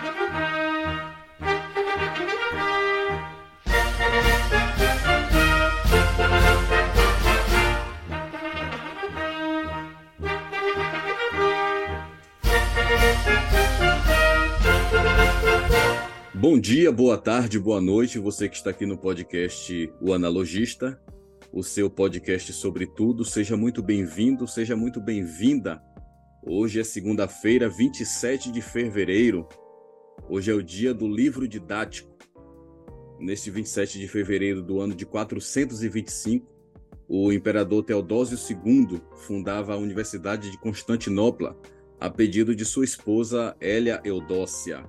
Bom 0.00 0.06
dia, 16.58 16.90
boa 16.90 17.18
tarde, 17.18 17.58
boa 17.58 17.82
noite, 17.82 18.18
você 18.18 18.48
que 18.48 18.56
está 18.56 18.70
aqui 18.70 18.86
no 18.86 18.96
podcast 18.96 19.92
O 20.00 20.14
Analogista, 20.14 20.98
o 21.52 21.62
seu 21.62 21.90
podcast 21.90 22.54
sobre 22.54 22.86
tudo. 22.86 23.22
Seja 23.22 23.54
muito 23.54 23.82
bem-vindo, 23.82 24.48
seja 24.48 24.74
muito 24.74 24.98
bem-vinda. 24.98 25.82
Hoje 26.42 26.80
é 26.80 26.84
segunda-feira, 26.84 27.68
27 27.68 28.50
de 28.50 28.62
fevereiro. 28.62 29.46
Hoje 30.28 30.50
é 30.50 30.54
o 30.54 30.62
dia 30.62 30.94
do 30.94 31.08
livro 31.08 31.46
didático. 31.48 32.10
Neste 33.18 33.50
27 33.50 33.98
de 33.98 34.08
fevereiro 34.08 34.62
do 34.62 34.80
ano 34.80 34.94
de 34.94 35.04
425, 35.04 36.46
o 37.08 37.32
imperador 37.32 37.82
Teodósio 37.82 38.38
II 38.38 39.00
fundava 39.16 39.74
a 39.74 39.76
Universidade 39.76 40.50
de 40.50 40.58
Constantinopla 40.58 41.56
a 42.00 42.08
pedido 42.08 42.54
de 42.54 42.64
sua 42.64 42.84
esposa 42.84 43.54
Hélia 43.60 44.00
Eudócia. 44.04 44.84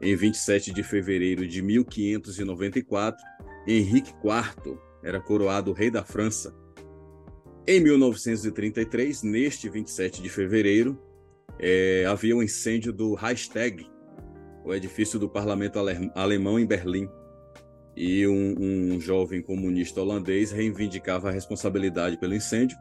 Em 0.00 0.16
27 0.16 0.72
de 0.72 0.82
fevereiro 0.82 1.46
de 1.46 1.62
1594, 1.62 3.22
Henrique 3.66 4.10
IV 4.10 4.76
era 5.02 5.20
coroado 5.20 5.72
rei 5.72 5.90
da 5.90 6.02
França. 6.02 6.54
Em 7.66 7.80
1933, 7.80 9.22
neste 9.22 9.68
27 9.68 10.20
de 10.20 10.28
fevereiro, 10.28 11.00
é, 11.58 12.04
havia 12.06 12.36
um 12.36 12.42
incêndio 12.42 12.92
do 12.92 13.14
Reichstag, 13.14 13.86
o 14.64 14.74
edifício 14.74 15.18
do 15.18 15.28
parlamento 15.28 15.78
ale 15.78 16.10
alemão 16.14 16.58
em 16.58 16.66
Berlim. 16.66 17.08
E 17.96 18.26
um, 18.26 18.94
um 18.94 19.00
jovem 19.00 19.40
comunista 19.40 20.00
holandês 20.00 20.50
reivindicava 20.50 21.28
a 21.28 21.32
responsabilidade 21.32 22.16
pelo 22.16 22.34
incêndio. 22.34 22.76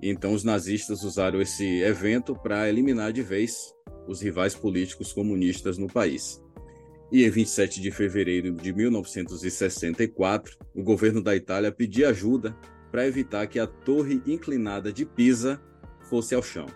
Então, 0.00 0.32
os 0.34 0.44
nazistas 0.44 1.02
usaram 1.02 1.40
esse 1.40 1.80
evento 1.80 2.34
para 2.34 2.68
eliminar 2.68 3.12
de 3.12 3.22
vez 3.22 3.74
os 4.06 4.20
rivais 4.20 4.54
políticos 4.54 5.12
comunistas 5.12 5.78
no 5.78 5.88
país. 5.88 6.40
E 7.10 7.24
em 7.24 7.30
27 7.30 7.80
de 7.80 7.90
fevereiro 7.90 8.52
de 8.52 8.72
1964, 8.72 10.56
o 10.74 10.82
governo 10.82 11.22
da 11.22 11.34
Itália 11.34 11.72
pediu 11.72 12.08
ajuda 12.08 12.56
para 12.90 13.06
evitar 13.06 13.46
que 13.46 13.58
a 13.58 13.66
torre 13.66 14.22
inclinada 14.26 14.92
de 14.92 15.04
Pisa 15.04 15.60
fosse 16.08 16.34
ao 16.34 16.42
chão. 16.42 16.66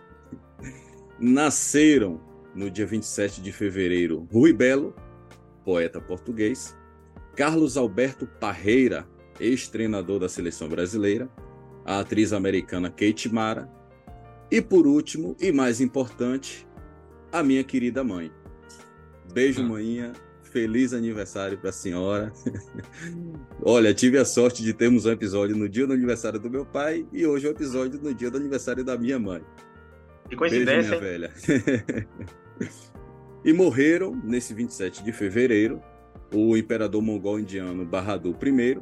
Nasceram 1.21 2.28
no 2.59 2.69
dia 2.69 2.85
27 2.85 3.41
de 3.41 3.53
fevereiro 3.53 4.27
Rui 4.33 4.53
Belo, 4.53 4.93
poeta 5.65 6.01
português, 6.01 6.77
Carlos 7.37 7.77
Alberto 7.77 8.27
Parreira, 8.27 9.07
ex-treinador 9.39 10.19
da 10.19 10.29
seleção 10.29 10.69
brasileira, 10.69 11.31
a 11.85 12.01
atriz 12.01 12.33
americana 12.33 12.91
Kate 12.91 13.33
Mara, 13.33 13.71
e 14.51 14.61
por 14.61 14.89
último, 14.89 15.37
e 15.41 15.53
mais 15.53 15.81
importante, 15.81 16.67
a 17.31 17.45
minha 17.45 17.63
querida 17.63 18.03
mãe. 18.03 18.33
Beijo, 19.33 19.63
hum. 19.63 19.69
manhinha. 19.69 20.13
Feliz 20.43 20.95
aniversário 20.95 21.59
para 21.59 21.69
a 21.69 21.73
senhora. 21.73 22.33
Olha, 23.63 23.93
tive 23.93 24.17
a 24.17 24.25
sorte 24.25 24.63
de 24.63 24.73
termos 24.73 25.05
um 25.05 25.11
episódio 25.13 25.55
no 25.55 25.69
dia 25.69 25.87
do 25.87 25.93
aniversário 25.93 26.41
do 26.41 26.49
meu 26.49 26.65
pai 26.65 27.07
e 27.13 27.27
hoje 27.27 27.47
um 27.47 27.51
episódio 27.51 28.01
no 28.03 28.15
dia 28.15 28.31
do 28.31 28.39
aniversário 28.39 28.83
da 28.83 28.97
minha 28.97 29.19
mãe. 29.19 29.43
Que 30.27 30.37
coincidência. 30.37 30.99
Beijo, 30.99 31.01
minha 31.01 31.01
velha. 31.01 32.39
e 33.45 33.53
morreram 33.53 34.15
nesse 34.25 34.53
27 34.55 35.03
de 35.03 35.13
fevereiro 35.13 35.81
o 36.35 36.57
imperador 36.57 37.03
mongol 37.03 37.41
indiano 37.41 37.85
Bahadur 37.87 38.37
I, 38.43 38.79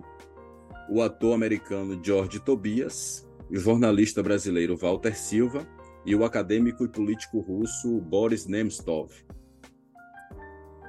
o 0.91 1.03
ator 1.03 1.35
americano 1.35 2.01
George 2.03 2.41
Tobias, 2.41 3.29
o 3.51 3.57
jornalista 3.57 4.23
brasileiro 4.23 4.77
Walter 4.77 5.17
Silva 5.17 5.67
e 6.05 6.15
o 6.15 6.25
acadêmico 6.25 6.85
e 6.85 6.89
político 6.89 7.41
russo 7.41 8.01
Boris 8.01 8.47
Nemtsov. 8.47 9.13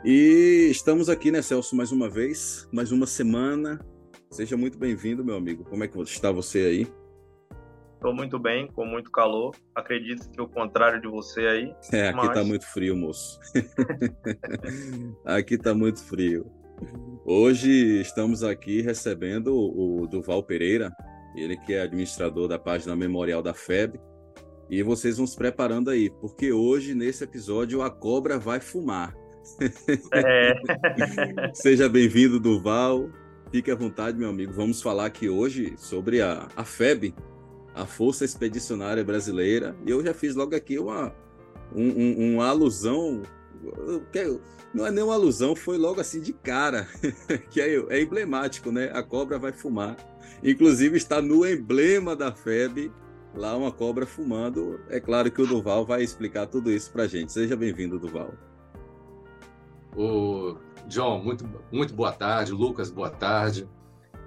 E 0.06 0.70
estamos 0.72 1.10
aqui, 1.10 1.32
né, 1.32 1.42
Celso, 1.42 1.76
mais 1.76 1.92
uma 1.92 2.10
vez, 2.10 2.68
mais 2.72 2.92
uma 2.92 3.06
semana. 3.06 3.80
Seja 4.30 4.56
muito 4.56 4.78
bem-vindo, 4.78 5.26
meu 5.26 5.36
amigo. 5.36 5.64
Como 5.66 5.84
é 5.84 5.88
que 5.88 6.00
está 6.04 6.32
você 6.32 6.60
aí? 6.60 6.88
Estou 7.98 8.14
muito 8.14 8.38
bem, 8.38 8.68
com 8.68 8.86
muito 8.86 9.12
calor. 9.12 9.56
Acredito 9.74 10.30
que 10.30 10.40
o 10.40 10.48
contrário 10.48 11.02
de 11.02 11.08
você 11.08 11.42
aí. 11.42 11.76
É, 11.92 12.10
aqui 12.10 12.28
está 12.28 12.36
mas... 12.36 12.48
muito 12.48 12.66
frio, 12.68 12.96
moço. 12.96 13.40
aqui 15.26 15.56
está 15.56 15.74
muito 15.74 16.04
frio. 16.04 16.46
Hoje 17.26 18.00
estamos 18.00 18.44
aqui 18.44 18.82
recebendo 18.82 19.52
o 19.52 20.06
Duval 20.06 20.44
Pereira, 20.44 20.96
ele 21.36 21.58
que 21.58 21.74
é 21.74 21.82
administrador 21.82 22.48
da 22.48 22.60
página 22.60 22.96
Memorial 22.96 23.42
da 23.42 23.56
FEB, 23.56 24.00
e 24.70 24.84
vocês 24.84 25.18
vão 25.18 25.26
se 25.26 25.36
preparando 25.36 25.90
aí, 25.90 26.12
porque 26.22 26.52
hoje, 26.52 26.94
nesse 26.94 27.24
episódio, 27.24 27.82
a 27.82 27.90
cobra 27.90 28.38
vai 28.38 28.60
fumar. 28.60 29.16
É. 30.14 30.54
Seja 31.56 31.90
bem-vindo, 31.90 32.40
Duval. 32.40 33.10
Fique 33.52 33.72
à 33.72 33.76
vontade, 33.76 34.20
meu 34.20 34.30
amigo. 34.30 34.54
Vamos 34.54 34.84
falar 34.84 35.08
aqui 35.08 35.28
hoje 35.30 35.74
sobre 35.78 36.22
a, 36.22 36.48
a 36.56 36.64
FEB, 36.64 37.16
a 37.78 37.86
Força 37.86 38.26
Expedicionária 38.26 39.04
Brasileira. 39.04 39.76
E 39.86 39.92
eu 39.92 40.04
já 40.04 40.14
fiz 40.14 40.36
logo 40.36 40.56
aqui 40.56 40.80
uma, 40.80 41.14
um, 41.74 41.88
um, 41.88 42.34
uma 42.34 42.48
alusão. 42.48 43.22
Não 44.74 44.86
é 44.86 44.92
nem 44.92 45.04
uma 45.04 45.14
alusão, 45.14 45.56
foi 45.56 45.78
logo 45.78 46.02
assim 46.02 46.20
de 46.20 46.34
cara, 46.34 46.88
que 47.50 47.62
é, 47.62 47.76
é 47.90 48.02
emblemático, 48.02 48.72
né? 48.72 48.92
A 48.94 49.04
cobra 49.04 49.38
vai 49.38 49.52
fumar. 49.52 49.96
Inclusive 50.44 50.98
está 50.98 51.22
no 51.22 51.46
emblema 51.46 52.16
da 52.16 52.32
FEB 52.32 52.92
lá 53.36 53.56
uma 53.56 53.72
cobra 53.72 54.06
fumando. 54.06 54.80
É 54.90 55.00
claro 55.00 55.32
que 55.32 55.42
o 55.42 55.48
Duval 55.48 55.86
vai 55.86 56.02
explicar 56.02 56.48
tudo 56.48 56.72
isso 56.72 56.92
para 56.92 57.08
gente. 57.08 57.32
Seja 57.32 57.56
bem-vindo, 57.56 58.00
Duval. 58.00 58.34
O 59.96 60.58
John, 60.88 61.24
muito, 61.24 61.46
muito 61.72 61.94
boa 61.94 62.12
tarde. 62.12 62.52
Lucas, 62.52 62.90
boa 62.90 63.10
tarde. 63.10 63.68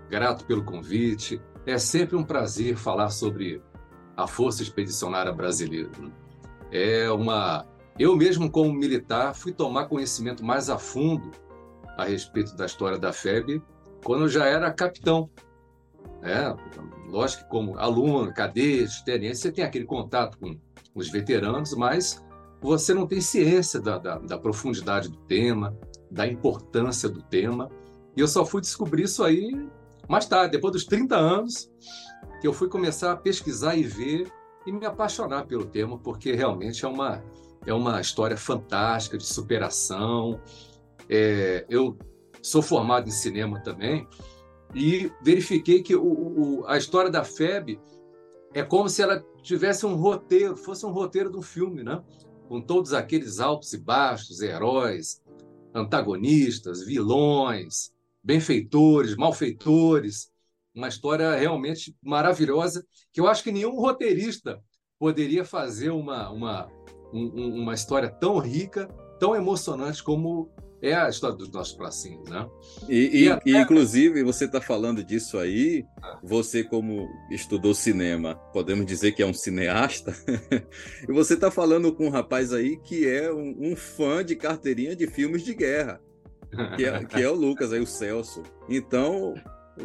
Grato 0.08 0.44
pelo 0.44 0.64
convite. 0.64 1.40
É 1.70 1.78
sempre 1.78 2.16
um 2.16 2.24
prazer 2.24 2.76
falar 2.76 3.10
sobre 3.10 3.62
a 4.16 4.26
Força 4.26 4.60
Expedicionária 4.60 5.32
Brasileira. 5.32 5.88
É 6.72 7.08
uma. 7.12 7.64
Eu 7.96 8.16
mesmo, 8.16 8.50
como 8.50 8.72
militar, 8.72 9.36
fui 9.36 9.52
tomar 9.52 9.86
conhecimento 9.86 10.44
mais 10.44 10.68
a 10.68 10.78
fundo 10.78 11.30
a 11.96 12.04
respeito 12.04 12.56
da 12.56 12.66
história 12.66 12.98
da 12.98 13.12
FEB 13.12 13.62
quando 14.02 14.22
eu 14.22 14.28
já 14.28 14.46
era 14.46 14.72
capitão. 14.72 15.30
É, 16.22 16.52
lógico 17.08 17.44
que 17.44 17.50
como 17.50 17.78
aluno, 17.78 18.34
cadete, 18.34 19.04
tenente, 19.04 19.38
você 19.38 19.52
tem 19.52 19.64
aquele 19.64 19.84
contato 19.84 20.38
com 20.38 20.58
os 20.92 21.08
veteranos, 21.08 21.72
mas 21.74 22.20
você 22.60 22.92
não 22.92 23.06
tem 23.06 23.20
ciência 23.20 23.80
da, 23.80 23.96
da, 23.96 24.18
da, 24.18 24.36
profundidade 24.36 25.08
do 25.08 25.18
tema, 25.18 25.78
da 26.10 26.26
importância 26.26 27.08
do 27.08 27.22
tema. 27.22 27.70
E 28.16 28.20
eu 28.20 28.26
só 28.26 28.44
fui 28.44 28.60
descobrir 28.60 29.04
isso 29.04 29.22
aí 29.22 29.68
mais 30.10 30.26
tarde, 30.26 30.50
depois 30.50 30.72
dos 30.72 30.84
30 30.84 31.16
anos, 31.16 31.70
que 32.40 32.46
eu 32.48 32.52
fui 32.52 32.68
começar 32.68 33.12
a 33.12 33.16
pesquisar 33.16 33.76
e 33.76 33.84
ver 33.84 34.28
e 34.66 34.72
me 34.72 34.84
apaixonar 34.84 35.46
pelo 35.46 35.64
tema, 35.64 35.96
porque 35.98 36.32
realmente 36.32 36.84
é 36.84 36.88
uma, 36.88 37.22
é 37.64 37.72
uma 37.72 38.00
história 38.00 38.36
fantástica 38.36 39.16
de 39.16 39.24
superação. 39.24 40.40
É, 41.08 41.64
eu 41.70 41.96
sou 42.42 42.60
formado 42.60 43.06
em 43.06 43.12
cinema 43.12 43.60
também, 43.60 44.04
e 44.74 45.12
verifiquei 45.22 45.80
que 45.80 45.94
o, 45.94 46.02
o, 46.02 46.66
a 46.66 46.76
história 46.76 47.10
da 47.10 47.22
FEB 47.22 47.80
é 48.52 48.64
como 48.64 48.88
se 48.88 49.02
ela 49.02 49.24
tivesse 49.42 49.86
um 49.86 49.94
roteiro, 49.94 50.56
fosse 50.56 50.84
um 50.84 50.90
roteiro 50.90 51.30
do 51.30 51.40
filme, 51.40 51.84
né? 51.84 52.02
com 52.48 52.60
todos 52.60 52.92
aqueles 52.92 53.38
altos 53.38 53.72
e 53.74 53.78
baixos, 53.78 54.40
heróis, 54.40 55.22
antagonistas, 55.72 56.84
vilões, 56.84 57.92
benfeitores, 58.22 59.16
malfeitores. 59.16 60.30
Uma 60.74 60.88
história 60.88 61.34
realmente 61.34 61.96
maravilhosa 62.02 62.86
que 63.12 63.20
eu 63.20 63.26
acho 63.26 63.42
que 63.42 63.52
nenhum 63.52 63.74
roteirista 63.80 64.62
poderia 64.98 65.44
fazer 65.44 65.90
uma, 65.90 66.30
uma, 66.30 66.70
um, 67.12 67.62
uma 67.62 67.74
história 67.74 68.08
tão 68.08 68.38
rica, 68.38 68.86
tão 69.18 69.34
emocionante 69.34 70.02
como 70.02 70.50
é 70.82 70.94
a 70.94 71.08
história 71.08 71.36
dos 71.36 71.50
nossos 71.50 71.74
pracinhos, 71.74 72.28
né? 72.28 72.48
E, 72.88 73.24
e, 73.24 73.28
até... 73.30 73.50
e 73.50 73.56
inclusive, 73.56 74.22
você 74.22 74.46
está 74.46 74.60
falando 74.60 75.04
disso 75.04 75.38
aí, 75.38 75.84
você 76.22 76.64
como 76.64 77.08
estudou 77.30 77.74
cinema, 77.74 78.34
podemos 78.52 78.86
dizer 78.86 79.12
que 79.12 79.22
é 79.22 79.26
um 79.26 79.34
cineasta, 79.34 80.14
e 81.06 81.12
você 81.12 81.34
está 81.34 81.50
falando 81.50 81.92
com 81.92 82.06
um 82.06 82.10
rapaz 82.10 82.52
aí 82.52 82.78
que 82.78 83.06
é 83.06 83.30
um, 83.32 83.72
um, 83.72 83.76
fã 83.76 84.24
de 84.24 84.34
carteirinha 84.36 84.96
de 84.96 85.06
filmes 85.06 85.42
de 85.42 85.54
guerra, 85.54 86.00
que 86.76 86.84
é, 86.84 87.04
que 87.04 87.22
é 87.22 87.28
o 87.28 87.34
Lucas, 87.34 87.72
aí 87.72 87.80
o 87.80 87.86
Celso. 87.86 88.42
Então, 88.68 89.34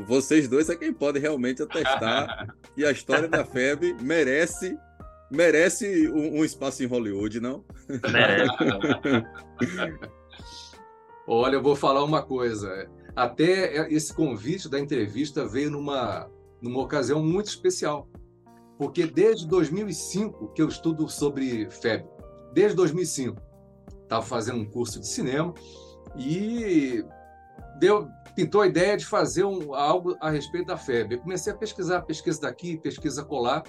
vocês 0.08 0.48
dois 0.48 0.70
é 0.70 0.76
quem 0.76 0.94
pode 0.94 1.20
realmente 1.20 1.62
atestar 1.62 2.56
que 2.74 2.86
a 2.86 2.92
história 2.92 3.28
da 3.28 3.46
FEB 3.46 3.96
merece 4.02 4.78
merece 5.32 6.08
um, 6.10 6.40
um, 6.40 6.46
espaço 6.46 6.84
em 6.84 6.86
Hollywood, 6.86 7.40
não? 7.40 7.64
Merece. 7.90 8.54
Olha, 11.28 11.56
eu 11.56 11.64
vou 11.64 11.76
falar 11.76 12.04
uma 12.04 12.22
coisa. 12.22 12.88
Até 13.16 13.92
esse 13.92 14.14
convite 14.14 14.70
da 14.70 14.80
entrevista 14.80 15.48
veio 15.48 15.72
numa, 15.72 16.30
numa 16.62 16.82
ocasião 16.82 17.24
muito 17.24 17.48
especial. 17.48 18.08
Porque 18.78 19.08
desde 19.08 19.48
2005 19.48 20.50
que 20.54 20.62
eu 20.62 20.68
estudo 20.68 21.08
sobre 21.10 21.70
febre. 21.72 22.08
Desde 22.54 22.76
2005. 22.76 23.42
Estava 24.04 24.24
fazendo 24.24 24.60
um 24.60 24.66
curso 24.66 25.00
de 25.00 25.08
cinema 25.08 25.54
e 26.18 27.04
deu, 27.80 28.10
pintou 28.36 28.62
a 28.62 28.68
ideia 28.68 28.98
de 28.98 29.06
fazer 29.06 29.44
um, 29.44 29.74
algo 29.74 30.16
a 30.20 30.30
respeito 30.30 30.68
da 30.68 30.78
febre. 30.78 31.18
Comecei 31.18 31.52
a 31.52 31.56
pesquisar, 31.56 32.02
pesquisa 32.02 32.42
daqui, 32.42 32.78
pesquisa 32.78 33.24
colar, 33.24 33.64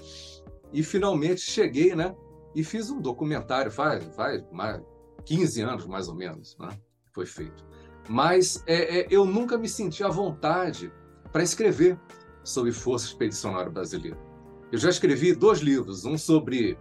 e 0.73 0.83
finalmente 0.83 1.41
cheguei, 1.41 1.95
né? 1.95 2.15
E 2.55 2.65
fiz 2.65 2.91
um 2.91 3.01
documentário, 3.01 3.71
faz, 3.71 4.05
faz 4.15 4.43
mais 4.51 4.81
15 5.25 5.61
anos, 5.63 5.87
mais 5.87 6.09
ou 6.09 6.15
menos, 6.15 6.57
né? 6.59 6.69
Foi 7.13 7.27
feito. 7.27 7.65
Mas 8.09 8.63
é, 8.67 9.01
é, 9.01 9.07
eu 9.11 9.25
nunca 9.25 9.59
me 9.59 9.69
senti 9.69 10.03
à 10.05 10.09
vontade 10.09 10.93
para 11.33 11.43
escrever 11.43 11.99
sobre 12.45 12.73
Força 12.73 13.07
Expedicionária 13.07 13.71
Brasileira. 13.71 14.19
Eu 14.71 14.79
já 14.79 14.89
escrevi 14.89 15.35
dois 15.35 15.61
livros, 15.61 16.05
um 16.05 16.17
sobre 16.17 16.79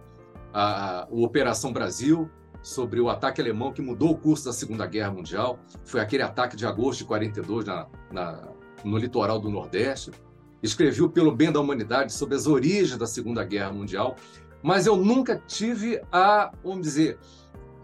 a, 0.52 1.02
a, 1.02 1.08
Operação 1.10 1.72
Brasil, 1.72 2.30
sobre 2.66 3.00
o 3.00 3.08
ataque 3.08 3.40
alemão 3.40 3.72
que 3.72 3.80
mudou 3.80 4.10
o 4.10 4.18
curso 4.18 4.46
da 4.46 4.52
Segunda 4.52 4.84
Guerra 4.86 5.12
Mundial. 5.12 5.56
Foi 5.84 6.00
aquele 6.00 6.24
ataque 6.24 6.56
de 6.56 6.66
agosto 6.66 6.98
de 6.98 7.04
42 7.04 7.64
na, 7.64 7.86
na, 8.10 8.48
no 8.82 8.98
litoral 8.98 9.38
do 9.38 9.48
Nordeste. 9.48 10.10
Escrevi 10.60 11.08
Pelo 11.10 11.30
Bem 11.30 11.52
da 11.52 11.60
Humanidade 11.60 12.12
sobre 12.12 12.34
as 12.34 12.48
origens 12.48 12.98
da 12.98 13.06
Segunda 13.06 13.44
Guerra 13.44 13.72
Mundial, 13.72 14.16
mas 14.64 14.84
eu 14.84 14.96
nunca 14.96 15.40
tive 15.46 16.02
a, 16.10 16.50
vamos 16.64 16.82
dizer, 16.82 17.20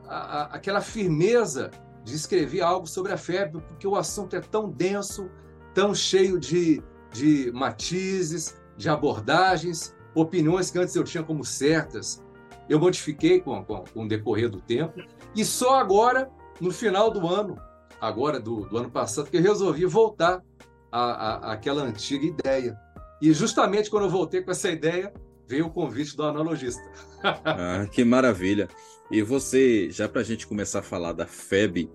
a, 0.08 0.16
a, 0.16 0.42
aquela 0.46 0.80
firmeza 0.80 1.70
de 2.02 2.16
escrever 2.16 2.62
algo 2.62 2.88
sobre 2.88 3.12
a 3.12 3.16
febre, 3.16 3.62
porque 3.68 3.86
o 3.86 3.94
assunto 3.94 4.34
é 4.34 4.40
tão 4.40 4.68
denso, 4.68 5.30
tão 5.72 5.94
cheio 5.94 6.40
de, 6.40 6.82
de 7.12 7.52
matizes, 7.52 8.60
de 8.76 8.88
abordagens, 8.88 9.94
opiniões 10.12 10.72
que 10.72 10.78
antes 10.80 10.96
eu 10.96 11.04
tinha 11.04 11.22
como 11.22 11.44
certas, 11.44 12.20
eu 12.68 12.78
modifiquei 12.78 13.40
com, 13.40 13.64
com, 13.64 13.84
com 13.84 14.04
o 14.04 14.08
decorrer 14.08 14.48
do 14.48 14.60
tempo. 14.60 15.02
E 15.34 15.44
só 15.44 15.76
agora, 15.76 16.30
no 16.60 16.70
final 16.70 17.10
do 17.10 17.26
ano, 17.26 17.56
agora 18.00 18.40
do, 18.40 18.66
do 18.66 18.78
ano 18.78 18.90
passado, 18.90 19.30
que 19.30 19.36
eu 19.36 19.42
resolvi 19.42 19.84
voltar 19.86 20.42
à, 20.90 21.52
àquela 21.52 21.82
antiga 21.82 22.26
ideia. 22.26 22.76
E 23.20 23.32
justamente 23.32 23.90
quando 23.90 24.04
eu 24.04 24.10
voltei 24.10 24.42
com 24.42 24.50
essa 24.50 24.70
ideia, 24.70 25.12
veio 25.46 25.66
o 25.66 25.70
convite 25.70 26.16
do 26.16 26.24
analogista. 26.24 26.82
ah, 27.22 27.86
que 27.90 28.04
maravilha! 28.04 28.68
E 29.10 29.22
você, 29.22 29.90
já 29.90 30.08
para 30.08 30.22
a 30.22 30.24
gente 30.24 30.46
começar 30.46 30.80
a 30.80 30.82
falar 30.82 31.12
da 31.12 31.26
FEB, 31.26 31.90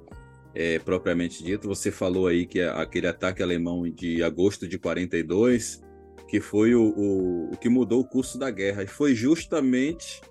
é, 0.54 0.80
propriamente 0.80 1.44
dito, 1.44 1.68
você 1.68 1.92
falou 1.92 2.28
aí 2.28 2.46
que 2.46 2.62
aquele 2.62 3.08
ataque 3.08 3.44
alemão 3.44 3.90
de 3.90 4.24
agosto 4.24 4.68
de 4.68 4.78
42, 4.78 5.82
que 6.28 6.40
foi 6.40 6.74
o, 6.76 6.94
o, 6.96 7.54
o 7.54 7.58
que 7.58 7.70
mudou 7.70 8.02
o 8.02 8.08
curso 8.08 8.38
da 8.38 8.50
guerra, 8.50 8.84
e 8.84 8.88
foi 8.88 9.14
justamente 9.14 10.22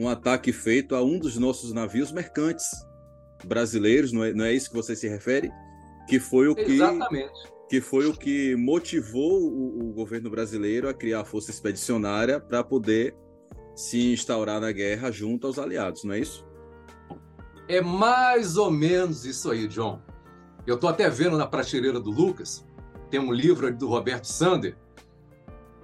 um 0.00 0.08
ataque 0.08 0.50
feito 0.50 0.96
a 0.96 1.02
um 1.02 1.18
dos 1.18 1.36
nossos 1.36 1.74
navios 1.74 2.10
mercantes 2.10 2.64
brasileiros, 3.44 4.12
não 4.12 4.24
é, 4.24 4.32
não 4.32 4.46
é 4.46 4.52
isso 4.54 4.70
que 4.70 4.76
você 4.76 4.96
se 4.96 5.06
refere? 5.06 5.52
Que 6.08 6.18
foi 6.18 6.48
o 6.48 6.54
que 6.54 6.72
Exatamente. 6.72 7.30
que 7.68 7.82
foi 7.82 8.06
o 8.06 8.16
que 8.16 8.56
motivou 8.56 9.42
o, 9.42 9.90
o 9.90 9.92
governo 9.92 10.30
brasileiro 10.30 10.88
a 10.88 10.94
criar 10.94 11.20
a 11.20 11.24
força 11.24 11.50
expedicionária 11.50 12.40
para 12.40 12.64
poder 12.64 13.14
se 13.76 14.10
instaurar 14.10 14.58
na 14.58 14.72
guerra 14.72 15.10
junto 15.10 15.46
aos 15.46 15.58
aliados, 15.58 16.02
não 16.02 16.14
é 16.14 16.20
isso? 16.20 16.46
É 17.68 17.82
mais 17.82 18.56
ou 18.56 18.70
menos 18.70 19.26
isso 19.26 19.50
aí, 19.50 19.68
John. 19.68 20.00
Eu 20.66 20.76
estou 20.76 20.88
até 20.88 21.10
vendo 21.10 21.36
na 21.36 21.46
prateleira 21.46 22.00
do 22.00 22.10
Lucas, 22.10 22.66
tem 23.10 23.20
um 23.20 23.32
livro 23.32 23.70
do 23.76 23.86
Roberto 23.86 24.24
Sander 24.24 24.78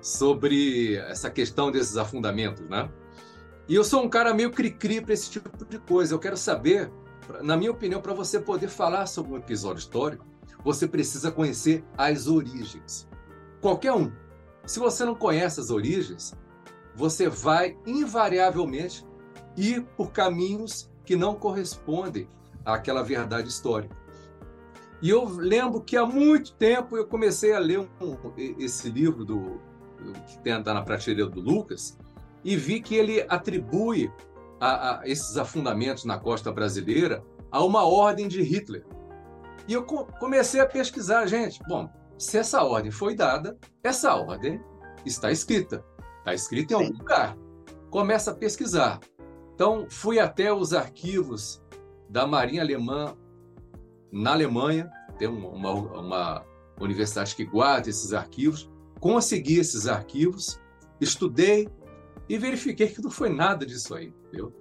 sobre 0.00 0.94
essa 0.96 1.30
questão 1.30 1.70
desses 1.70 1.98
afundamentos, 1.98 2.66
né? 2.66 2.90
E 3.68 3.74
eu 3.74 3.82
sou 3.82 4.02
um 4.02 4.08
cara 4.08 4.32
meio 4.32 4.50
cri-cri 4.50 5.00
para 5.00 5.12
esse 5.12 5.30
tipo 5.30 5.50
de 5.64 5.78
coisa. 5.78 6.14
Eu 6.14 6.18
quero 6.18 6.36
saber, 6.36 6.90
na 7.42 7.56
minha 7.56 7.70
opinião, 7.70 8.00
para 8.00 8.14
você 8.14 8.38
poder 8.38 8.68
falar 8.68 9.06
sobre 9.06 9.32
um 9.32 9.36
episódio 9.36 9.80
histórico, 9.80 10.24
você 10.62 10.86
precisa 10.86 11.32
conhecer 11.32 11.84
as 11.98 12.26
origens. 12.26 13.08
Qualquer 13.60 13.92
um. 13.92 14.12
Se 14.64 14.78
você 14.78 15.04
não 15.04 15.14
conhece 15.14 15.60
as 15.60 15.70
origens, 15.70 16.34
você 16.94 17.28
vai 17.28 17.76
invariavelmente 17.86 19.04
ir 19.56 19.82
por 19.96 20.12
caminhos 20.12 20.90
que 21.04 21.16
não 21.16 21.34
correspondem 21.34 22.28
àquela 22.64 23.02
verdade 23.02 23.48
histórica. 23.48 23.96
E 25.02 25.10
eu 25.10 25.24
lembro 25.24 25.80
que 25.80 25.96
há 25.96 26.06
muito 26.06 26.54
tempo 26.54 26.96
eu 26.96 27.06
comecei 27.06 27.52
a 27.52 27.58
ler 27.58 27.80
um, 28.00 28.16
esse 28.58 28.88
livro 28.88 29.24
do, 29.24 29.60
que 30.26 30.48
está 30.48 30.72
na 30.72 30.82
prateleira 30.82 31.30
do 31.30 31.40
Lucas, 31.40 31.98
e 32.46 32.54
vi 32.54 32.80
que 32.80 32.94
ele 32.94 33.26
atribui 33.28 34.08
a, 34.60 35.00
a 35.00 35.08
esses 35.08 35.36
afundamentos 35.36 36.04
na 36.04 36.16
costa 36.16 36.52
brasileira 36.52 37.24
a 37.50 37.64
uma 37.64 37.84
ordem 37.84 38.28
de 38.28 38.40
Hitler. 38.40 38.86
E 39.66 39.72
eu 39.72 39.82
comecei 39.84 40.60
a 40.60 40.66
pesquisar, 40.66 41.26
gente. 41.26 41.58
Bom, 41.66 41.90
se 42.16 42.38
essa 42.38 42.62
ordem 42.62 42.92
foi 42.92 43.16
dada, 43.16 43.58
essa 43.82 44.14
ordem 44.14 44.60
está 45.04 45.32
escrita. 45.32 45.84
Está 46.18 46.34
escrita 46.34 46.74
em 46.74 46.76
algum 46.76 46.96
lugar. 46.96 47.36
Começa 47.90 48.30
a 48.30 48.34
pesquisar. 48.34 49.00
Então, 49.52 49.88
fui 49.90 50.20
até 50.20 50.52
os 50.52 50.72
arquivos 50.72 51.60
da 52.08 52.28
Marinha 52.28 52.62
Alemã 52.62 53.16
na 54.12 54.32
Alemanha, 54.32 54.88
tem 55.18 55.26
uma, 55.26 55.72
uma 55.72 56.46
universidade 56.80 57.34
que 57.34 57.44
guarda 57.44 57.90
esses 57.90 58.12
arquivos, 58.12 58.70
consegui 59.00 59.58
esses 59.58 59.88
arquivos, 59.88 60.60
estudei, 61.00 61.68
e 62.28 62.38
verifiquei 62.38 62.88
que 62.88 63.02
não 63.02 63.10
foi 63.10 63.28
nada 63.28 63.64
disso 63.64 63.94
aí, 63.94 64.06
entendeu? 64.06 64.52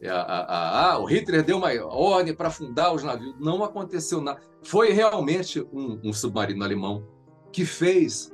É, 0.00 0.10
a, 0.10 0.20
a, 0.20 0.92
a, 0.92 0.98
o 0.98 1.06
Hitler 1.06 1.42
deu 1.42 1.56
uma 1.56 1.70
ordem 1.86 2.34
para 2.34 2.48
afundar 2.48 2.92
os 2.94 3.02
navios. 3.02 3.34
Não 3.40 3.64
aconteceu 3.64 4.20
nada. 4.20 4.40
Foi 4.62 4.90
realmente 4.90 5.62
um, 5.72 6.00
um, 6.04 6.12
submarino 6.12 6.62
alemão 6.62 7.08
que 7.50 7.64
fez, 7.64 8.30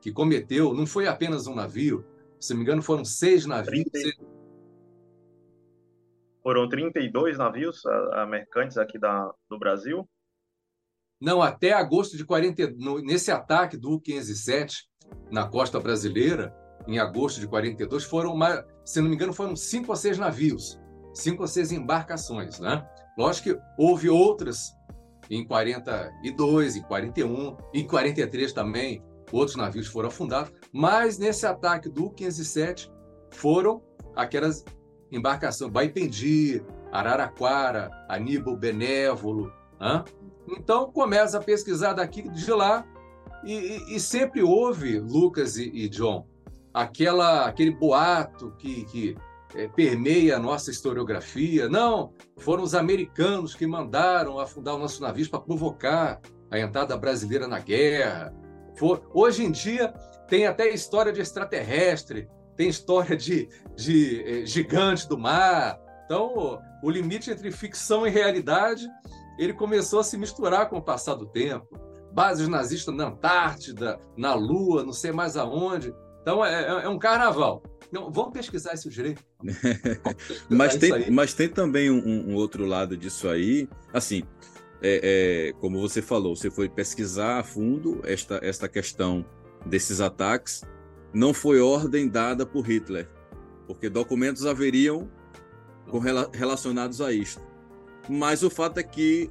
que 0.00 0.10
cometeu, 0.10 0.74
não 0.74 0.86
foi 0.86 1.06
apenas 1.06 1.46
um 1.46 1.54
navio, 1.54 2.04
se 2.40 2.52
não 2.52 2.58
me 2.58 2.64
engano, 2.64 2.82
foram 2.82 3.04
seis 3.04 3.46
navios. 3.46 3.84
30... 3.92 4.32
Foram 6.42 6.68
32 6.68 7.38
navios 7.38 7.86
a, 7.86 8.26
mercantes 8.26 8.76
aqui 8.76 8.98
da, 8.98 9.32
do 9.48 9.58
Brasil? 9.58 10.08
Não, 11.20 11.40
até 11.40 11.72
agosto 11.72 12.16
de 12.16 12.24
40, 12.24 12.74
no, 12.78 12.98
nesse 13.00 13.30
ataque 13.30 13.76
do 13.76 13.92
U-507 13.92 14.86
na 15.30 15.46
costa 15.46 15.78
brasileira, 15.78 16.52
em 16.86 16.98
agosto 16.98 17.40
de 17.40 17.46
42, 17.46 18.04
foram, 18.04 18.34
uma, 18.34 18.64
se 18.84 19.00
não 19.00 19.08
me 19.08 19.14
engano, 19.14 19.32
foram 19.32 19.54
cinco 19.56 19.90
ou 19.90 19.96
seis 19.96 20.18
navios, 20.18 20.80
cinco 21.14 21.42
ou 21.42 21.48
seis 21.48 21.72
embarcações, 21.72 22.58
né? 22.58 22.86
Lógico 23.16 23.50
que 23.50 23.60
houve 23.78 24.08
outras 24.08 24.72
em 25.30 25.46
42, 25.46 26.76
em 26.76 26.82
41, 26.82 27.56
em 27.72 27.86
43 27.86 28.52
também, 28.52 29.02
outros 29.30 29.56
navios 29.56 29.86
foram 29.86 30.08
afundados, 30.08 30.52
mas 30.72 31.18
nesse 31.18 31.46
ataque 31.46 31.88
do 31.88 32.10
507 32.10 32.90
foram 33.30 33.82
aquelas 34.14 34.64
embarcações, 35.10 35.70
Baipendi, 35.70 36.62
Araraquara, 36.90 37.90
Aníbal 38.08 38.56
Benévolo, 38.56 39.52
né? 39.80 40.04
Então 40.48 40.90
começa 40.90 41.38
a 41.38 41.42
pesquisar 41.42 41.94
daqui 41.94 42.28
de 42.28 42.50
lá 42.50 42.84
e, 43.44 43.52
e, 43.52 43.96
e 43.96 44.00
sempre 44.00 44.42
houve, 44.42 44.98
Lucas 44.98 45.56
e, 45.56 45.68
e 45.68 45.88
John, 45.88 46.26
aquela, 46.72 47.46
aquele 47.46 47.70
boato 47.70 48.52
que, 48.58 48.84
que 48.84 49.16
é, 49.54 49.68
permeia 49.68 50.36
a 50.36 50.40
nossa 50.40 50.70
historiografia. 50.70 51.68
Não, 51.68 52.12
foram 52.38 52.62
os 52.62 52.74
americanos 52.74 53.54
que 53.54 53.66
mandaram 53.66 54.38
afundar 54.38 54.74
os 54.74 54.80
nossos 54.80 55.00
navios 55.00 55.28
para 55.28 55.40
provocar 55.40 56.20
a 56.50 56.58
entrada 56.58 56.96
brasileira 56.96 57.46
na 57.46 57.58
guerra. 57.58 58.32
For... 58.76 59.02
Hoje 59.12 59.44
em 59.44 59.50
dia 59.50 59.92
tem 60.28 60.46
até 60.46 60.68
história 60.70 61.12
de 61.12 61.20
extraterrestre, 61.20 62.28
tem 62.56 62.68
história 62.68 63.16
de, 63.16 63.48
de 63.76 64.22
eh, 64.24 64.46
gigante 64.46 65.08
do 65.08 65.18
mar. 65.18 65.78
Então, 66.04 66.58
o 66.82 66.90
limite 66.90 67.30
entre 67.30 67.50
ficção 67.50 68.06
e 68.06 68.10
realidade 68.10 68.88
ele 69.38 69.52
começou 69.52 70.00
a 70.00 70.04
se 70.04 70.16
misturar 70.16 70.68
com 70.68 70.76
o 70.76 70.82
passar 70.82 71.14
do 71.14 71.26
tempo. 71.26 71.66
Bases 72.12 72.48
nazistas 72.48 72.94
na 72.94 73.06
Antártida, 73.06 73.98
na 74.16 74.34
Lua, 74.34 74.84
não 74.84 74.92
sei 74.92 75.12
mais 75.12 75.36
aonde. 75.36 75.94
Então 76.22 76.44
é, 76.44 76.62
é, 76.62 76.84
é 76.84 76.88
um 76.88 76.98
carnaval. 76.98 77.62
Não, 77.90 78.10
vamos 78.10 78.32
pesquisar 78.32 78.72
isso 78.72 78.88
direito. 78.88 79.22
mas, 80.48 80.76
tem, 80.76 81.10
mas 81.10 81.34
tem 81.34 81.48
também 81.48 81.90
um, 81.90 82.30
um, 82.30 82.34
outro 82.34 82.64
lado 82.64 82.96
disso 82.96 83.28
aí. 83.28 83.68
Assim, 83.92 84.22
é, 84.80 85.50
é, 85.50 85.52
como 85.60 85.78
você 85.78 86.00
falou, 86.00 86.34
você 86.34 86.50
foi 86.50 86.70
pesquisar 86.70 87.40
a 87.40 87.44
fundo 87.44 88.00
esta, 88.04 88.40
esta 88.42 88.66
questão 88.66 89.26
desses 89.66 90.00
ataques. 90.00 90.62
Não 91.12 91.34
foi 91.34 91.60
ordem 91.60 92.08
dada 92.08 92.46
por 92.46 92.66
Hitler. 92.66 93.06
porque 93.66 93.90
documentos 93.90 94.46
haveriam 94.46 95.10
relacionados 96.32 97.02
a 97.02 97.12
isto. 97.12 97.42
Mas 98.08 98.42
o 98.42 98.48
fato 98.48 98.78
é 98.78 98.82
que 98.82 99.30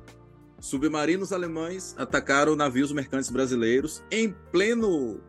submarinos 0.60 1.34
alemães 1.34 1.96
atacaram 1.98 2.56
navios 2.56 2.92
mercantes 2.92 3.32
brasileiros 3.32 4.04
em 4.12 4.32
pleno 4.52 5.20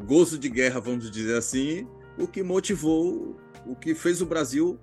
gozo 0.00 0.38
de 0.38 0.48
guerra, 0.48 0.80
vamos 0.80 1.10
dizer 1.10 1.36
assim, 1.36 1.86
o 2.18 2.26
que 2.26 2.42
motivou, 2.42 3.36
o 3.66 3.74
que 3.74 3.94
fez 3.94 4.20
o 4.20 4.26
Brasil. 4.26 4.78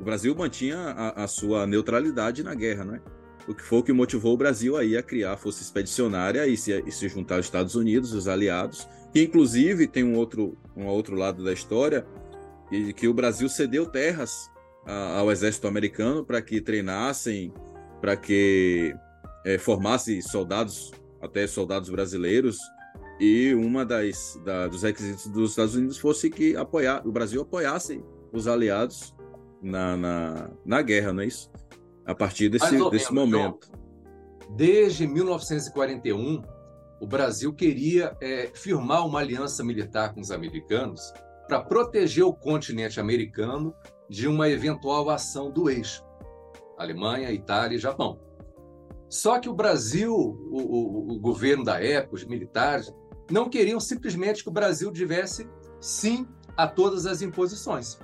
O 0.00 0.04
Brasil 0.04 0.34
mantinha 0.34 0.78
a, 0.78 1.24
a 1.24 1.26
sua 1.28 1.66
neutralidade 1.66 2.42
na 2.42 2.54
guerra, 2.54 2.84
não 2.84 2.94
é? 2.94 3.02
O 3.48 3.54
que 3.54 3.62
foi 3.62 3.78
o 3.78 3.82
que 3.82 3.92
motivou 3.92 4.34
o 4.34 4.36
Brasil 4.36 4.76
aí 4.76 4.96
a 4.96 5.02
criar 5.02 5.32
a 5.32 5.36
força 5.36 5.62
expedicionária 5.62 6.46
e 6.46 6.56
se, 6.56 6.82
e 6.86 6.92
se 6.92 7.08
juntar 7.08 7.36
aos 7.36 7.46
Estados 7.46 7.74
Unidos, 7.74 8.12
os 8.12 8.28
aliados, 8.28 8.86
que 9.12 9.22
inclusive 9.22 9.86
tem 9.86 10.04
um 10.04 10.14
outro, 10.14 10.56
um 10.76 10.86
outro 10.86 11.16
lado 11.16 11.42
da 11.42 11.52
história, 11.52 12.06
e 12.70 12.92
que 12.92 13.08
o 13.08 13.14
Brasil 13.14 13.48
cedeu 13.48 13.86
terras 13.86 14.50
a, 14.86 15.18
ao 15.18 15.32
exército 15.32 15.66
americano 15.66 16.24
para 16.24 16.40
que 16.40 16.60
treinassem, 16.60 17.52
para 18.00 18.16
que 18.16 18.94
é, 19.44 19.58
soldados, 20.22 20.92
até 21.20 21.46
soldados 21.46 21.90
brasileiros, 21.90 22.58
e 23.20 23.54
uma 23.54 23.84
das 23.84 24.40
da, 24.44 24.66
dos 24.66 24.82
requisitos 24.82 25.26
dos 25.28 25.50
Estados 25.50 25.74
Unidos 25.74 25.98
fosse 25.98 26.30
que 26.30 26.56
apoiar, 26.56 27.06
o 27.06 27.12
Brasil 27.12 27.42
apoiasse 27.42 28.02
os 28.32 28.48
aliados 28.48 29.14
na, 29.62 29.96
na, 29.96 30.50
na 30.64 30.82
guerra, 30.82 31.12
não 31.12 31.22
é 31.22 31.26
isso? 31.26 31.50
A 32.06 32.14
partir 32.14 32.48
desse, 32.48 32.72
menos, 32.72 32.90
desse 32.90 33.12
momento. 33.12 33.66
João, 33.66 34.56
desde 34.56 35.06
1941, 35.06 36.42
o 37.00 37.06
Brasil 37.06 37.52
queria 37.52 38.16
é, 38.20 38.50
firmar 38.54 39.06
uma 39.06 39.20
aliança 39.20 39.62
militar 39.62 40.14
com 40.14 40.20
os 40.20 40.30
americanos 40.30 41.12
para 41.46 41.60
proteger 41.60 42.24
o 42.24 42.32
continente 42.32 42.98
americano 42.98 43.74
de 44.08 44.26
uma 44.26 44.48
eventual 44.48 45.10
ação 45.10 45.50
do 45.50 45.68
eixo 45.68 46.02
Alemanha, 46.80 47.30
Itália 47.30 47.76
e 47.76 47.78
Japão. 47.78 48.18
Só 49.08 49.38
que 49.38 49.48
o 49.48 49.54
Brasil, 49.54 50.14
o, 50.14 50.58
o, 50.58 51.12
o 51.12 51.18
governo 51.18 51.62
da 51.62 51.82
época, 51.82 52.14
os 52.14 52.24
militares, 52.24 52.90
não 53.30 53.48
queriam 53.48 53.80
simplesmente 53.80 54.42
que 54.42 54.48
o 54.48 54.52
Brasil 54.52 54.92
tivesse 54.92 55.48
sim 55.80 56.26
a 56.56 56.66
todas 56.66 57.06
as 57.06 57.22
imposições. 57.22 57.98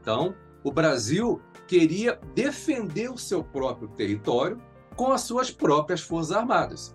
Então, 0.00 0.34
o 0.64 0.70
Brasil 0.70 1.40
queria 1.66 2.20
defender 2.34 3.10
o 3.10 3.16
seu 3.16 3.42
próprio 3.42 3.88
território 3.88 4.60
com 4.96 5.12
as 5.12 5.22
suas 5.22 5.50
próprias 5.50 6.02
forças 6.02 6.36
armadas. 6.36 6.92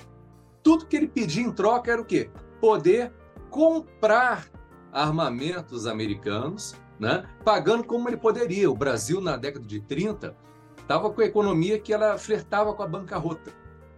Tudo 0.61 0.85
que 0.85 0.95
ele 0.95 1.07
pedia 1.07 1.43
em 1.43 1.51
troca 1.51 1.91
era 1.91 2.01
o 2.01 2.05
quê? 2.05 2.29
Poder 2.59 3.11
comprar 3.49 4.49
armamentos 4.91 5.87
americanos, 5.87 6.75
né? 6.99 7.25
pagando 7.43 7.83
como 7.83 8.09
ele 8.09 8.17
poderia. 8.17 8.69
O 8.69 8.75
Brasil, 8.75 9.21
na 9.21 9.37
década 9.37 9.65
de 9.65 9.79
30, 9.81 10.35
estava 10.77 11.09
com 11.09 11.21
a 11.21 11.25
economia 11.25 11.79
que 11.79 11.93
ela 11.93 12.17
flertava 12.17 12.73
com 12.73 12.83
a 12.83 12.87
bancarrota. 12.87 13.51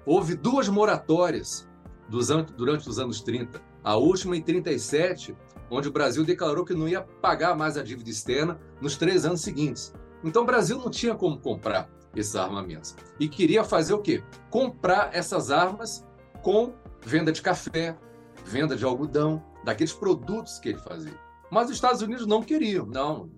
Houve 0.05 0.35
duas 0.35 0.69
moratórias 0.69 1.67
durante 2.07 2.89
os 2.89 2.99
anos 2.99 3.21
30 3.21 3.68
a 3.83 3.95
última 3.95 4.35
em 4.35 4.41
37, 4.41 5.35
onde 5.69 5.87
o 5.87 5.91
Brasil 5.91 6.23
declarou 6.23 6.65
que 6.65 6.73
não 6.73 6.87
ia 6.87 7.01
pagar 7.01 7.55
mais 7.55 7.77
a 7.77 7.83
dívida 7.83 8.09
externa 8.09 8.59
nos 8.81 8.97
três 8.97 9.25
anos 9.25 9.41
seguintes. 9.41 9.93
Então 10.23 10.43
o 10.43 10.45
Brasil 10.45 10.77
não 10.77 10.89
tinha 10.89 11.15
como 11.15 11.39
comprar 11.39 11.89
esses 12.15 12.35
armamentos. 12.35 12.95
E 13.19 13.27
queria 13.27 13.63
fazer 13.63 13.93
o 13.93 14.01
quê? 14.01 14.23
Comprar 14.49 15.11
essas 15.13 15.51
armas 15.51 16.05
com 16.41 16.73
venda 17.05 17.31
de 17.31 17.41
café, 17.41 17.97
venda 18.45 18.75
de 18.75 18.83
algodão, 18.83 19.43
daqueles 19.63 19.93
produtos 19.93 20.59
que 20.59 20.69
ele 20.69 20.79
fazia. 20.79 21.13
Mas 21.51 21.67
os 21.67 21.75
Estados 21.75 22.01
Unidos 22.01 22.25
não 22.25 22.41
queriam, 22.41 22.85
não. 22.85 23.29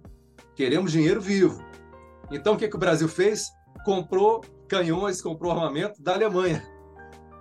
Queremos 0.56 0.92
dinheiro 0.92 1.22
vivo. 1.22 1.64
Então 2.32 2.54
o 2.54 2.58
que, 2.58 2.68
que 2.68 2.76
o 2.76 2.80
Brasil 2.80 3.08
fez? 3.08 3.52
Comprou 3.84 4.42
canhões, 4.68 5.22
comprou 5.22 5.52
armamento 5.52 6.02
da 6.02 6.14
Alemanha 6.14 6.71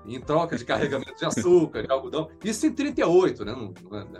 em 0.05 0.21
troca 0.21 0.57
de 0.57 0.65
carregamento 0.65 1.17
de 1.17 1.25
açúcar, 1.25 1.83
de 1.83 1.93
algodão. 1.93 2.29
Isso 2.45 2.67
em 2.67 2.73
38, 2.73 3.45
né? 3.45 3.55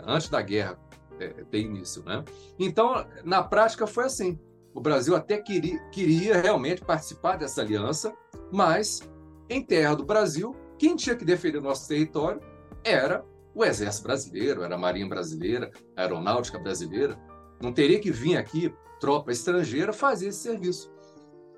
antes 0.05 0.29
da 0.29 0.41
guerra 0.41 0.79
é, 1.19 1.27
ter 1.27 1.59
início. 1.59 2.03
Né? 2.03 2.23
Então, 2.59 3.05
na 3.23 3.43
prática, 3.43 3.85
foi 3.87 4.05
assim. 4.05 4.39
O 4.73 4.79
Brasil 4.79 5.15
até 5.15 5.37
queria, 5.37 5.79
queria 5.89 6.39
realmente 6.39 6.81
participar 6.81 7.35
dessa 7.35 7.61
aliança, 7.61 8.13
mas 8.51 9.01
em 9.49 9.61
terra 9.61 9.95
do 9.95 10.05
Brasil, 10.05 10.55
quem 10.77 10.95
tinha 10.95 11.15
que 11.15 11.25
defender 11.25 11.57
o 11.57 11.61
nosso 11.61 11.87
território 11.87 12.39
era 12.83 13.25
o 13.53 13.65
Exército 13.65 14.03
Brasileiro, 14.07 14.63
era 14.63 14.75
a 14.75 14.77
Marinha 14.77 15.07
Brasileira, 15.07 15.69
a 15.95 16.03
Aeronáutica 16.03 16.57
Brasileira. 16.57 17.19
Não 17.61 17.73
teria 17.73 17.99
que 17.99 18.09
vir 18.09 18.37
aqui 18.37 18.73
tropa 18.99 19.31
estrangeira 19.31 19.91
fazer 19.91 20.27
esse 20.27 20.39
serviço. 20.39 20.91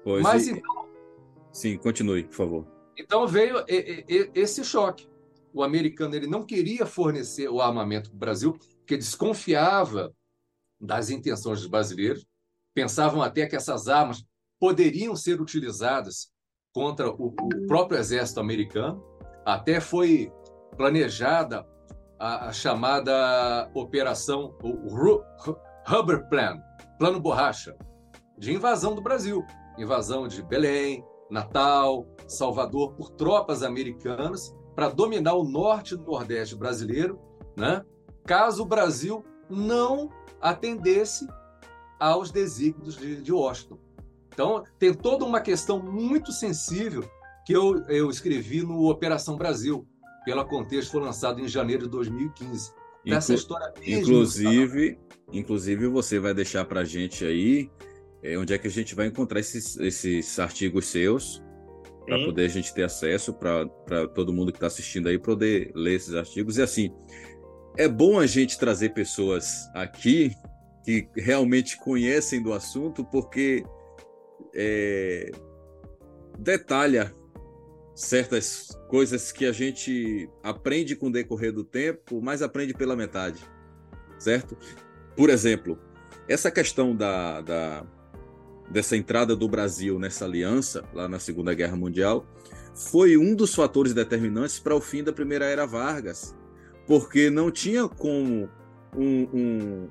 Pois 0.04 0.24
Mas 0.24 0.48
e... 0.48 0.52
então. 0.52 0.88
Sim, 1.52 1.78
continue, 1.78 2.24
por 2.24 2.34
favor. 2.34 2.68
Então 2.98 3.28
veio 3.28 3.64
esse 3.68 4.64
choque. 4.64 5.08
O 5.54 5.64
americano 5.64 6.16
ele 6.16 6.28
não 6.28 6.46
queria 6.46 6.86
fornecer 6.86 7.48
o 7.48 7.62
armamento 7.62 8.10
para 8.10 8.16
o 8.16 8.20
Brasil, 8.20 8.54
porque 8.80 8.98
desconfiava 8.98 10.14
das 10.80 11.10
intenções 11.10 11.60
dos 11.60 11.70
brasileiros, 11.70 12.26
pensavam 12.74 13.22
até 13.22 13.46
que 13.46 13.56
essas 13.56 13.88
armas 13.88 14.26
poderiam 14.60 15.16
ser 15.16 15.40
utilizadas 15.40 16.32
contra 16.74 17.10
o, 17.10 17.28
o 17.28 17.68
próprio 17.68 18.00
exército 18.00 18.40
americano. 18.40 19.04
Até 19.46 19.80
foi 19.80 20.32
planejada 20.76 21.66
a, 22.20 22.48
a 22.48 22.54
chamada 22.54 23.70
operação 23.74 24.58
o 24.64 24.96
Rubber 25.86 26.28
Plan, 26.30 26.60
Plano 26.98 27.20
Borracha, 27.20 27.76
de 28.38 28.54
invasão 28.54 28.96
do 28.96 29.02
Brasil, 29.02 29.46
invasão 29.78 30.28
de 30.28 30.42
Belém, 30.42 31.04
Natal, 31.34 32.08
Salvador, 32.28 32.94
por 32.94 33.10
tropas 33.10 33.64
americanas 33.64 34.56
para 34.76 34.90
dominar 34.90 35.34
o 35.34 35.44
norte 35.44 35.96
e 35.96 35.98
nordeste 35.98 36.56
brasileiro, 36.56 37.20
né? 37.58 37.84
caso 38.24 38.64
o 38.64 38.66
Brasil 38.66 39.26
não 39.50 40.10
atendesse 40.40 41.28
aos 42.00 42.32
desígnios 42.32 42.96
de, 42.98 43.22
de 43.22 43.32
Washington. 43.32 43.78
Então, 44.28 44.64
tem 44.80 44.94
toda 44.94 45.26
uma 45.26 45.42
questão 45.42 45.80
muito 45.80 46.32
sensível 46.32 47.04
que 47.46 47.54
eu, 47.54 47.84
eu 47.88 48.10
escrevi 48.10 48.62
no 48.64 48.90
Operação 48.90 49.36
Brasil, 49.36 49.88
pela 50.26 50.46
Contexto, 50.46 50.92
foi 50.92 51.02
lançado 51.02 51.40
em 51.40 51.48
janeiro 51.48 51.84
de 51.84 51.90
2015. 51.90 52.72
Inclu 53.06 53.18
Essa 53.18 53.34
história 53.34 53.74
inclusive, 53.86 54.98
inclusive, 55.32 55.88
você 55.88 56.20
vai 56.20 56.34
deixar 56.34 56.66
para 56.66 56.82
a 56.82 56.86
gente 56.86 57.26
aí 57.26 57.70
é, 58.24 58.38
onde 58.38 58.54
é 58.54 58.58
que 58.58 58.68
a 58.68 58.72
gente 58.72 58.96
vai 58.96 59.08
encontrar 59.08 59.40
esses, 59.40 59.78
esses 59.78 60.40
artigos 60.40 60.88
seus 60.88 61.44
para 62.06 62.18
poder 62.26 62.46
a 62.46 62.50
gente 62.50 62.74
ter 62.74 62.84
acesso, 62.84 63.34
para 63.34 64.08
todo 64.14 64.34
mundo 64.34 64.52
que 64.52 64.58
está 64.58 64.68
assistindo 64.68 65.08
aí 65.08 65.18
poder 65.18 65.72
ler 65.74 65.96
esses 65.96 66.14
artigos. 66.14 66.58
E 66.58 66.62
assim, 66.62 66.94
é 67.78 67.88
bom 67.88 68.20
a 68.20 68.26
gente 68.26 68.60
trazer 68.60 68.90
pessoas 68.90 69.70
aqui 69.74 70.34
que 70.84 71.08
realmente 71.16 71.78
conhecem 71.78 72.44
do 72.44 72.52
assunto, 72.52 73.06
porque 73.06 73.64
é, 74.54 75.32
detalha 76.38 77.14
certas 77.96 78.78
coisas 78.90 79.32
que 79.32 79.46
a 79.46 79.52
gente 79.52 80.30
aprende 80.42 80.96
com 80.96 81.08
o 81.08 81.12
decorrer 81.12 81.54
do 81.54 81.64
tempo, 81.64 82.22
mas 82.22 82.42
aprende 82.42 82.74
pela 82.74 82.96
metade, 82.96 83.40
certo? 84.20 84.58
Por 85.16 85.30
exemplo, 85.30 85.80
essa 86.28 86.52
questão 86.52 86.96
da, 86.96 87.40
da 87.42 87.86
dessa 88.70 88.96
entrada 88.98 89.36
do 89.36 89.48
Brasil 89.48 90.00
nessa 90.00 90.26
aliança, 90.26 90.84
lá 90.94 91.08
na 91.08 91.20
Segunda 91.20 91.54
Guerra 91.54 91.76
Mundial, 91.76 92.26
foi 92.74 93.18
um 93.18 93.36
dos 93.36 93.54
fatores 93.54 93.94
determinantes 93.94 94.60
para 94.60 94.76
o 94.76 94.82
fim 94.82 95.04
da 95.04 95.14
Primeira 95.14 95.46
Era 95.46 95.66
Vargas, 95.66 96.36
porque 96.88 97.30
não 97.30 97.52
tinha 97.52 97.88
como 97.88 98.50
um, 98.96 99.28
um, 99.34 99.90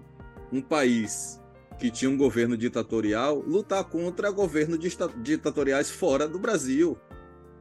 um 0.52 0.60
país 0.60 1.40
que 1.78 1.90
tinha 1.90 2.10
um 2.10 2.16
governo 2.16 2.56
ditatorial 2.56 3.38
lutar 3.40 3.84
contra 3.84 4.30
governos 4.30 4.78
ditatoriais 5.22 5.90
fora 5.90 6.28
do 6.28 6.38
Brasil. 6.38 6.98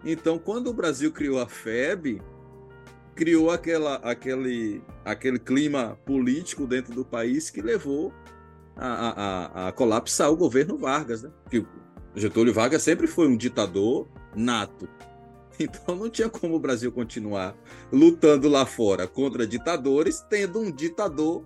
Então, 0.04 0.38
quando 0.38 0.68
o 0.68 0.74
Brasil 0.74 1.12
criou 1.12 1.40
a 1.40 1.48
FEB, 1.48 2.22
criou 3.16 3.52
aquela, 3.52 3.96
aquele, 3.98 4.82
aquele 5.06 5.40
clima 5.40 5.98
político 6.06 6.66
dentro 6.66 6.94
do 6.94 7.06
país 7.06 7.50
que 7.50 7.62
levou 7.62 8.14
a, 8.76 9.66
a, 9.66 9.68
a 9.68 9.72
colapsar 9.72 10.32
o 10.32 10.36
governo 10.36 10.78
Vargas, 10.78 11.24
né? 11.24 11.32
Getúlio 12.16 12.54
Vargas 12.54 12.82
sempre 12.84 13.08
foi 13.08 13.28
um 13.28 13.38
ditador 13.38 14.08
nato. 14.36 14.88
Então 15.60 15.96
não 15.96 16.10
tinha 16.10 16.28
como 16.28 16.56
o 16.56 16.60
Brasil 16.60 16.92
continuar 16.92 17.56
lutando 17.92 18.50
lá 18.50 18.66
fora 18.66 19.08
contra 19.08 19.46
ditadores, 19.46 20.26
tendo 20.28 20.60
um 20.60 20.72
ditador 20.72 21.46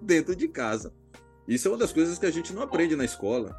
dentro 0.00 0.36
de 0.36 0.46
casa. 0.46 0.92
Isso 1.48 1.66
é 1.66 1.72
uma 1.72 1.78
das 1.78 1.92
coisas 1.92 2.16
que 2.16 2.26
a 2.26 2.30
gente 2.30 2.52
não 2.52 2.62
aprende 2.62 2.94
na 2.94 3.04
escola. 3.04 3.58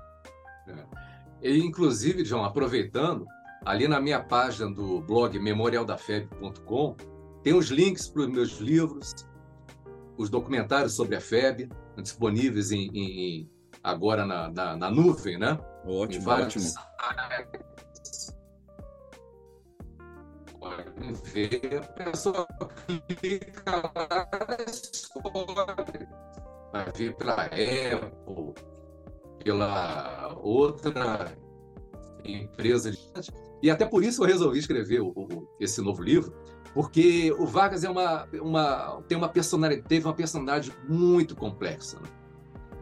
É. 0.66 1.50
E, 1.50 1.60
inclusive, 1.60 2.24
João, 2.24 2.46
aproveitando, 2.46 3.26
ali 3.66 3.88
na 3.88 4.00
minha 4.00 4.22
página 4.22 4.72
do 4.72 5.02
blog 5.02 5.38
memorialdafeb.com, 5.38 6.96
tem 7.44 7.54
os 7.54 7.68
links 7.68 8.08
para 8.08 8.22
os 8.22 8.28
meus 8.30 8.58
livros, 8.60 9.14
os 10.18 10.30
documentários 10.30 10.94
sobre 10.94 11.16
a 11.16 11.22
FEB, 11.22 11.70
disponíveis 12.02 12.72
em, 12.72 12.90
em 12.94 13.52
agora 13.84 14.26
na, 14.26 14.50
na, 14.50 14.76
na 14.76 14.92
nuvem, 14.92 15.38
né? 15.38 15.58
Ótimo, 15.86 16.30
ótimo. 16.30 16.66
Pode 20.60 21.14
ver, 21.32 21.78
a 21.78 22.04
pessoa 22.04 22.48
clica 23.20 23.72
lá, 23.96 24.28
escolhe. 24.68 26.08
Vai 26.74 26.92
vir 26.94 27.16
pela 27.16 27.46
Apple, 27.46 28.54
pela 29.44 30.38
outra 30.42 31.38
empresa. 32.26 32.92
De... 32.92 32.98
E 33.62 33.70
até 33.70 33.86
por 33.86 34.04
isso 34.04 34.24
eu 34.24 34.28
resolvi 34.28 34.60
escrever 34.60 35.02
o, 35.02 35.10
o, 35.10 35.48
esse 35.60 35.82
novo 35.82 36.04
livro, 36.04 36.36
porque 36.78 37.34
o 37.40 37.48
Vargas 37.48 37.84
é 37.84 37.90
uma, 37.90 38.28
uma, 38.34 39.02
tem 39.08 39.18
uma 39.18 39.28
personalidade, 39.28 39.88
teve 39.88 40.06
uma 40.06 40.14
personalidade 40.14 40.72
muito 40.88 41.36
complexa. 41.36 41.98
Né? 42.00 42.08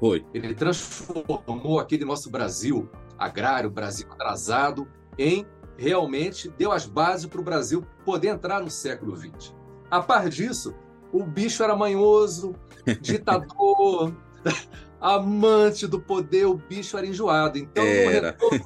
Foi. 0.01 0.25
Ele 0.33 0.53
transformou 0.53 1.79
aquele 1.79 2.03
nosso 2.03 2.29
Brasil 2.29 2.89
agrário, 3.17 3.69
Brasil 3.69 4.05
atrasado, 4.11 4.85
em 5.17 5.47
realmente 5.77 6.49
deu 6.49 6.73
as 6.73 6.85
bases 6.85 7.25
para 7.25 7.39
o 7.39 7.43
Brasil 7.43 7.85
poder 8.03 8.27
entrar 8.27 8.59
no 8.59 8.69
século 8.69 9.15
XX. 9.15 9.55
A 9.89 10.01
par 10.01 10.27
disso, 10.27 10.75
o 11.09 11.23
bicho 11.23 11.63
era 11.63 11.73
manhoso, 11.73 12.53
ditador, 12.99 14.13
amante 14.99 15.87
do 15.87 16.01
poder, 16.01 16.47
o 16.47 16.55
bicho 16.55 16.97
era 16.97 17.07
enjoado. 17.07 17.57
Então, 17.57 17.81
era. 17.81 18.31
Retorno, 18.31 18.65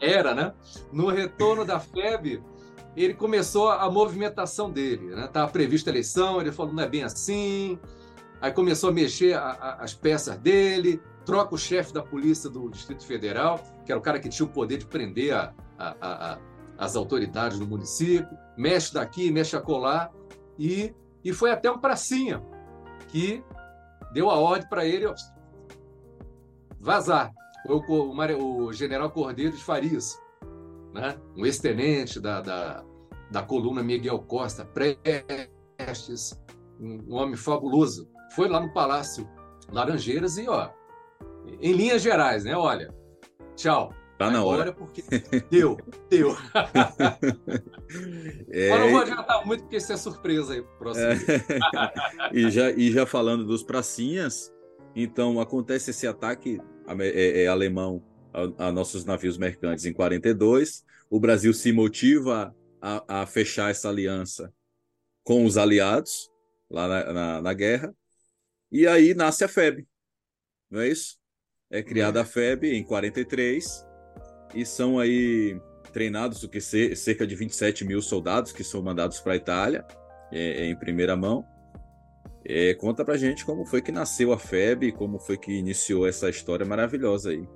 era, 0.00 0.34
né? 0.34 0.52
No 0.92 1.06
retorno 1.10 1.64
da 1.64 1.78
FEB, 1.78 2.42
ele 2.96 3.14
começou 3.14 3.70
a 3.70 3.90
movimentação 3.90 4.70
dele. 4.70 5.14
Estava 5.14 5.46
né? 5.46 5.52
prevista 5.52 5.90
a 5.90 5.92
eleição, 5.92 6.40
ele 6.40 6.52
falou: 6.52 6.72
não 6.72 6.82
é 6.82 6.88
bem 6.88 7.04
assim. 7.04 7.78
Aí 8.40 8.52
começou 8.52 8.90
a 8.90 8.92
mexer 8.92 9.34
a, 9.34 9.50
a, 9.50 9.74
as 9.82 9.94
peças 9.94 10.36
dele, 10.38 11.00
troca 11.24 11.54
o 11.54 11.58
chefe 11.58 11.92
da 11.92 12.02
polícia 12.02 12.48
do 12.48 12.70
Distrito 12.70 13.04
Federal, 13.04 13.60
que 13.84 13.92
era 13.92 13.98
o 13.98 14.02
cara 14.02 14.20
que 14.20 14.28
tinha 14.28 14.46
o 14.46 14.50
poder 14.50 14.78
de 14.78 14.86
prender 14.86 15.34
a, 15.34 15.52
as 16.78 16.94
autoridades 16.94 17.58
do 17.58 17.66
município, 17.66 18.38
mexe 18.56 18.94
daqui, 18.94 19.30
mexe 19.32 19.56
acolá, 19.56 20.10
e, 20.56 20.94
e 21.24 21.32
foi 21.32 21.50
até 21.50 21.70
um 21.70 21.78
pracinha 21.78 22.42
que 23.08 23.42
deu 24.12 24.30
a 24.30 24.38
ordem 24.38 24.68
para 24.68 24.86
ele 24.86 25.06
ó, 25.06 25.14
vazar. 26.78 27.32
Foi 27.66 27.76
o, 27.76 27.82
o, 27.88 28.64
o, 28.66 28.72
general 28.72 29.10
Cordeiro 29.10 29.56
de 29.56 29.62
Farias, 29.62 30.16
né? 30.94 31.18
um 31.36 31.44
ex-tenente 31.44 32.20
da, 32.20 32.40
da, 32.40 32.84
da 33.30 33.42
coluna 33.42 33.82
Miguel 33.82 34.18
Costa, 34.20 34.64
Prestes, 34.64 36.40
um, 36.80 37.14
homem 37.14 37.36
fabuloso. 37.36 38.08
Foi 38.34 38.48
lá 38.48 38.60
no 38.60 38.72
Palácio 38.72 39.28
Laranjeiras 39.70 40.38
e, 40.38 40.48
ó, 40.48 40.70
em 41.60 41.72
linhas 41.72 42.02
gerais, 42.02 42.44
né? 42.44 42.56
Olha, 42.56 42.94
tchau. 43.56 43.92
Tá 44.18 44.30
na 44.32 44.42
hora. 44.42 44.72
porque 44.72 45.02
deu, 45.48 45.78
deu. 46.10 46.36
É... 48.50 48.68
Mas 48.68 48.80
não 48.80 48.90
vou 48.90 49.00
adiantar 49.00 49.46
muito, 49.46 49.62
porque 49.62 49.76
isso 49.76 49.90
é 49.90 49.96
surpresa 49.96 50.52
aí 50.52 50.62
próximo. 50.78 51.06
É... 51.06 51.16
e, 52.36 52.50
já, 52.50 52.70
e 52.70 52.90
já 52.90 53.06
falando 53.06 53.46
dos 53.46 53.62
pracinhas, 53.62 54.52
então 54.94 55.40
acontece 55.40 55.90
esse 55.90 56.06
ataque 56.06 56.60
é, 57.00 57.44
é, 57.44 57.46
alemão 57.46 58.02
a, 58.32 58.66
a, 58.66 58.72
nossos 58.72 59.04
navios 59.04 59.36
mercantes 59.36 59.84
em 59.84 59.92
42. 59.92 60.84
O 61.10 61.18
Brasil 61.18 61.52
se 61.52 61.72
motiva 61.72 62.54
a, 62.80 63.22
a 63.22 63.26
fechar 63.26 63.70
essa 63.70 63.88
aliança 63.88 64.52
com 65.22 65.44
os 65.44 65.56
aliados 65.56 66.30
lá 66.70 66.86
na, 66.88 67.12
na, 67.12 67.42
na 67.42 67.52
guerra. 67.54 67.94
E 68.70 68.86
aí 68.86 69.14
nasce 69.14 69.44
a 69.44 69.48
FEB, 69.48 69.86
não 70.70 70.80
é 70.80 70.88
isso? 70.88 71.18
É 71.70 71.82
criada 71.82 72.20
a 72.20 72.24
FEB 72.24 72.64
em 72.64 72.82
43 72.82 73.86
e 74.54 74.64
são 74.64 74.98
aí 74.98 75.58
treinados 75.92 76.42
o 76.42 76.48
que 76.48 76.60
cerca 76.60 77.26
de 77.26 77.34
27 77.34 77.84
mil 77.84 78.00
soldados 78.00 78.52
que 78.52 78.62
são 78.62 78.82
mandados 78.82 79.20
para 79.20 79.32
a 79.32 79.36
Itália 79.36 79.86
é, 80.30 80.66
em 80.66 80.76
primeira 80.76 81.16
mão. 81.16 81.44
É, 82.44 82.72
conta 82.74 83.04
pra 83.04 83.16
gente 83.16 83.44
como 83.44 83.66
foi 83.66 83.82
que 83.82 83.92
nasceu 83.92 84.32
a 84.32 84.38
FEB, 84.38 84.92
como 84.92 85.18
foi 85.18 85.36
que 85.36 85.52
iniciou 85.52 86.06
essa 86.06 86.30
história 86.30 86.64
maravilhosa 86.64 87.30
aí. 87.30 87.46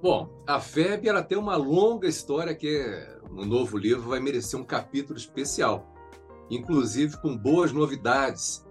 Bom, 0.00 0.30
a 0.46 0.60
FEB 0.60 1.08
ela 1.08 1.24
tem 1.24 1.36
uma 1.36 1.56
longa 1.56 2.06
história 2.06 2.54
que 2.54 2.86
no 3.30 3.44
novo 3.44 3.76
livro 3.76 4.08
vai 4.08 4.20
merecer 4.20 4.56
um 4.58 4.64
capítulo 4.64 5.18
especial, 5.18 5.92
inclusive 6.48 7.20
com 7.20 7.36
boas 7.36 7.72
novidades 7.72 8.64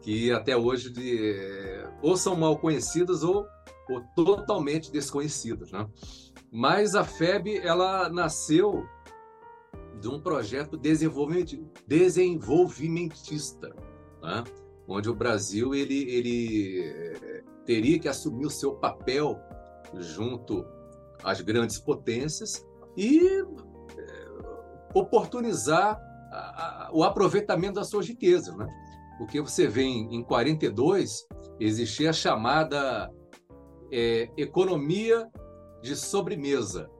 que 0.00 0.30
até 0.30 0.56
hoje 0.56 0.90
de, 0.90 1.84
ou 2.00 2.16
são 2.16 2.36
mal 2.36 2.56
conhecidas 2.58 3.24
ou, 3.24 3.44
ou 3.90 4.02
totalmente 4.14 4.92
desconhecidas, 4.92 5.72
né? 5.72 5.84
Mas 6.50 6.94
a 6.94 7.04
FEB 7.04 7.58
ela 7.58 8.08
nasceu 8.08 8.86
de 10.00 10.08
um 10.08 10.18
projeto 10.20 10.76
desenvolvimentista, 10.76 13.74
né? 14.22 14.44
onde 14.86 15.10
o 15.10 15.14
Brasil 15.14 15.74
ele, 15.74 16.10
ele 16.10 16.80
eh, 16.80 17.42
teria 17.66 17.98
que 17.98 18.08
assumir 18.08 18.46
o 18.46 18.50
seu 18.50 18.74
papel 18.74 19.38
junto 19.94 20.64
às 21.22 21.40
grandes 21.40 21.78
potências 21.78 22.66
e 22.96 23.20
é, 23.26 24.28
oportunizar 24.94 26.00
o 26.92 27.02
aproveitamento 27.02 27.74
das 27.74 27.88
suas 27.88 28.06
riquezas. 28.06 28.54
Né? 28.56 28.66
Porque 29.18 29.40
você 29.40 29.66
vê 29.66 29.82
em, 29.82 30.14
em 30.16 30.22
42 30.22 31.26
existia 31.58 32.10
a 32.10 32.12
chamada 32.12 33.10
é, 33.90 34.30
economia 34.36 35.28
de 35.82 35.96
sobremesa. 35.96 36.90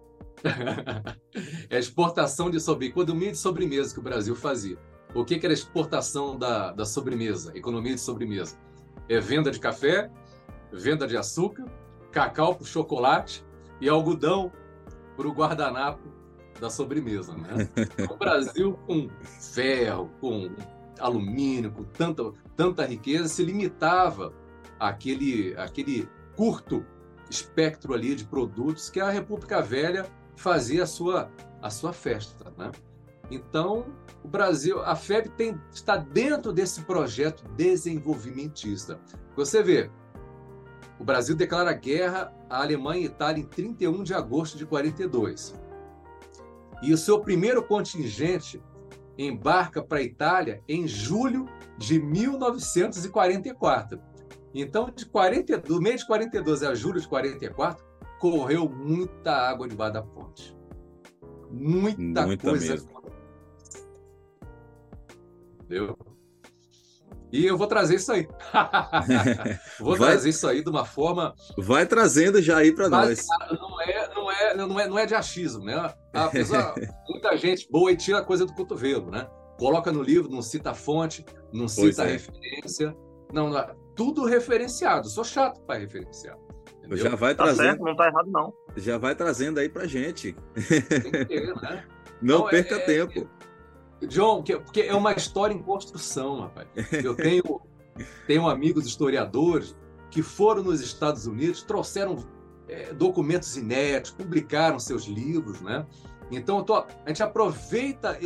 é 1.68 1.78
exportação 1.78 2.50
de 2.50 2.60
sobremesa, 2.60 2.92
economia 2.92 3.32
de 3.32 3.38
sobremesa 3.38 3.94
que 3.94 4.00
o 4.00 4.02
Brasil 4.02 4.34
fazia. 4.34 4.78
O 5.14 5.24
que, 5.24 5.38
que 5.38 5.46
era 5.46 5.52
exportação 5.52 6.38
da, 6.38 6.72
da 6.72 6.84
sobremesa, 6.84 7.56
economia 7.56 7.94
de 7.94 8.00
sobremesa? 8.00 8.58
É 9.08 9.18
venda 9.18 9.50
de 9.50 9.58
café, 9.58 10.10
venda 10.72 11.06
de 11.06 11.16
açúcar, 11.16 11.64
cacau 12.18 12.56
para 12.56 12.66
chocolate 12.66 13.44
e 13.80 13.88
algodão 13.88 14.50
para 15.16 15.28
o 15.28 15.32
guardanapo 15.32 16.08
da 16.60 16.68
sobremesa. 16.68 17.32
Né? 17.34 17.68
o 18.10 18.16
Brasil, 18.16 18.76
com 18.86 19.08
ferro, 19.52 20.10
com 20.20 20.50
alumínio, 20.98 21.70
com 21.70 21.84
tanta, 21.84 22.32
tanta 22.56 22.84
riqueza, 22.84 23.28
se 23.28 23.44
limitava 23.44 24.32
àquele, 24.80 25.54
àquele 25.56 26.08
curto 26.36 26.84
espectro 27.30 27.94
ali 27.94 28.16
de 28.16 28.24
produtos 28.24 28.90
que 28.90 28.98
a 28.98 29.10
República 29.10 29.62
Velha 29.62 30.04
fazia 30.34 30.82
a 30.82 30.86
sua, 30.86 31.30
a 31.62 31.70
sua 31.70 31.92
festa. 31.92 32.52
Né? 32.56 32.72
Então, 33.30 33.86
o 34.24 34.28
Brasil, 34.28 34.82
a 34.82 34.96
FEB 34.96 35.28
tem, 35.36 35.60
está 35.72 35.96
dentro 35.96 36.52
desse 36.52 36.82
projeto 36.82 37.44
desenvolvimentista. 37.56 38.98
Você 39.36 39.62
vê, 39.62 39.90
o 40.98 41.04
Brasil 41.04 41.36
declara 41.36 41.72
guerra 41.72 42.32
à 42.50 42.62
Alemanha 42.62 43.02
e 43.02 43.06
Itália 43.06 43.42
em 43.42 43.46
31 43.46 44.02
de 44.02 44.14
agosto 44.14 44.58
de 44.58 44.66
42. 44.66 45.54
E 46.82 46.92
o 46.92 46.98
seu 46.98 47.20
primeiro 47.20 47.62
contingente 47.62 48.60
embarca 49.16 49.82
para 49.82 49.98
a 49.98 50.02
Itália 50.02 50.62
em 50.68 50.86
julho 50.86 51.48
de 51.76 52.00
1944. 52.00 54.00
Então, 54.54 54.90
de 54.94 55.06
40, 55.06 55.58
do 55.58 55.80
mês 55.80 56.00
de 56.00 56.06
42 56.06 56.62
a 56.62 56.74
julho 56.74 57.00
de 57.00 57.08
44, 57.08 57.84
correu 58.18 58.68
muita 58.68 59.32
água 59.32 59.68
debaixo 59.68 59.94
da 59.94 60.02
ponte. 60.02 60.56
Muita, 61.50 62.26
muita 62.26 62.48
coisa. 62.48 62.74
Mesmo. 62.74 62.90
Entendeu? 65.64 66.07
E 67.32 67.44
eu 67.44 67.56
vou 67.56 67.66
trazer 67.66 67.96
isso 67.96 68.10
aí. 68.10 68.26
vou 69.78 69.96
vai, 69.96 70.10
trazer 70.10 70.30
isso 70.30 70.46
aí 70.46 70.62
de 70.62 70.70
uma 70.70 70.84
forma. 70.84 71.34
Vai 71.58 71.86
trazendo 71.86 72.40
já 72.40 72.58
aí 72.58 72.72
para 72.72 72.88
nós. 72.88 73.26
Não 73.50 73.80
é, 73.80 74.14
não, 74.14 74.30
é, 74.30 74.56
não, 74.56 74.80
é, 74.80 74.88
não 74.88 74.98
é 74.98 75.06
de 75.06 75.14
achismo, 75.14 75.64
né? 75.64 75.92
A 76.12 76.28
pessoa, 76.28 76.74
muita 77.08 77.36
gente 77.36 77.68
boa 77.70 77.92
e 77.92 77.96
tira 77.96 78.18
a 78.18 78.24
coisa 78.24 78.46
do 78.46 78.54
cotovelo, 78.54 79.10
né? 79.10 79.28
Coloca 79.58 79.92
no 79.92 80.02
livro, 80.02 80.30
não 80.30 80.40
cita 80.40 80.70
a 80.70 80.74
fonte, 80.74 81.24
não 81.52 81.68
cita 81.68 82.04
a 82.04 82.06
é. 82.06 82.12
referência. 82.12 82.96
Não, 83.32 83.50
não, 83.50 83.66
tudo 83.94 84.24
referenciado. 84.24 85.08
Sou 85.08 85.24
chato 85.24 85.60
para 85.62 85.80
referenciar. 85.80 86.36
Entendeu? 86.78 86.96
Já 86.96 87.16
vai 87.16 87.34
tá 87.34 87.44
trazendo. 87.44 87.66
Certo, 87.66 87.84
não 87.84 87.96
tá 87.96 88.06
errado, 88.06 88.30
não. 88.30 88.54
Já 88.76 88.96
vai 88.96 89.14
trazendo 89.14 89.58
aí 89.58 89.68
pra 89.68 89.86
gente. 89.86 90.34
Tem 90.54 91.12
que 91.12 91.24
ter, 91.26 91.54
né? 91.56 91.84
Não 92.22 92.38
então, 92.38 92.48
perca 92.48 92.76
é, 92.76 92.78
tempo. 92.80 93.28
John, 94.06 94.42
porque 94.42 94.82
é 94.82 94.94
uma 94.94 95.12
história 95.12 95.52
em 95.54 95.62
construção, 95.62 96.40
rapaz. 96.40 96.68
Eu 97.04 97.14
tenho, 97.16 97.60
tenho 98.26 98.48
amigos 98.48 98.86
historiadores 98.86 99.76
que 100.10 100.22
foram 100.22 100.62
nos 100.62 100.80
Estados 100.80 101.26
Unidos, 101.26 101.62
trouxeram 101.62 102.24
é, 102.68 102.92
documentos 102.92 103.56
inéditos, 103.56 104.12
publicaram 104.12 104.78
seus 104.78 105.04
livros, 105.04 105.60
né? 105.60 105.86
Então, 106.30 106.62
tô, 106.62 106.74
a 106.76 106.86
gente 107.08 107.22
aproveita 107.22 108.18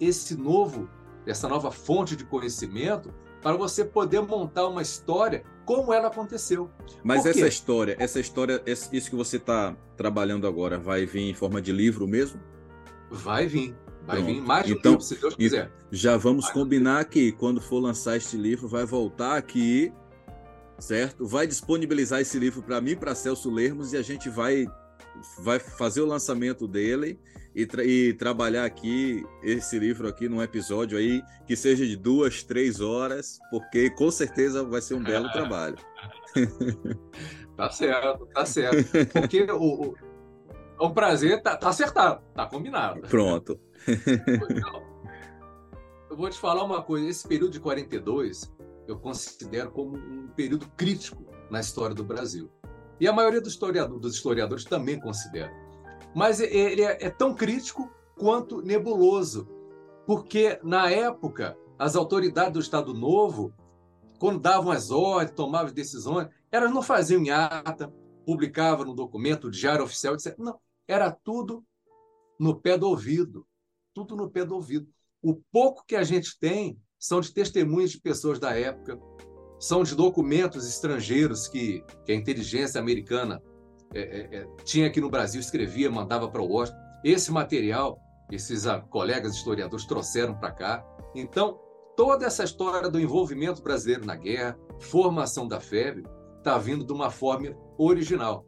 esse 0.00 0.36
novo, 0.36 0.88
essa 1.26 1.48
nova 1.48 1.70
fonte 1.70 2.14
de 2.14 2.24
conhecimento 2.24 3.12
para 3.42 3.56
você 3.56 3.84
poder 3.84 4.20
montar 4.20 4.68
uma 4.68 4.80
história 4.80 5.42
como 5.64 5.92
ela 5.92 6.08
aconteceu. 6.08 6.70
Mas 7.02 7.26
essa 7.26 7.46
história, 7.46 7.96
essa 7.98 8.20
história, 8.20 8.62
isso 8.66 9.10
que 9.10 9.16
você 9.16 9.36
está 9.36 9.76
trabalhando 9.96 10.46
agora, 10.46 10.78
vai 10.78 11.04
vir 11.04 11.22
em 11.22 11.34
forma 11.34 11.60
de 11.60 11.72
livro 11.72 12.06
mesmo? 12.06 12.40
Vai 13.10 13.46
vir. 13.46 13.76
Vai 14.06 14.16
Pronto. 14.16 14.26
vir 14.26 14.40
mais 14.40 14.66
de 14.66 14.72
então, 14.72 14.92
um 14.92 14.94
livro, 14.94 15.06
se 15.06 15.16
Deus 15.16 15.36
quiser. 15.36 15.70
Já 15.90 16.16
vamos 16.16 16.46
vai 16.46 16.54
combinar 16.54 17.04
que 17.04 17.32
quando 17.32 17.60
for 17.60 17.80
lançar 17.80 18.16
este 18.16 18.36
livro, 18.36 18.68
vai 18.68 18.84
voltar 18.84 19.36
aqui, 19.36 19.92
certo? 20.78 21.26
Vai 21.26 21.46
disponibilizar 21.46 22.20
esse 22.20 22.38
livro 22.38 22.62
para 22.62 22.80
mim, 22.80 22.96
para 22.96 23.14
Celso 23.14 23.50
lermos, 23.50 23.92
e 23.92 23.96
a 23.96 24.02
gente 24.02 24.28
vai, 24.28 24.66
vai 25.38 25.58
fazer 25.58 26.00
o 26.00 26.06
lançamento 26.06 26.66
dele 26.66 27.18
e, 27.54 27.64
tra 27.64 27.84
e, 27.84 28.12
trabalhar 28.14 28.64
aqui 28.64 29.24
esse 29.42 29.78
livro 29.78 30.08
aqui 30.08 30.28
num 30.28 30.42
episódio 30.42 30.98
aí 30.98 31.22
que 31.46 31.54
seja 31.54 31.86
de 31.86 31.96
duas, 31.96 32.42
três 32.42 32.80
horas, 32.80 33.38
porque 33.50 33.90
com 33.90 34.10
certeza 34.10 34.64
vai 34.64 34.80
ser 34.80 34.94
um 34.94 35.02
belo 35.02 35.30
trabalho. 35.32 35.76
tá 37.56 37.70
certo, 37.70 38.26
tá 38.34 38.44
certo. 38.44 38.90
Porque 39.12 39.42
o, 39.44 39.90
o, 39.90 39.94
é 40.80 40.84
um 40.84 40.92
prazer, 40.92 41.40
tá, 41.40 41.56
tá 41.56 41.68
acertado, 41.68 42.20
tá 42.34 42.46
combinado. 42.46 43.02
Pronto. 43.02 43.60
Eu 46.10 46.16
vou 46.16 46.28
te 46.28 46.38
falar 46.38 46.62
uma 46.62 46.82
coisa, 46.82 47.08
esse 47.08 47.26
período 47.26 47.52
de 47.52 47.60
42 47.60 48.52
eu 48.86 48.98
considero 48.98 49.70
como 49.70 49.96
um 49.96 50.28
período 50.36 50.68
crítico 50.76 51.24
na 51.50 51.58
história 51.58 51.94
do 51.94 52.04
Brasil. 52.04 52.50
E 53.00 53.08
a 53.08 53.12
maioria 53.14 53.40
dos 53.40 53.54
historiadores, 53.54 54.02
dos 54.02 54.14
historiadores 54.16 54.64
também 54.64 55.00
considera 55.00 55.50
mas 56.14 56.40
ele 56.40 56.82
é, 56.82 57.06
é 57.06 57.10
tão 57.10 57.34
crítico 57.34 57.90
quanto 58.18 58.62
nebuloso, 58.62 59.48
porque 60.06 60.58
na 60.62 60.90
época 60.90 61.56
as 61.78 61.96
autoridades 61.96 62.52
do 62.52 62.60
Estado 62.60 62.94
Novo, 62.94 63.52
quando 64.18 64.38
davam 64.38 64.70
as 64.70 64.90
ordens, 64.90 65.34
tomavam 65.34 65.66
as 65.66 65.72
decisões, 65.72 66.28
elas 66.50 66.70
não 66.70 66.82
faziam 66.82 67.20
em 67.20 67.30
ata, 67.30 67.92
publicavam 68.24 68.84
no 68.84 68.94
documento, 68.94 69.50
diário 69.50 69.84
oficial, 69.84 70.14
etc. 70.14 70.36
Não, 70.38 70.60
era 70.86 71.10
tudo 71.10 71.64
no 72.38 72.60
pé 72.60 72.78
do 72.78 72.88
ouvido, 72.88 73.46
tudo 73.94 74.16
no 74.16 74.30
pé 74.30 74.44
do 74.44 74.54
ouvido. 74.54 74.88
O 75.22 75.36
pouco 75.52 75.84
que 75.86 75.96
a 75.96 76.02
gente 76.02 76.38
tem 76.38 76.78
são 76.98 77.20
de 77.20 77.32
testemunhas 77.32 77.90
de 77.90 78.00
pessoas 78.00 78.38
da 78.38 78.56
época, 78.56 78.98
são 79.58 79.82
de 79.82 79.94
documentos 79.94 80.68
estrangeiros 80.68 81.46
que, 81.46 81.84
que 82.04 82.12
a 82.12 82.14
inteligência 82.14 82.80
americana 82.80 83.40
é, 83.94 84.00
é, 84.00 84.36
é, 84.38 84.46
tinha 84.64 84.86
aqui 84.86 85.00
no 85.00 85.10
Brasil, 85.10 85.40
escrevia, 85.40 85.90
mandava 85.90 86.28
para 86.28 86.42
o 86.42 86.48
Washington. 86.48 86.78
Esse 87.04 87.30
material, 87.30 87.98
esses 88.30 88.66
ah, 88.66 88.80
colegas 88.80 89.34
historiadores 89.34 89.86
trouxeram 89.86 90.34
para 90.34 90.50
cá. 90.50 90.84
Então, 91.14 91.60
toda 91.96 92.26
essa 92.26 92.42
história 92.42 92.88
do 92.88 92.98
envolvimento 92.98 93.62
brasileiro 93.62 94.06
na 94.06 94.16
guerra, 94.16 94.58
formação 94.80 95.46
da 95.46 95.60
FEB, 95.60 96.04
está 96.38 96.58
vindo 96.58 96.84
de 96.84 96.92
uma 96.92 97.10
forma 97.10 97.54
original. 97.78 98.46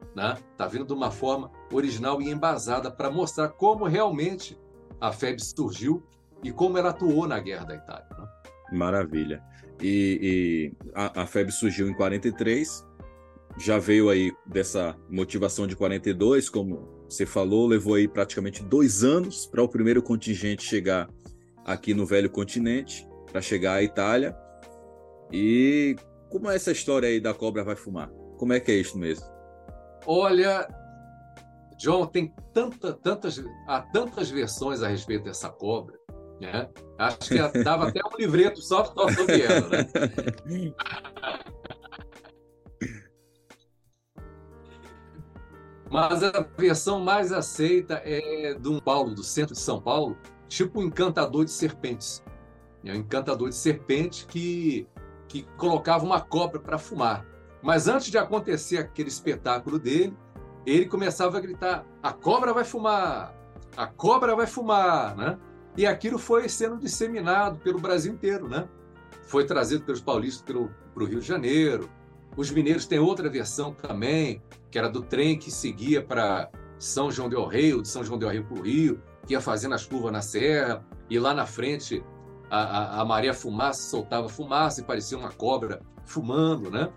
Está 0.00 0.34
né? 0.34 0.38
Tá 0.56 0.66
vindo 0.66 0.86
de 0.86 0.92
uma 0.92 1.10
forma 1.10 1.50
original 1.72 2.22
e 2.22 2.30
embasada 2.30 2.90
para 2.90 3.10
mostrar 3.10 3.50
como 3.50 3.84
realmente 3.84 4.58
a 5.00 5.12
FEB 5.12 5.40
surgiu 5.40 6.02
e 6.42 6.52
como 6.52 6.78
ela 6.78 6.90
atuou 6.90 7.26
na 7.26 7.38
guerra 7.40 7.64
da 7.64 7.74
Itália. 7.74 8.06
Né? 8.10 8.28
Maravilha. 8.72 9.42
E, 9.80 10.72
e 10.82 10.90
a, 10.94 11.22
a 11.22 11.26
FEB 11.26 11.50
surgiu 11.50 11.88
em 11.88 11.94
43, 11.94 12.84
já 13.58 13.78
veio 13.78 14.08
aí 14.08 14.32
dessa 14.46 14.96
motivação 15.08 15.66
de 15.66 15.76
42, 15.76 16.48
como 16.48 16.96
você 17.08 17.24
falou, 17.24 17.66
levou 17.66 17.94
aí 17.94 18.08
praticamente 18.08 18.62
dois 18.62 19.04
anos 19.04 19.46
para 19.46 19.62
o 19.62 19.68
primeiro 19.68 20.02
contingente 20.02 20.64
chegar 20.64 21.08
aqui 21.64 21.94
no 21.94 22.06
velho 22.06 22.30
continente, 22.30 23.06
para 23.30 23.40
chegar 23.40 23.74
à 23.74 23.82
Itália. 23.82 24.36
E 25.32 25.96
como 26.30 26.50
é 26.50 26.56
essa 26.56 26.72
história 26.72 27.08
aí 27.08 27.20
da 27.20 27.34
cobra 27.34 27.64
vai 27.64 27.76
fumar? 27.76 28.08
Como 28.38 28.52
é 28.52 28.60
que 28.60 28.70
é 28.70 28.74
isso 28.74 28.98
mesmo? 28.98 29.26
Olha, 30.06 30.68
John, 31.78 32.06
tem 32.06 32.34
tanta, 32.52 32.92
tantas, 32.92 33.42
há 33.66 33.80
tantas 33.80 34.30
versões 34.30 34.82
a 34.82 34.88
respeito 34.88 35.24
dessa 35.24 35.48
cobra. 35.48 35.98
Né? 36.40 36.68
Acho 36.98 37.18
que 37.28 37.38
dava 37.64 37.88
até 37.88 38.00
um 38.00 38.16
livreto 38.18 38.60
só, 38.60 38.84
sobre 38.84 39.42
ela, 39.42 39.68
né? 39.68 39.86
Mas 45.90 46.22
a 46.22 46.46
versão 46.58 47.00
mais 47.00 47.32
aceita 47.32 48.02
é 48.04 48.54
do 48.54 48.82
Paulo, 48.82 49.14
do 49.14 49.22
centro 49.22 49.54
de 49.54 49.60
São 49.60 49.80
Paulo, 49.80 50.18
tipo 50.48 50.80
um 50.80 50.84
encantador 50.84 51.44
de 51.44 51.50
serpentes. 51.50 52.24
É 52.84 52.92
um 52.92 52.96
encantador 52.96 53.48
de 53.48 53.54
serpente 53.54 54.26
que, 54.26 54.86
que 55.28 55.44
colocava 55.56 56.04
uma 56.04 56.20
cobra 56.20 56.60
para 56.60 56.76
fumar. 56.76 57.24
Mas 57.62 57.88
antes 57.88 58.10
de 58.10 58.18
acontecer 58.18 58.78
aquele 58.78 59.08
espetáculo 59.08 59.78
dele, 59.78 60.16
ele 60.72 60.86
começava 60.86 61.38
a 61.38 61.40
gritar: 61.40 61.86
a 62.02 62.12
cobra 62.12 62.52
vai 62.52 62.64
fumar! 62.64 63.34
A 63.76 63.86
cobra 63.86 64.34
vai 64.34 64.46
fumar! 64.46 65.16
Né? 65.16 65.38
E 65.76 65.86
aquilo 65.86 66.18
foi 66.18 66.48
sendo 66.48 66.76
disseminado 66.76 67.58
pelo 67.60 67.78
Brasil 67.78 68.12
inteiro. 68.12 68.48
Né? 68.48 68.68
Foi 69.22 69.44
trazido 69.44 69.84
pelos 69.84 70.00
paulistas 70.00 70.42
para 70.42 71.02
o 71.02 71.06
Rio 71.06 71.20
de 71.20 71.26
Janeiro, 71.26 71.88
os 72.36 72.50
mineiros 72.50 72.86
têm 72.86 72.98
outra 72.98 73.30
versão 73.30 73.72
também, 73.72 74.42
que 74.70 74.78
era 74.78 74.90
do 74.90 75.00
trem 75.00 75.38
que 75.38 75.50
seguia 75.50 76.02
para 76.02 76.50
São 76.78 77.10
João 77.10 77.30
del 77.30 77.46
Rei, 77.46 77.72
ou 77.72 77.80
de 77.80 77.88
São 77.88 78.04
João 78.04 78.18
del 78.18 78.28
Rei 78.28 78.42
para 78.42 78.58
o 78.58 78.62
Rio, 78.62 79.00
que 79.26 79.32
ia 79.32 79.40
fazendo 79.40 79.74
as 79.74 79.86
curvas 79.86 80.12
na 80.12 80.20
serra, 80.20 80.84
e 81.08 81.18
lá 81.18 81.32
na 81.32 81.46
frente 81.46 82.04
a, 82.50 82.58
a, 82.58 83.00
a 83.00 83.04
Maria 83.04 83.32
Fumaça 83.32 83.88
soltava 83.88 84.28
fumaça 84.28 84.80
e 84.80 84.84
parecia 84.84 85.16
uma 85.16 85.32
cobra 85.32 85.80
fumando, 86.04 86.70
né? 86.70 86.92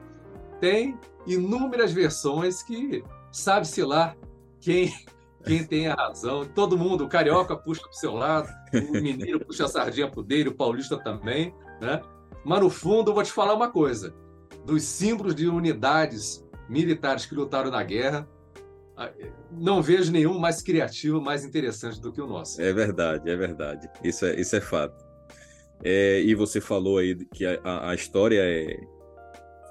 Tem 0.60 1.00
inúmeras 1.26 1.94
versões 1.94 2.62
que 2.62 3.02
sabe-se 3.32 3.84
lá 3.84 4.16
quem 4.60 4.94
quem 5.46 5.64
tem 5.64 5.88
a 5.88 5.96
razão. 5.96 6.46
Todo 6.46 6.78
mundo, 6.78 7.06
o 7.06 7.10
carioca 7.10 7.56
puxa 7.56 7.82
para 7.82 7.92
o 7.92 7.94
seu 7.94 8.14
lado, 8.14 8.50
o 8.90 8.94
mineiro 9.02 9.46
puxa 9.46 9.66
a 9.66 9.68
sardinha 9.68 10.10
para 10.10 10.20
o 10.20 10.24
dele, 10.24 10.50
o 10.50 10.56
paulista 10.56 10.98
também, 10.98 11.54
né? 11.82 12.02
Mas 12.44 12.62
no 12.62 12.70
fundo, 12.70 13.12
eu 13.12 13.16
vou 13.16 13.24
te 13.24 13.32
falar 13.32 13.54
uma 13.54 13.70
coisa 13.70 14.14
dos 14.66 14.84
símbolos 14.84 15.34
de 15.34 15.48
unidades 15.48 16.46
militares 16.68 17.26
que 17.26 17.34
lutaram 17.34 17.72
na 17.72 17.84
guerra, 17.84 18.28
não 19.52 19.82
vejo 19.82 20.12
nenhum 20.12 20.38
mais 20.38 20.62
criativo, 20.62 21.22
mais 21.22 21.46
interessante 21.46 22.02
do 22.02 22.12
que 22.12 22.22
o 22.22 22.28
nosso. 22.28 22.62
É 22.62 22.72
verdade, 22.74 23.30
é 23.30 23.36
verdade. 23.36 23.90
Isso 24.04 24.26
é, 24.26 24.40
isso 24.40 24.56
é 24.56 24.62
fato. 24.62 25.06
É, 25.84 26.22
e 26.22 26.36
você 26.36 26.60
falou 26.60 26.98
aí 26.98 27.16
que 27.34 27.46
a, 27.46 27.90
a 27.90 27.96
história 27.96 28.42
é, 28.42 28.78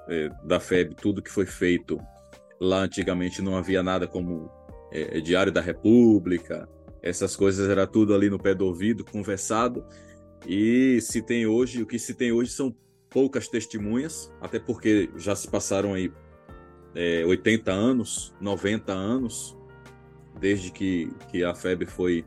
é, 0.09 0.31
da 0.45 0.59
FEB, 0.59 0.95
tudo 0.95 1.23
que 1.23 1.31
foi 1.31 1.45
feito 1.45 2.01
lá 2.61 2.83
antigamente 2.83 3.41
não 3.43 3.57
havia 3.57 3.83
nada 3.83 4.07
como 4.07 4.51
é, 4.91 5.19
é, 5.19 5.21
Diário 5.21 5.53
da 5.53 5.61
República, 5.61 6.69
essas 7.03 7.37
coisas 7.37 7.69
era 7.69 7.87
tudo 7.87 8.15
ali 8.15 8.29
no 8.29 8.39
pé 8.39 8.55
do 8.55 8.67
ouvido, 8.67 9.05
conversado. 9.05 9.85
E 10.47 11.01
se 11.01 11.23
tem 11.23 11.47
hoje, 11.47 11.83
o 11.83 11.87
que 11.87 11.99
se 11.99 12.15
tem 12.15 12.33
hoje 12.33 12.51
são 12.51 12.75
poucas 13.09 13.49
testemunhas, 13.49 14.33
até 14.41 14.59
porque 14.59 15.11
já 15.17 15.35
se 15.35 15.49
passaram 15.49 15.95
aí 15.95 16.13
é, 16.95 17.25
80 17.25 17.71
anos, 17.71 18.35
90 18.41 18.93
anos, 18.93 19.57
desde 20.39 20.71
que, 20.71 21.11
que 21.31 21.45
a 21.45 21.55
FEB 21.55 21.87
foi, 21.87 22.25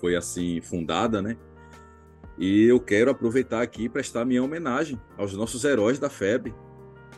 foi 0.00 0.16
assim 0.16 0.60
fundada, 0.60 1.22
né? 1.22 1.36
E 2.38 2.64
eu 2.64 2.78
quero 2.78 3.10
aproveitar 3.10 3.62
aqui 3.62 3.84
e 3.84 3.88
prestar 3.88 4.24
minha 4.24 4.42
homenagem 4.42 5.00
aos 5.16 5.32
nossos 5.34 5.64
heróis 5.64 5.98
da 5.98 6.10
FEB, 6.10 6.54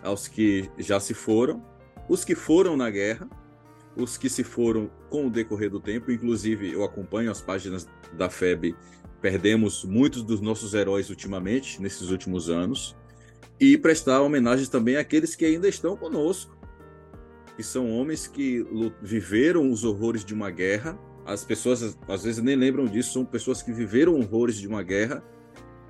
aos 0.03 0.29
que 0.29 0.71
já 0.79 1.01
se 1.01 1.13
foram, 1.13 1.65
os 2.09 2.25
que 2.25 2.35
foram 2.35 2.77
na 2.77 2.91
guerra, 2.91 3.29
os 3.97 4.17
que 4.17 4.29
se 4.29 4.45
foram 4.45 4.91
com 5.11 5.27
o 5.27 5.31
decorrer 5.31 5.71
do 5.71 5.81
tempo. 5.81 6.11
Inclusive, 6.11 6.73
eu 6.73 6.85
acompanho 6.85 7.31
as 7.31 7.41
páginas 7.41 7.89
da 8.13 8.31
FEB 8.31 8.75
Perdemos 9.21 9.85
muitos 9.85 10.23
dos 10.23 10.41
nossos 10.41 10.75
heróis 10.75 11.11
ultimamente, 11.11 11.83
nesses 11.83 12.11
últimos 12.11 12.49
anos, 12.49 12.97
e 13.59 13.77
prestar 13.77 14.23
homenagens 14.23 14.69
também 14.69 14.97
àqueles 14.97 15.35
que 15.35 15.45
ainda 15.45 15.69
estão 15.69 15.97
conosco, 15.97 16.57
que 17.57 17.63
são 17.65 17.91
homens 17.91 18.29
que 18.29 18.65
viveram 19.03 19.73
os 19.73 19.83
horrores 19.83 20.25
de 20.25 20.33
uma 20.33 20.51
guerra. 20.51 20.97
As 21.27 21.45
pessoas 21.45 21.99
às 22.07 22.23
vezes 22.23 22.41
nem 22.43 22.55
lembram 22.55 22.85
disso, 22.85 23.13
são 23.13 23.25
pessoas 23.25 23.61
que 23.61 23.73
viveram 23.73 24.15
horrores 24.15 24.57
de 24.57 24.69
uma 24.69 24.85
guerra 24.85 25.23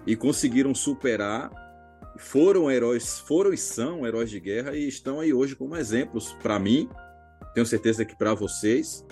e 0.07 0.17
conseguiram 0.17 0.75
superar, 0.75 1.51
foram 2.19 2.71
heróis, 2.71 3.21
foram 3.21 3.53
e 3.53 3.57
são 3.57 4.07
heróis 4.07 4.31
de 4.31 4.41
guerra 4.41 4.75
e 4.77 4.89
estão 4.89 5.21
aí 5.21 5.33
hoje 5.33 5.55
como 5.55 5.77
exemplos 5.77 6.37
para 6.43 6.59
mim, 6.59 6.89
tenho 7.55 7.67
certeza 7.67 8.05
que 8.05 8.17
para 8.17 8.35
vocês 8.35 9.05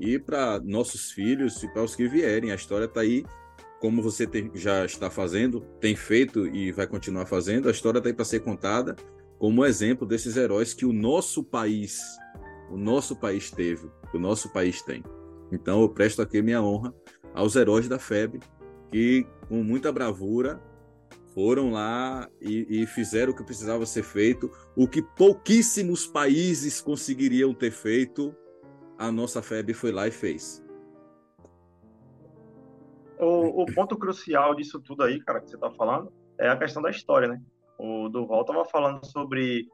e 0.00 0.18
para 0.18 0.60
nossos 0.60 1.10
filhos 1.10 1.62
e 1.62 1.68
para 1.72 1.82
os 1.82 1.94
que 1.94 2.08
vierem. 2.08 2.50
A 2.50 2.54
história 2.54 2.86
está 2.86 3.00
aí 3.00 3.24
como 3.80 4.00
você 4.00 4.26
tem, 4.26 4.50
já 4.54 4.84
está 4.84 5.10
fazendo, 5.10 5.60
tem 5.80 5.96
feito 5.96 6.46
e 6.46 6.70
vai 6.70 6.86
continuar 6.86 7.26
fazendo, 7.26 7.68
a 7.68 7.72
história 7.72 7.98
está 7.98 8.08
aí 8.08 8.14
para 8.14 8.24
ser 8.24 8.40
contada 8.40 8.94
como 9.38 9.64
exemplo 9.66 10.06
desses 10.06 10.36
heróis 10.36 10.72
que 10.72 10.86
o 10.86 10.92
nosso 10.92 11.42
país, 11.42 12.00
o 12.70 12.76
nosso 12.76 13.16
país 13.16 13.50
teve, 13.50 13.90
o 14.14 14.18
nosso 14.20 14.52
país 14.52 14.82
tem. 14.82 15.02
Então 15.50 15.82
eu 15.82 15.88
presto 15.88 16.22
aqui 16.22 16.40
minha 16.40 16.62
honra 16.62 16.94
aos 17.34 17.56
heróis 17.56 17.88
da 17.88 17.98
FEB 17.98 18.38
que 18.90 19.26
com 19.48 19.64
muita 19.64 19.90
bravura 19.90 20.62
foram 21.34 21.70
lá 21.70 22.28
e, 22.40 22.82
e, 22.82 22.86
fizeram 22.86 23.32
o 23.32 23.36
que 23.36 23.44
precisava 23.44 23.84
ser 23.86 24.02
feito, 24.02 24.50
o 24.76 24.86
que 24.86 25.02
pouquíssimos 25.02 26.06
países 26.06 26.80
conseguiriam 26.80 27.54
ter 27.54 27.70
feito, 27.70 28.34
a 28.98 29.10
nossa 29.10 29.42
FEB 29.42 29.74
foi 29.74 29.92
lá 29.92 30.06
e 30.06 30.10
fez. 30.10 30.62
O, 33.18 33.62
o 33.62 33.66
ponto 33.66 33.96
crucial 33.96 34.54
disso 34.54 34.80
tudo 34.80 35.02
aí, 35.02 35.20
cara, 35.20 35.40
que 35.40 35.48
você 35.48 35.56
está 35.56 35.70
falando, 35.70 36.12
é 36.38 36.48
a 36.48 36.56
questão 36.56 36.82
da 36.82 36.90
história, 36.90 37.28
né? 37.28 37.40
O 37.78 38.08
Duval 38.08 38.42
estava 38.42 38.64
falando 38.64 39.04
sobre 39.06 39.66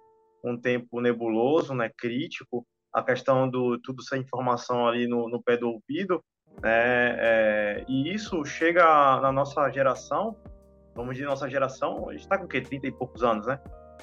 um 0.45 0.57
tempo 0.57 1.01
nebuloso, 1.01 1.75
né, 1.75 1.91
crítico, 1.97 2.65
a 2.93 3.03
questão 3.03 3.49
do 3.49 3.79
tudo 3.81 4.03
sem 4.03 4.23
informação 4.23 4.87
ali 4.87 5.07
no, 5.07 5.29
no 5.29 5.43
pé 5.43 5.57
do 5.57 5.69
ouvido, 5.69 6.23
né, 6.63 7.17
é, 7.19 7.85
e 7.89 8.13
isso 8.13 8.45
chega 8.45 8.85
na 9.21 9.33
nossa 9.33 9.69
geração 9.71 10.37
vamos 10.99 11.15
dizer, 11.15 11.27
nossa 11.27 11.49
geração, 11.49 12.09
a 12.09 12.13
gente 12.13 12.23
está 12.23 12.37
com 12.37 12.45
o 12.45 12.49
quê? 12.49 12.61
30 12.61 12.89
e 12.89 12.93
poucos 12.93 13.23
anos, 13.23 13.47
né? 13.47 13.61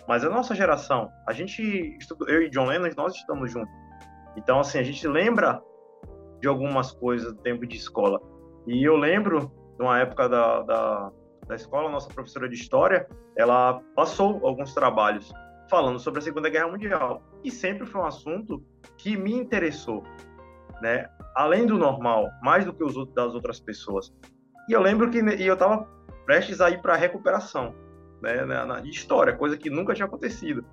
Mas 0.08 0.23
a 0.23 0.29
nossa 0.29 0.55
geração, 0.55 1.10
a 1.27 1.34
gente 1.34 1.97
eu 2.27 2.43
e 2.43 2.49
John 2.49 2.65
Lennon, 2.65 2.89
nós 2.95 3.13
estamos 3.15 3.51
juntos. 3.51 3.73
Então, 4.38 4.60
assim, 4.62 4.79
a 4.79 4.84
gente 4.84 5.05
lembra 5.05 5.62
de 6.39 6.47
algumas 6.47 6.91
coisas 6.93 7.34
do 7.34 7.41
tempo 7.41 7.65
de 7.67 7.75
escola. 7.75 8.21
E 8.65 8.81
eu 8.84 8.95
lembro, 8.95 9.51
de 9.77 9.84
uma 9.84 9.99
época 9.99 10.29
da, 10.29 10.62
da, 10.62 11.12
da 11.47 11.55
escola, 11.55 11.89
nossa 11.89 12.08
professora 12.08 12.47
de 12.47 12.55
história, 12.55 13.08
ela 13.38 13.81
passou 13.93 14.45
alguns 14.45 14.73
trabalhos 14.73 15.31
falando 15.69 15.99
sobre 15.99 16.19
a 16.19 16.23
Segunda 16.23 16.49
Guerra 16.49 16.69
Mundial. 16.69 17.21
E 17.43 17.51
sempre 17.51 17.86
foi 17.86 18.01
um 18.01 18.05
assunto 18.05 18.63
que 18.97 19.17
me 19.17 19.34
interessou, 19.34 20.03
né? 20.81 21.10
Além 21.36 21.65
do 21.65 21.77
normal, 21.77 22.29
mais 22.41 22.63
do 22.63 22.73
que 22.73 22.84
os 22.84 22.95
outros, 22.95 23.15
das 23.15 23.34
outras 23.36 23.60
pessoas. 23.60 24.13
E 24.69 24.73
eu 24.73 24.81
lembro 24.81 25.10
que 25.10 25.19
e 25.19 25.45
eu 25.45 25.55
estava 25.55 25.94
prestes 26.25 26.59
a 26.59 26.69
ir 26.69 26.81
para 26.81 26.95
recuperação, 26.95 27.75
né, 28.21 28.43
na, 28.43 28.65
na, 28.65 28.81
história, 28.81 29.35
coisa 29.35 29.57
que 29.57 29.69
nunca 29.69 29.93
tinha 29.93 30.05
acontecido. 30.05 30.65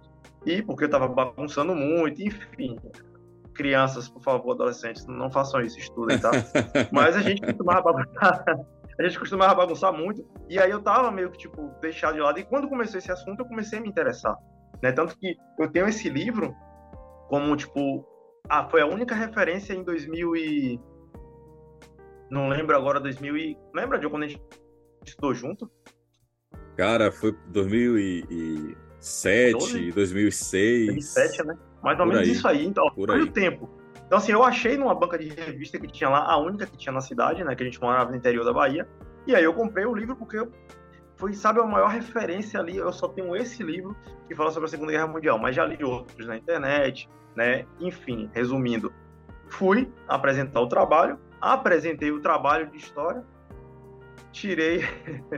E 0.44 0.62
porque 0.62 0.84
eu 0.84 0.86
estava 0.86 1.06
bagunçando 1.06 1.74
muito, 1.74 2.22
enfim. 2.22 2.78
Crianças, 3.54 4.08
por 4.08 4.22
favor, 4.22 4.52
adolescentes, 4.52 5.06
não 5.06 5.30
façam 5.30 5.60
isso, 5.60 5.78
estudem, 5.78 6.18
tá? 6.18 6.30
Mas 6.90 7.16
a 7.16 7.20
gente 7.20 7.42
costumava 7.42 7.92
bagunçar, 7.92 8.44
a 8.98 9.02
gente 9.02 9.18
costumava 9.18 9.54
bagunçar 9.54 9.92
muito, 9.92 10.26
e 10.48 10.58
aí 10.58 10.70
eu 10.70 10.82
tava 10.82 11.10
meio 11.10 11.30
que, 11.30 11.38
tipo, 11.38 11.70
deixado 11.80 12.14
de 12.14 12.20
lado. 12.20 12.38
E 12.38 12.44
quando 12.44 12.68
começou 12.68 12.98
esse 12.98 13.12
assunto, 13.12 13.40
eu 13.40 13.46
comecei 13.46 13.78
a 13.78 13.82
me 13.82 13.88
interessar, 13.88 14.36
né? 14.82 14.90
Tanto 14.90 15.16
que 15.18 15.36
eu 15.58 15.70
tenho 15.70 15.86
esse 15.86 16.08
livro 16.08 16.54
como, 17.28 17.54
tipo, 17.56 18.06
ah, 18.48 18.68
foi 18.68 18.80
a 18.80 18.86
única 18.86 19.14
referência 19.14 19.74
em 19.74 19.82
2000 19.82 20.36
e... 20.36 20.80
Não 22.30 22.48
lembro 22.48 22.76
agora, 22.76 22.98
2000 22.98 23.36
e... 23.36 23.58
Lembra 23.74 23.98
de 23.98 24.08
quando 24.08 24.24
a 24.24 24.28
gente 24.28 24.42
estudou 25.10 25.34
junto? 25.34 25.70
Cara, 26.76 27.10
foi 27.12 27.36
2007, 27.48 29.52
12? 29.52 29.92
2006. 29.92 30.86
2007, 30.86 31.46
né? 31.46 31.54
Mais 31.82 32.00
ou 32.00 32.06
menos 32.06 32.22
aí. 32.22 32.30
isso 32.30 32.48
aí. 32.48 32.66
Então, 32.66 32.90
Por 32.94 33.10
o 33.10 33.26
tempo. 33.26 33.68
Então, 34.06 34.16
assim, 34.18 34.32
eu 34.32 34.42
achei 34.42 34.76
numa 34.76 34.94
banca 34.94 35.18
de 35.18 35.28
revista 35.28 35.78
que 35.78 35.86
tinha 35.86 36.10
lá, 36.10 36.30
a 36.30 36.36
única 36.38 36.66
que 36.66 36.76
tinha 36.76 36.92
na 36.92 37.00
cidade, 37.00 37.42
né? 37.44 37.54
Que 37.54 37.62
a 37.62 37.66
gente 37.66 37.80
morava 37.80 38.10
no 38.10 38.16
interior 38.16 38.44
da 38.44 38.52
Bahia. 38.52 38.86
E 39.26 39.34
aí 39.34 39.44
eu 39.44 39.54
comprei 39.54 39.86
o 39.86 39.94
livro 39.94 40.14
porque 40.16 40.46
foi, 41.16 41.32
sabe, 41.34 41.60
a 41.60 41.64
maior 41.64 41.88
referência 41.88 42.60
ali. 42.60 42.76
Eu 42.76 42.92
só 42.92 43.08
tenho 43.08 43.34
esse 43.36 43.62
livro 43.62 43.96
que 44.28 44.34
fala 44.34 44.50
sobre 44.50 44.66
a 44.66 44.70
Segunda 44.70 44.92
Guerra 44.92 45.06
Mundial, 45.06 45.38
mas 45.38 45.56
já 45.56 45.64
li 45.64 45.82
outros 45.82 46.26
na 46.26 46.36
internet, 46.36 47.08
né? 47.36 47.64
Enfim, 47.80 48.28
resumindo, 48.34 48.92
fui 49.48 49.90
apresentar 50.08 50.60
o 50.60 50.66
trabalho, 50.66 51.18
apresentei 51.40 52.10
o 52.10 52.20
trabalho 52.20 52.70
de 52.70 52.76
história 52.76 53.24
tirei. 54.32 54.82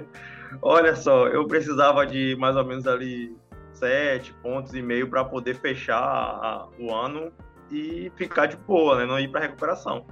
Olha 0.62 0.94
só, 0.94 1.26
eu 1.28 1.46
precisava 1.46 2.06
de 2.06 2.36
mais 2.36 2.56
ou 2.56 2.64
menos 2.64 2.86
ali 2.86 3.36
sete 3.72 4.32
pontos 4.34 4.72
e 4.74 4.80
meio 4.80 5.10
para 5.10 5.24
poder 5.24 5.56
fechar 5.56 6.68
o 6.78 6.94
ano 6.94 7.32
e 7.70 8.10
ficar 8.16 8.46
de 8.46 8.56
boa, 8.56 8.98
né? 8.98 9.06
Não 9.06 9.18
ir 9.18 9.28
para 9.28 9.40
recuperação. 9.40 10.06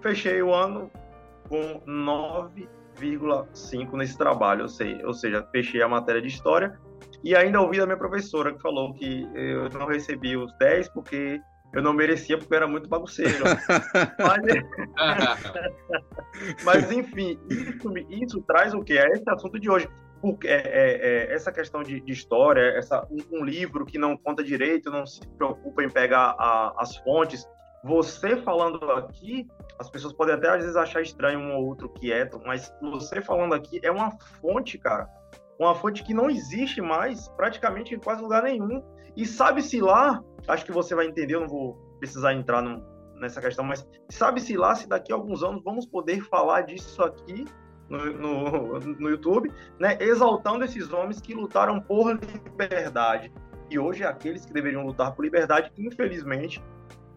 Fechei 0.00 0.42
o 0.42 0.52
ano 0.52 0.90
com 1.48 1.80
9,5 1.86 3.96
nesse 3.96 4.16
trabalho, 4.16 4.62
ou 4.62 4.68
seja, 4.68 5.06
ou 5.06 5.14
seja, 5.14 5.42
fechei 5.50 5.82
a 5.82 5.88
matéria 5.88 6.20
de 6.20 6.28
história 6.28 6.78
e 7.24 7.34
ainda 7.34 7.60
ouvi 7.60 7.78
da 7.78 7.86
minha 7.86 7.96
professora 7.96 8.52
que 8.52 8.60
falou 8.60 8.92
que 8.94 9.26
eu 9.34 9.68
não 9.70 9.86
recebi 9.86 10.36
os 10.36 10.52
10 10.58 10.90
porque 10.90 11.40
eu 11.72 11.82
não 11.82 11.92
merecia 11.92 12.38
porque 12.38 12.52
eu 12.52 12.56
era 12.56 12.66
muito 12.66 12.88
bagunceiro. 12.88 13.44
mas, 14.18 14.42
mas, 16.64 16.92
enfim, 16.92 17.38
isso, 17.48 17.98
isso, 18.10 18.42
traz 18.42 18.72
o 18.72 18.82
quê? 18.82 18.94
É 18.98 19.08
esse 19.12 19.28
assunto 19.28 19.58
de 19.58 19.70
hoje. 19.70 19.88
Porque 20.20 20.48
é, 20.48 20.62
é, 20.64 21.26
é 21.30 21.34
essa 21.34 21.52
questão 21.52 21.82
de, 21.82 22.00
de 22.00 22.12
história, 22.12 22.76
essa, 22.76 23.06
um, 23.10 23.38
um, 23.38 23.44
livro 23.44 23.86
que 23.86 23.98
não 23.98 24.16
conta 24.16 24.42
direito, 24.42 24.90
não 24.90 25.06
se 25.06 25.20
preocupa 25.36 25.82
em 25.82 25.88
pegar 25.88 26.34
a, 26.38 26.74
as 26.78 26.96
fontes. 26.96 27.46
Você 27.84 28.36
falando 28.36 28.90
aqui, 28.90 29.46
as 29.78 29.88
pessoas 29.88 30.12
podem 30.12 30.34
até 30.34 30.48
às 30.48 30.62
vezes 30.62 30.74
achar 30.74 31.00
estranho 31.02 31.38
um 31.38 31.54
ou 31.54 31.66
outro 31.66 31.88
quieto, 31.88 32.40
mas 32.44 32.74
você 32.80 33.20
falando 33.20 33.54
aqui 33.54 33.78
é 33.84 33.90
uma 33.90 34.10
fonte, 34.40 34.76
cara. 34.76 35.08
Uma 35.58 35.74
fonte 35.74 36.02
que 36.02 36.14
não 36.14 36.28
existe 36.28 36.80
mais 36.80 37.28
praticamente 37.28 37.94
em 37.94 37.98
quase 37.98 38.20
lugar 38.20 38.42
nenhum. 38.42 38.82
E 39.18 39.26
sabe-se 39.26 39.80
lá 39.80 40.22
acho 40.46 40.64
que 40.64 40.70
você 40.70 40.94
vai 40.94 41.06
entender, 41.06 41.34
eu 41.34 41.40
não 41.40 41.48
vou 41.48 41.74
precisar 41.98 42.32
entrar 42.32 42.62
no, 42.62 42.80
nessa 43.16 43.40
questão, 43.40 43.64
mas 43.64 43.84
sabe-se 44.08 44.56
lá 44.56 44.76
se 44.76 44.88
daqui 44.88 45.12
a 45.12 45.16
alguns 45.16 45.42
anos 45.42 45.60
vamos 45.64 45.84
poder 45.84 46.22
falar 46.22 46.62
disso 46.62 47.02
aqui 47.02 47.44
no, 47.88 48.12
no, 48.12 48.78
no, 48.78 49.10
YouTube, 49.10 49.50
né, 49.76 49.98
exaltando 50.00 50.64
esses 50.64 50.92
homens 50.92 51.20
que 51.20 51.34
lutaram 51.34 51.80
por 51.80 52.16
liberdade. 52.46 53.32
E 53.68 53.76
hoje 53.76 54.04
aqueles 54.04 54.46
que 54.46 54.52
deveriam 54.52 54.86
lutar 54.86 55.12
por 55.16 55.24
liberdade, 55.24 55.72
infelizmente, 55.76 56.62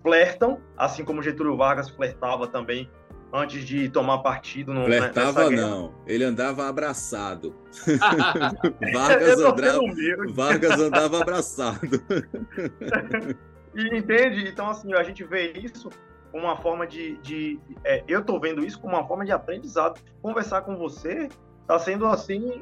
flertam, 0.01 0.59
assim 0.75 1.05
como 1.05 1.21
Getúlio 1.21 1.55
Vargas 1.55 1.87
flertava 1.87 2.47
também 2.47 2.89
antes 3.33 3.65
de 3.65 3.89
tomar 3.89 4.19
partido. 4.19 4.73
No, 4.73 4.85
Flertava 4.85 5.49
não, 5.49 5.93
ele 6.05 6.23
andava 6.23 6.67
abraçado. 6.67 7.55
Vargas, 8.93 9.39
andava, 9.39 10.33
Vargas 10.33 10.79
andava 10.79 11.21
abraçado. 11.21 12.03
e 13.75 13.97
entende? 13.97 14.47
Então, 14.47 14.69
assim, 14.69 14.93
a 14.93 15.03
gente 15.03 15.23
vê 15.23 15.51
isso 15.53 15.89
como 16.31 16.45
uma 16.45 16.57
forma 16.57 16.85
de. 16.85 17.17
de 17.17 17.59
é, 17.83 18.03
eu 18.07 18.19
estou 18.19 18.39
vendo 18.39 18.65
isso 18.65 18.79
como 18.79 18.95
uma 18.95 19.07
forma 19.07 19.25
de 19.25 19.31
aprendizado. 19.31 19.99
Conversar 20.21 20.61
com 20.61 20.75
você 20.77 21.29
está 21.61 21.79
sendo 21.79 22.05
assim 22.05 22.61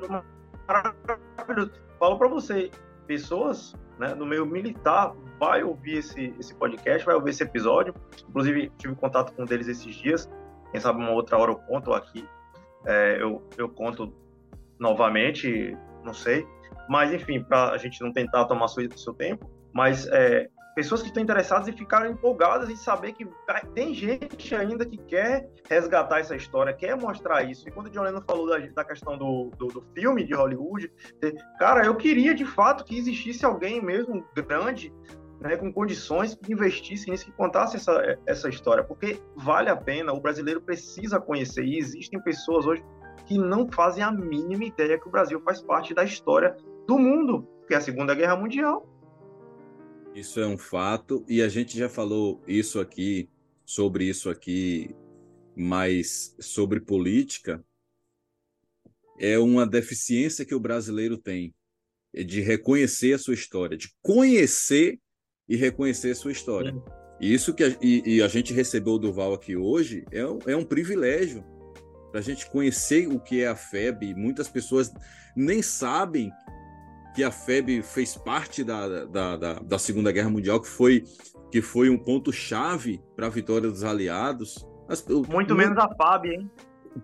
maravilhoso. 0.68 1.72
Falo 1.98 2.18
para 2.18 2.28
você, 2.28 2.72
pessoas 3.08 3.76
né, 3.98 4.16
no 4.16 4.26
meio 4.26 4.46
militar 4.46 5.14
vai 5.40 5.64
ouvir 5.64 5.98
esse, 5.98 6.34
esse 6.40 6.54
podcast, 6.56 7.06
vai 7.06 7.16
ouvir 7.16 7.32
esse 7.32 7.44
episódio. 7.44 7.94
Inclusive, 8.30 8.72
tive 8.78 8.96
contato 8.96 9.34
com 9.34 9.44
um 9.44 9.46
deles 9.46 9.68
esses 9.68 9.96
dias. 9.96 10.30
Quem 10.72 10.80
sabe 10.80 11.00
uma 11.00 11.12
outra 11.12 11.38
hora 11.38 11.52
eu 11.52 11.58
conto 11.58 11.94
aqui. 11.94 12.28
É, 12.86 13.22
eu, 13.22 13.44
eu 13.58 13.70
conto 13.70 14.14
novamente, 14.80 15.78
não 16.04 16.14
sei. 16.14 16.48
Mas, 16.88 17.14
enfim, 17.14 17.44
para 17.44 17.72
a 17.72 17.78
gente 17.78 18.02
não 18.02 18.12
tentar 18.12 18.46
tomar 18.46 18.68
seu, 18.68 18.90
seu 18.98 19.14
tempo. 19.14 19.50
Mas 19.74 20.08
é, 20.08 20.50
pessoas 20.80 21.02
que 21.02 21.08
estão 21.08 21.22
interessadas 21.22 21.68
e 21.68 21.74
ficaram 21.74 22.10
empolgadas 22.10 22.70
em 22.70 22.76
saber 22.78 23.12
que 23.12 23.28
tem 23.76 23.94
gente 23.94 24.56
ainda 24.56 24.86
que 24.86 24.98
quer 24.98 25.50
resgatar 25.70 26.20
essa 26.20 26.38
história, 26.38 26.74
quer 26.74 26.96
mostrar 26.96 27.44
isso. 27.44 27.68
E 27.68 27.72
quando 27.72 27.88
o 27.88 27.90
John 27.90 28.04
Lennon 28.04 28.22
falou 28.22 28.48
da, 28.48 28.58
da 28.60 28.86
questão 28.86 29.18
do, 29.18 29.52
do, 29.58 29.68
do, 29.68 29.82
filme 29.94 30.24
de 30.24 30.34
Hollywood, 30.34 30.90
cara, 31.60 31.86
eu 31.86 31.96
queria 31.96 32.34
de 32.34 32.46
fato 32.46 32.86
que 32.86 32.98
existisse 32.98 33.46
alguém 33.46 33.82
mesmo 33.84 34.26
grande 34.34 34.94
né, 35.40 35.56
com 35.56 35.72
condições 35.72 36.36
que 36.36 36.54
investissem 36.54 37.12
nisso, 37.12 37.26
que 37.26 37.32
contasse 37.32 37.78
essa, 37.78 38.20
essa 38.26 38.50
história, 38.50 38.84
porque 38.84 39.20
vale 39.36 39.70
a 39.70 39.76
pena, 39.76 40.14
o 40.14 40.20
brasileiro 40.20 40.62
precisa 40.62 41.20
conhecer, 41.20 41.64
e 41.64 41.78
existem 41.78 42.22
pessoas 42.22 42.66
hoje 42.66 42.84
que 43.26 43.38
não 43.38 43.72
fazem 43.72 44.04
a 44.04 44.12
mínima 44.12 44.66
ideia 44.66 45.00
que 45.00 45.08
o 45.08 45.12
Brasil 45.12 45.40
faz 45.42 45.62
parte 45.62 45.94
da 45.94 46.04
história 46.04 46.58
do 46.88 46.98
mundo, 46.98 47.48
que 47.68 47.74
é 47.74 47.78
a 47.78 47.82
Segunda 47.82 48.14
Guerra 48.14 48.36
Mundial. 48.36 48.88
Isso 50.14 50.40
é 50.40 50.48
um 50.48 50.58
fato, 50.58 51.24
e 51.28 51.42
a 51.42 51.48
gente 51.48 51.78
já 51.78 51.88
falou 51.88 52.42
isso 52.48 52.80
aqui, 52.80 53.30
sobre 53.66 54.06
isso 54.06 54.30
aqui, 54.30 54.96
mas 55.56 56.36
sobre 56.40 56.82
política, 56.82 57.64
é 59.20 59.38
uma 59.38 59.68
deficiência 59.68 60.46
que 60.46 60.56
o 60.56 60.60
brasileiro 60.60 61.18
tem, 61.18 61.54
de 62.14 62.42
reconhecer 62.42 63.14
a 63.14 63.20
sua 63.20 63.34
história, 63.34 63.78
de 63.78 63.94
conhecer 64.02 65.00
e 65.50 65.56
reconhecer 65.56 66.16
sua 66.16 66.32
história. 66.32 66.72
Sim. 66.72 66.82
Isso 67.20 67.54
que 67.54 67.64
a, 67.64 67.76
e, 67.82 68.18
e, 68.18 68.22
a 68.22 68.28
gente 68.28 68.54
recebeu 68.54 68.94
o 68.94 69.00
Duval 69.00 69.34
aqui 69.34 69.58
hoje 69.58 70.06
é, 70.12 70.20
é 70.52 70.56
um 70.56 70.64
privilégio 70.64 71.44
para 72.12 72.22
a 72.22 72.24
gente 72.24 72.50
conhecer 72.50 73.08
o 73.08 73.20
que 73.20 73.44
é 73.44 73.48
a 73.48 73.56
FEB. 73.56 74.16
Muitas 74.16 74.48
pessoas 74.48 74.94
nem 75.36 75.62
sabem 75.62 76.32
que 77.14 77.24
a 77.24 77.32
FEB 77.32 77.82
fez 77.82 78.16
parte 78.16 78.64
da, 78.64 79.06
da, 79.06 79.38
da, 79.38 79.54
da 79.56 79.80
Segunda 79.80 80.12
Guerra 80.12 80.30
Mundial, 80.30 80.62
que 80.62 80.68
foi, 80.68 81.04
que 81.52 81.62
foi 81.62 81.90
um 81.90 81.98
ponto-chave 81.98 83.02
para 83.16 83.28
a 83.28 83.30
vitória 83.30 83.70
dos 83.70 83.84
aliados. 83.84 84.66
Mas, 84.88 85.06
muito 85.28 85.54
menos 85.56 85.78
a 85.78 85.94
FAB, 85.96 86.26
hein? 86.26 86.50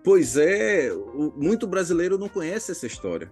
Pois 0.02 0.36
é, 0.36 0.90
muito 1.36 1.66
brasileiro 1.66 2.18
não 2.18 2.28
conhece 2.28 2.72
essa 2.72 2.86
história. 2.86 3.30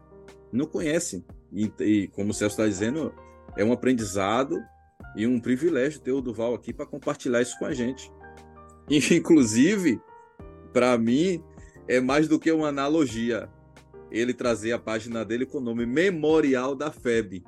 não 0.53 0.67
conhecem. 0.67 1.25
E, 1.53 1.73
e 1.81 2.09
como 2.09 2.31
o 2.31 2.35
Celso 2.35 2.55
está 2.55 2.67
dizendo, 2.67 3.13
é 3.57 3.65
um 3.65 3.73
aprendizado 3.73 4.63
e 5.17 5.27
um 5.27 5.39
privilégio 5.41 6.01
ter 6.01 6.13
o 6.13 6.21
Duval 6.21 6.55
aqui 6.55 6.73
para 6.73 6.87
compartilhar 6.87 7.41
isso 7.41 7.59
com 7.59 7.67
a 7.67 7.73
gente. 7.73 8.11
Inclusive, 8.89 10.01
para 10.73 10.97
mim, 10.99 11.43
é 11.89 12.01
mais 12.01 12.29
do 12.29 12.39
que 12.39 12.51
uma 12.51 12.69
analogia 12.69 13.49
ele 14.11 14.33
trazer 14.33 14.73
a 14.73 14.79
página 14.79 15.25
dele 15.25 15.45
com 15.45 15.59
o 15.59 15.61
nome 15.61 15.85
Memorial 15.87 16.75
da 16.75 16.91
FEB. 16.91 17.43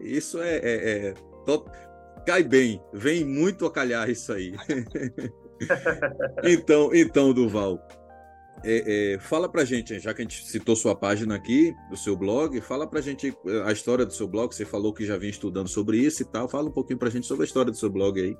Isso 0.00 0.40
é, 0.40 0.56
é, 0.56 1.08
é 1.08 1.14
cai 2.24 2.42
bem, 2.42 2.80
vem 2.92 3.24
muito 3.24 3.66
a 3.66 3.70
calhar 3.70 4.08
isso 4.08 4.32
aí. 4.32 4.54
então, 6.42 6.90
então, 6.94 7.32
Duval, 7.32 7.80
é, 8.64 9.14
é, 9.14 9.18
fala 9.18 9.48
pra 9.48 9.64
gente, 9.64 9.98
já 9.98 10.14
que 10.14 10.22
a 10.22 10.24
gente 10.24 10.44
citou 10.46 10.74
sua 10.74 10.94
página 10.94 11.34
aqui, 11.34 11.74
do 11.90 11.96
seu 11.96 12.16
blog, 12.16 12.60
fala 12.60 12.86
pra 12.86 13.00
gente 13.00 13.36
a 13.66 13.72
história 13.72 14.06
do 14.06 14.12
seu 14.12 14.26
blog. 14.26 14.54
Você 14.54 14.64
falou 14.64 14.92
que 14.92 15.04
já 15.04 15.16
vinha 15.18 15.30
estudando 15.30 15.68
sobre 15.68 15.98
isso 15.98 16.22
e 16.22 16.24
tal. 16.24 16.48
Fala 16.48 16.68
um 16.68 16.72
pouquinho 16.72 16.98
pra 16.98 17.10
gente 17.10 17.26
sobre 17.26 17.44
a 17.44 17.46
história 17.46 17.70
do 17.70 17.76
seu 17.76 17.90
blog 17.90 18.20
aí. 18.20 18.36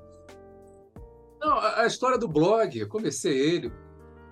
Não, 1.41 1.59
a 1.59 1.87
história 1.87 2.17
do 2.17 2.27
blog, 2.27 2.79
eu 2.79 2.89
comecei 2.89 3.39
ele 3.39 3.71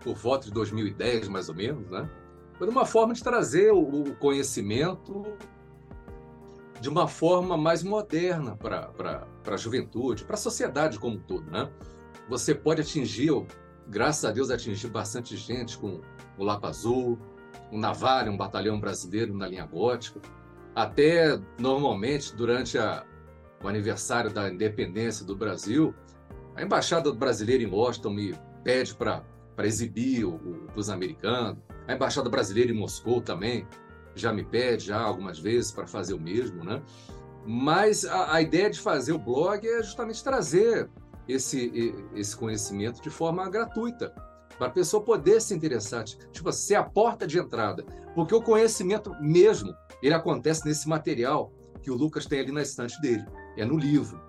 por 0.02 0.14
volta 0.14 0.46
de 0.46 0.52
2010, 0.52 1.28
mais 1.28 1.48
ou 1.48 1.54
menos, 1.54 1.90
né? 1.90 2.10
Foi 2.58 2.68
uma 2.68 2.86
forma 2.86 3.12
de 3.12 3.22
trazer 3.22 3.70
o 3.72 4.14
conhecimento 4.16 5.22
de 6.80 6.88
uma 6.88 7.06
forma 7.06 7.56
mais 7.56 7.82
moderna 7.82 8.56
para 8.56 9.26
a 9.46 9.56
juventude, 9.56 10.24
para 10.24 10.34
a 10.34 10.38
sociedade 10.38 10.98
como 10.98 11.16
um 11.16 11.20
todo, 11.20 11.50
né? 11.50 11.70
Você 12.28 12.54
pode 12.54 12.80
atingir, 12.80 13.30
graças 13.88 14.24
a 14.24 14.32
Deus, 14.32 14.50
atingir 14.50 14.88
bastante 14.88 15.36
gente 15.36 15.78
com 15.78 16.00
o 16.38 16.44
Lapa 16.44 16.68
Azul, 16.68 17.18
o 17.70 17.78
Navalha, 17.78 18.30
um 18.30 18.36
batalhão 18.36 18.78
brasileiro 18.80 19.34
na 19.34 19.46
linha 19.46 19.66
gótica. 19.66 20.20
Até, 20.74 21.38
normalmente, 21.58 22.34
durante 22.34 22.78
a, 22.78 23.04
o 23.62 23.68
aniversário 23.68 24.30
da 24.30 24.50
independência 24.50 25.24
do 25.24 25.36
Brasil, 25.36 25.94
a 26.54 26.62
Embaixada 26.62 27.12
Brasileira 27.12 27.62
em 27.62 27.66
Washington 27.66 28.10
me 28.10 28.34
pede 28.62 28.94
para 28.94 29.24
exibir 29.62 30.26
para 30.26 30.80
os 30.80 30.90
americanos. 30.90 31.58
A 31.86 31.94
Embaixada 31.94 32.28
Brasileira 32.28 32.72
em 32.72 32.76
Moscou 32.76 33.20
também 33.20 33.66
já 34.14 34.32
me 34.32 34.44
pede 34.44 34.86
já 34.86 35.00
algumas 35.00 35.38
vezes 35.38 35.72
para 35.72 35.86
fazer 35.86 36.14
o 36.14 36.20
mesmo, 36.20 36.64
né? 36.64 36.82
Mas 37.46 38.04
a, 38.04 38.34
a, 38.34 38.42
ideia 38.42 38.70
de 38.70 38.78
fazer 38.78 39.12
o 39.12 39.18
blog 39.18 39.66
é 39.66 39.82
justamente 39.82 40.22
trazer 40.22 40.88
esse, 41.28 41.94
esse 42.14 42.36
conhecimento 42.36 43.00
de 43.00 43.10
forma 43.10 43.48
gratuita, 43.48 44.14
para 44.58 44.66
a 44.68 44.70
pessoa 44.70 45.02
poder 45.02 45.40
se 45.40 45.54
interessar, 45.54 46.04
tipo, 46.04 46.52
ser 46.52 46.76
a 46.76 46.84
porta 46.84 47.26
de 47.26 47.38
entrada. 47.38 47.84
Porque 48.14 48.34
o 48.34 48.42
conhecimento 48.42 49.14
mesmo, 49.20 49.74
ele 50.02 50.14
acontece 50.14 50.64
nesse 50.64 50.88
material 50.88 51.52
que 51.80 51.90
o 51.90 51.96
Lucas 51.96 52.26
tem 52.26 52.40
ali 52.40 52.52
na 52.52 52.62
estante 52.62 53.00
dele, 53.00 53.24
é 53.56 53.64
no 53.64 53.76
livro, 53.76 54.20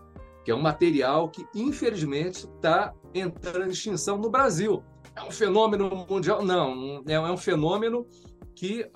que 0.43 0.51
é 0.51 0.55
um 0.55 0.61
material 0.61 1.29
que, 1.29 1.45
infelizmente, 1.53 2.47
está 2.47 2.93
entrando 3.13 3.67
em 3.67 3.69
extinção 3.69 4.17
no 4.17 4.29
Brasil. 4.29 4.83
É 5.15 5.23
um 5.23 5.31
fenômeno 5.31 6.05
mundial? 6.09 6.43
Não, 6.43 7.03
é, 7.07 7.13
é 7.13 7.19
um 7.19 7.37
fenômeno 7.37 8.07
que 8.55 8.89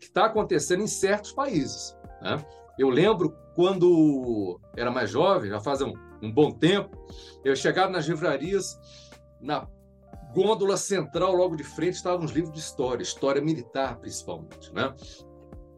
está 0.00 0.26
acontecendo 0.26 0.82
em 0.82 0.86
certos 0.86 1.32
países. 1.32 1.96
Né? 2.20 2.44
Eu 2.78 2.90
lembro 2.90 3.34
quando 3.54 4.60
era 4.76 4.90
mais 4.90 5.10
jovem, 5.10 5.50
já 5.50 5.60
faz 5.60 5.80
um, 5.80 5.92
um 6.22 6.30
bom 6.30 6.50
tempo, 6.52 6.96
eu 7.44 7.56
chegava 7.56 7.90
nas 7.90 8.06
livrarias, 8.06 8.78
na 9.40 9.66
gôndola 10.32 10.76
central, 10.76 11.34
logo 11.34 11.56
de 11.56 11.64
frente, 11.64 11.94
estavam 11.94 12.24
os 12.24 12.30
livros 12.30 12.52
de 12.52 12.60
história, 12.60 13.02
história 13.02 13.42
militar 13.42 13.98
principalmente. 13.98 14.72
Né? 14.72 14.94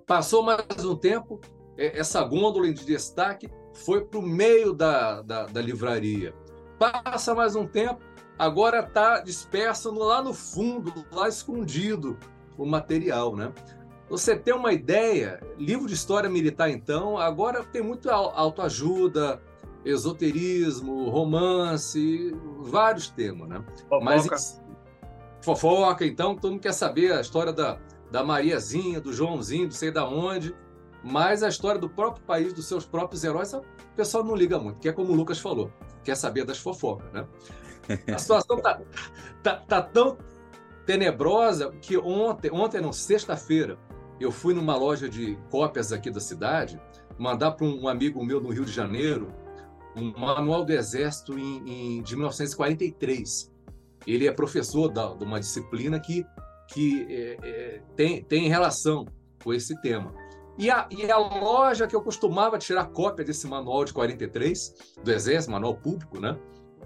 Passou 0.07 0.43
mais 0.43 0.85
um 0.85 0.95
tempo, 0.95 1.41
essa 1.77 2.23
gôndola 2.23 2.73
de 2.73 2.85
destaque 2.85 3.49
foi 3.85 4.05
para 4.05 4.21
o 4.21 4.23
meio 4.23 4.73
da, 4.73 5.23
da, 5.23 5.47
da 5.47 5.61
livraria. 5.61 6.35
Passa 6.79 7.35
mais 7.35 7.57
um 7.57 7.67
tempo, 7.67 8.01
agora 8.39 8.81
está 8.81 9.21
dispersa 9.21 9.91
lá 9.91 10.23
no 10.23 10.35
fundo, 10.35 10.93
lá 11.11 11.29
escondido, 11.29 12.19
o 12.57 12.67
material, 12.67 13.35
né? 13.35 13.53
Você 14.09 14.37
tem 14.37 14.55
uma 14.55 14.73
ideia, 14.73 15.41
livro 15.59 15.89
de 15.89 15.95
história 15.95 16.29
militar, 16.29 16.71
então, 16.71 17.17
agora 17.17 17.65
tem 17.65 17.83
muito 17.83 18.11
autoajuda, 18.11 19.41
esoterismo, 19.85 21.09
romance, 21.11 22.35
vários 22.61 23.09
temas, 23.09 23.49
né? 23.49 23.65
Fofoca. 23.89 24.05
Mas 24.05 24.63
fofoca, 25.43 26.07
então, 26.07 26.35
todo 26.35 26.53
mundo 26.53 26.63
quer 26.63 26.73
saber 26.73 27.13
a 27.13 27.21
história 27.21 27.53
da, 27.53 27.79
da 28.11 28.25
Mariazinha, 28.25 29.01
do 29.01 29.13
Joãozinho, 29.13 29.65
não 29.65 29.71
sei 29.71 29.91
da 29.91 30.09
onde, 30.09 30.55
mas 31.03 31.43
a 31.43 31.49
história 31.49 31.79
do 31.79 31.89
próprio 31.89 32.25
país, 32.25 32.53
dos 32.55 32.67
seus 32.67 32.87
próprios 32.87 33.23
heróis, 33.25 33.53
o 33.53 33.63
pessoal 33.95 34.25
não 34.25 34.35
liga 34.35 34.59
muito, 34.59 34.79
que 34.79 34.89
é 34.89 34.93
como 34.93 35.13
o 35.13 35.15
Lucas 35.15 35.39
falou, 35.39 35.71
quer 36.03 36.17
saber 36.17 36.45
das 36.45 36.59
fofocas, 36.59 37.13
né? 37.13 37.27
A 38.13 38.17
situação 38.17 38.57
tá, 38.61 38.81
tá, 39.43 39.57
tá 39.57 39.83
tão 39.83 40.17
tenebrosa 40.87 41.71
que 41.83 41.99
ontem, 41.99 42.51
ontem 42.51 42.81
não, 42.81 42.93
sexta-feira, 42.93 43.79
eu 44.19 44.33
fui 44.33 44.55
numa 44.55 44.77
loja 44.77 45.09
de 45.09 45.37
cópias 45.51 45.93
aqui 45.93 46.11
da 46.11 46.21
cidade 46.21 46.81
mandar 47.19 47.53
para 47.53 47.67
um 47.67 47.87
amigo 47.87 48.25
meu 48.25 48.41
no 48.41 48.51
Rio 48.51 48.65
de 48.65 48.73
Janeiro 48.73 49.33
um 49.97 50.13
manual 50.19 50.65
do 50.65 50.73
Exército 50.73 51.39
em, 51.39 51.99
em, 51.99 52.03
de 52.03 52.15
1943. 52.15 53.53
Ele 54.07 54.27
é 54.27 54.33
professor 54.33 54.89
da, 54.89 55.15
de 55.15 55.25
uma 55.25 55.41
disciplina 55.41 55.99
que, 55.99 56.27
que 56.69 57.07
é, 57.09 57.39
é, 57.43 57.83
tem, 57.97 58.23
tem 58.23 58.49
relação 58.49 59.07
com 59.43 59.53
esse 59.53 59.81
tema. 59.81 60.13
E 60.59 60.71
a, 60.71 60.87
e 60.91 61.11
a 61.11 61.17
loja 61.17 61.87
que 61.87 61.97
eu 61.97 62.03
costumava 62.03 62.59
tirar 62.59 62.87
cópia 62.87 63.25
desse 63.25 63.47
manual 63.47 63.85
de 63.85 63.93
43, 63.93 64.75
do 65.03 65.11
Exército, 65.11 65.51
manual 65.53 65.77
público, 65.77 66.21
né? 66.21 66.39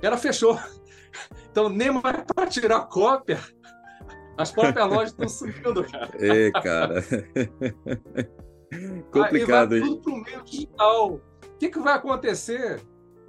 Ela 0.02 0.16
fechou. 0.16 0.58
Então, 1.50 1.70
nem 1.70 1.90
mais 1.90 2.22
para 2.22 2.46
tirar 2.46 2.82
cópia, 2.82 3.40
as 4.36 4.52
próprias 4.52 4.86
lojas 4.92 5.10
estão 5.10 5.28
subindo, 5.28 5.82
cara. 5.84 6.10
É, 6.14 6.50
cara. 6.52 7.02
Complicado, 9.10 9.74
Aí 9.74 9.80
vai 9.80 9.88
tudo 9.88 10.02
para 10.02 10.12
o 10.12 10.22
meio 10.22 10.44
digital. 10.44 11.14
O 11.14 11.20
que, 11.58 11.70
que 11.70 11.80
vai 11.80 11.94
acontecer? 11.94 12.80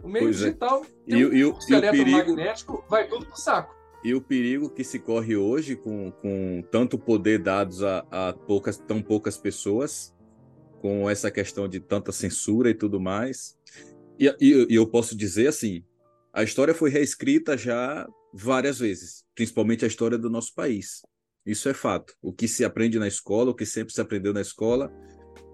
O 0.04 0.08
meio 0.08 0.26
pois 0.26 0.42
é. 0.42 0.46
digital 0.46 0.86
é. 1.08 1.16
e, 1.16 1.26
um 1.26 1.34
e, 1.34 1.40
e, 1.40 1.44
o 1.46 1.58
perigo 1.92 2.36
vai 2.88 3.08
tudo 3.08 3.26
pro 3.26 3.40
saco. 3.40 3.76
E 4.04 4.14
o 4.14 4.22
perigo 4.22 4.70
que 4.70 4.84
se 4.84 4.98
corre 4.98 5.36
hoje 5.36 5.76
com, 5.76 6.12
com 6.12 6.64
tanto 6.72 6.98
poder 6.98 7.40
dados 7.40 7.84
a, 7.84 8.06
a 8.10 8.34
poucas, 8.34 8.78
tão 8.78 9.02
poucas 9.02 9.38
pessoas, 9.38 10.16
com 10.82 11.10
essa 11.10 11.30
questão 11.30 11.68
de 11.68 11.80
tanta 11.80 12.12
censura 12.12 12.70
e 12.70 12.74
tudo 12.74 13.00
mais. 13.00 13.58
E, 14.18 14.28
e, 14.40 14.68
e 14.70 14.76
eu 14.76 14.88
posso 14.88 15.16
dizer 15.16 15.48
assim, 15.48 15.84
a 16.34 16.44
história 16.44 16.74
foi 16.74 16.90
reescrita 16.90 17.58
já 17.58 18.08
várias 18.34 18.80
vezes, 18.80 19.26
principalmente 19.36 19.84
a 19.84 19.88
história 19.88 20.18
do 20.18 20.30
nosso 20.30 20.54
país. 20.54 21.02
Isso 21.46 21.68
é 21.68 21.74
fato. 21.74 22.14
O 22.22 22.32
que 22.32 22.48
se 22.48 22.64
aprende 22.64 23.00
na 23.00 23.08
escola, 23.08 23.52
o 23.52 23.56
que 23.56 23.66
sempre 23.66 23.94
se 23.94 24.00
aprendeu 24.00 24.34
na 24.34 24.42
escola, 24.42 24.92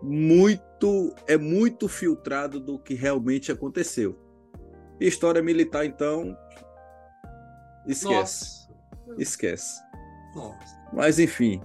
muito 0.01 1.15
é 1.27 1.38
muito 1.38 1.88
filtrado 1.88 2.60
do 2.60 2.77
que 2.77 2.93
realmente 2.93 3.51
aconteceu. 3.51 4.19
História 4.99 5.41
militar, 5.41 5.86
então, 5.86 6.38
esquece. 7.86 8.13
Nossa. 8.13 8.69
Esquece. 9.17 9.81
Nossa. 10.36 10.75
Mas 10.93 11.19
enfim, 11.19 11.62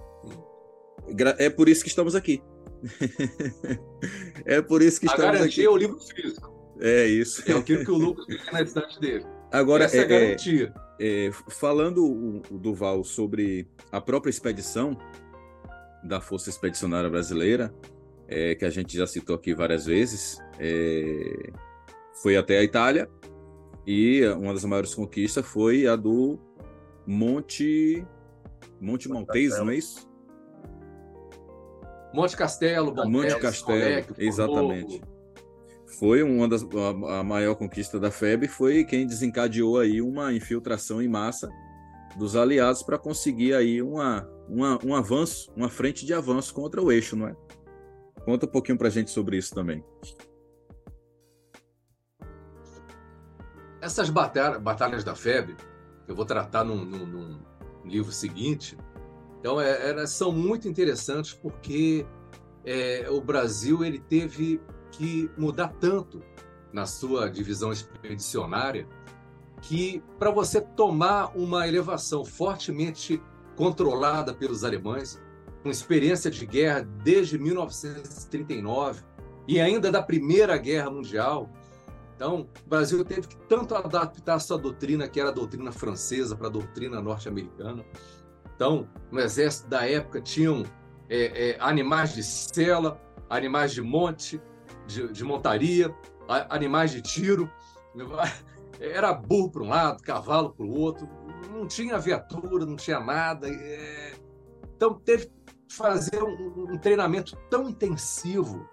é 1.38 1.50
por 1.50 1.68
isso 1.68 1.82
que 1.82 1.88
estamos 1.88 2.14
aqui. 2.14 2.42
é 4.44 4.60
por 4.62 4.82
isso 4.82 5.00
que 5.00 5.08
a 5.08 5.12
estamos 5.12 5.40
aqui. 5.42 5.64
é 5.64 5.68
o 5.68 5.76
livro 5.76 5.98
físico. 6.00 6.76
É 6.80 7.06
isso. 7.06 7.42
É 7.50 7.54
aquilo 7.54 7.84
que 7.84 7.90
o 7.90 7.96
Lucas 7.96 8.26
tem 8.26 8.38
na 8.52 8.62
estante 8.62 8.98
dele. 9.00 9.26
Agora, 9.52 9.84
Essa 9.84 9.96
é, 9.96 10.00
é 10.00 10.02
a 10.02 10.06
garantia. 10.06 10.74
É, 10.98 11.26
é, 11.26 11.32
falando 11.50 12.04
o, 12.04 12.42
o 12.50 12.58
Duval 12.58 13.04
sobre 13.04 13.68
a 13.90 14.00
própria 14.00 14.30
expedição 14.30 14.96
da 16.02 16.20
Força 16.20 16.48
Expedicionária 16.48 17.10
Brasileira, 17.10 17.74
é, 18.28 18.54
que 18.54 18.64
a 18.64 18.70
gente 18.70 18.96
já 18.96 19.06
citou 19.06 19.36
aqui 19.36 19.54
várias 19.54 19.86
vezes, 19.86 20.38
é, 20.58 21.52
foi 22.22 22.36
até 22.36 22.58
a 22.58 22.62
Itália 22.62 23.10
e 23.90 24.24
uma 24.28 24.52
das 24.54 24.64
maiores 24.64 24.94
conquistas 24.94 25.44
foi 25.44 25.86
a 25.86 25.96
do 25.96 26.38
Monte 27.06 28.06
Monte 28.80 29.08
Montês, 29.08 29.58
não 29.58 29.70
é 29.70 29.76
isso? 29.76 30.08
Monte 32.14 32.36
Castelo, 32.36 32.94
Monte 33.08 33.38
Castelo, 33.38 34.06
exatamente 34.18 35.02
foi 35.98 36.22
uma 36.22 36.48
das 36.48 36.62
a, 36.62 37.18
a, 37.18 37.24
maior 37.24 37.56
conquista 37.56 37.98
da 37.98 38.10
FEB 38.10 38.46
foi 38.46 38.84
quem 38.84 39.06
desencadeou 39.06 39.78
aí 39.78 40.00
uma 40.00 40.32
infiltração 40.32 41.02
em 41.02 41.08
massa 41.08 41.50
dos 42.16 42.36
aliados 42.36 42.82
para 42.82 42.96
conseguir 42.96 43.54
aí 43.54 43.82
uma, 43.82 44.26
uma, 44.48 44.78
um 44.84 44.94
avanço, 44.94 45.52
uma 45.56 45.68
frente 45.68 46.06
de 46.06 46.14
avanço 46.14 46.54
contra 46.54 46.80
o 46.80 46.90
eixo, 46.90 47.16
não 47.16 47.28
é? 47.28 47.36
Conta 48.24 48.46
um 48.46 48.48
pouquinho 48.48 48.78
para 48.78 48.88
a 48.88 48.90
gente 48.90 49.10
sobre 49.10 49.36
isso 49.36 49.54
também. 49.54 49.84
Essas 53.80 54.10
batalhas, 54.10 54.60
batalhas 54.60 55.04
da 55.04 55.14
FEB, 55.14 55.56
eu 56.06 56.14
vou 56.14 56.24
tratar 56.24 56.64
num, 56.64 56.84
num, 56.84 57.06
num 57.06 57.40
livro 57.84 58.12
seguinte, 58.12 58.76
então 59.38 59.60
é, 59.60 59.88
elas 59.88 60.10
são 60.10 60.30
muito 60.30 60.68
interessantes 60.68 61.32
porque 61.32 62.06
é, 62.64 63.06
o 63.10 63.20
Brasil 63.20 63.82
ele 63.84 63.98
teve 63.98 64.60
que 64.92 65.30
mudar 65.36 65.68
tanto 65.80 66.22
na 66.72 66.84
sua 66.84 67.28
divisão 67.30 67.72
expedicionária 67.72 68.86
que 69.62 70.02
para 70.18 70.30
você 70.30 70.60
tomar 70.60 71.36
uma 71.36 71.66
elevação 71.66 72.24
fortemente 72.24 73.22
controlada 73.56 74.32
pelos 74.32 74.64
alemães, 74.64 75.20
com 75.62 75.70
experiência 75.70 76.30
de 76.30 76.46
guerra 76.46 76.80
desde 77.02 77.38
1939 77.38 79.02
e 79.46 79.60
ainda 79.60 79.90
da 79.90 80.02
Primeira 80.02 80.56
Guerra 80.56 80.90
Mundial, 80.90 81.50
então 82.20 82.46
o 82.66 82.68
Brasil 82.68 83.02
teve 83.02 83.28
que 83.28 83.36
tanto 83.48 83.74
adaptar 83.74 84.34
a 84.34 84.38
sua 84.38 84.58
doutrina, 84.58 85.08
que 85.08 85.18
era 85.18 85.30
a 85.30 85.32
doutrina 85.32 85.72
francesa, 85.72 86.36
para 86.36 86.48
a 86.48 86.50
doutrina 86.50 87.00
norte-americana. 87.00 87.82
Então, 88.54 88.86
no 89.10 89.18
exército 89.20 89.70
da 89.70 89.88
época 89.88 90.20
tinham 90.20 90.62
é, 91.08 91.52
é, 91.52 91.56
animais 91.58 92.12
de 92.12 92.22
sela, 92.22 93.00
animais 93.30 93.72
de 93.72 93.80
monte, 93.80 94.38
de, 94.86 95.10
de 95.10 95.24
montaria, 95.24 95.96
animais 96.50 96.90
de 96.90 97.00
tiro. 97.00 97.50
Era 98.78 99.14
burro 99.14 99.50
para 99.50 99.62
um 99.62 99.68
lado, 99.70 100.02
cavalo 100.02 100.50
para 100.50 100.66
o 100.66 100.78
outro, 100.78 101.08
não 101.50 101.66
tinha 101.66 101.98
viatura, 101.98 102.66
não 102.66 102.76
tinha 102.76 103.00
nada. 103.00 103.48
É... 103.48 104.12
Então 104.76 104.92
teve 104.92 105.24
que 105.24 105.74
fazer 105.74 106.22
um, 106.22 106.74
um, 106.74 106.76
treinamento 106.76 107.34
tão 107.48 107.66
intensivo, 107.66 108.68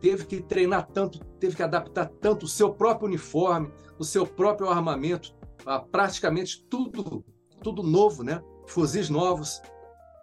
teve 0.00 0.26
que 0.26 0.42
treinar 0.42 0.86
tanto, 0.86 1.18
teve 1.40 1.56
que 1.56 1.62
adaptar 1.62 2.06
tanto 2.20 2.44
o 2.44 2.48
seu 2.48 2.72
próprio 2.72 3.08
uniforme, 3.08 3.72
o 3.98 4.04
seu 4.04 4.26
próprio 4.26 4.68
armamento, 4.68 5.34
a 5.66 5.78
praticamente 5.78 6.64
tudo, 6.68 7.24
tudo 7.62 7.82
novo, 7.82 8.22
né? 8.22 8.42
Fuzis 8.66 9.08
novos, 9.10 9.60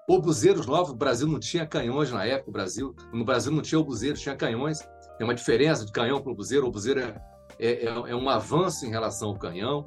obuseiros 0.08 0.66
novos. 0.66 0.92
O 0.92 0.96
Brasil 0.96 1.28
não 1.28 1.40
tinha 1.40 1.66
canhões 1.66 2.12
na 2.12 2.26
época. 2.26 2.50
O 2.50 2.54
Brasil, 2.54 2.96
no 3.12 3.26
Brasil 3.26 3.52
não 3.52 3.62
tinha 3.62 3.80
obuseiros, 3.80 4.22
tinha 4.22 4.36
canhões. 4.36 4.80
Tem 5.18 5.26
uma 5.26 5.36
diferença 5.36 5.86
de 5.86 5.92
canhão 5.92 6.22
para 6.22 6.32
obuseiro. 6.32 6.68
Obuseiro 6.68 7.00
é, 7.00 7.22
é, 7.60 7.86
é 7.86 8.16
um 8.16 8.30
avanço 8.30 8.86
em 8.86 8.90
relação 8.90 9.30
ao 9.30 9.38
canhão. 9.38 9.86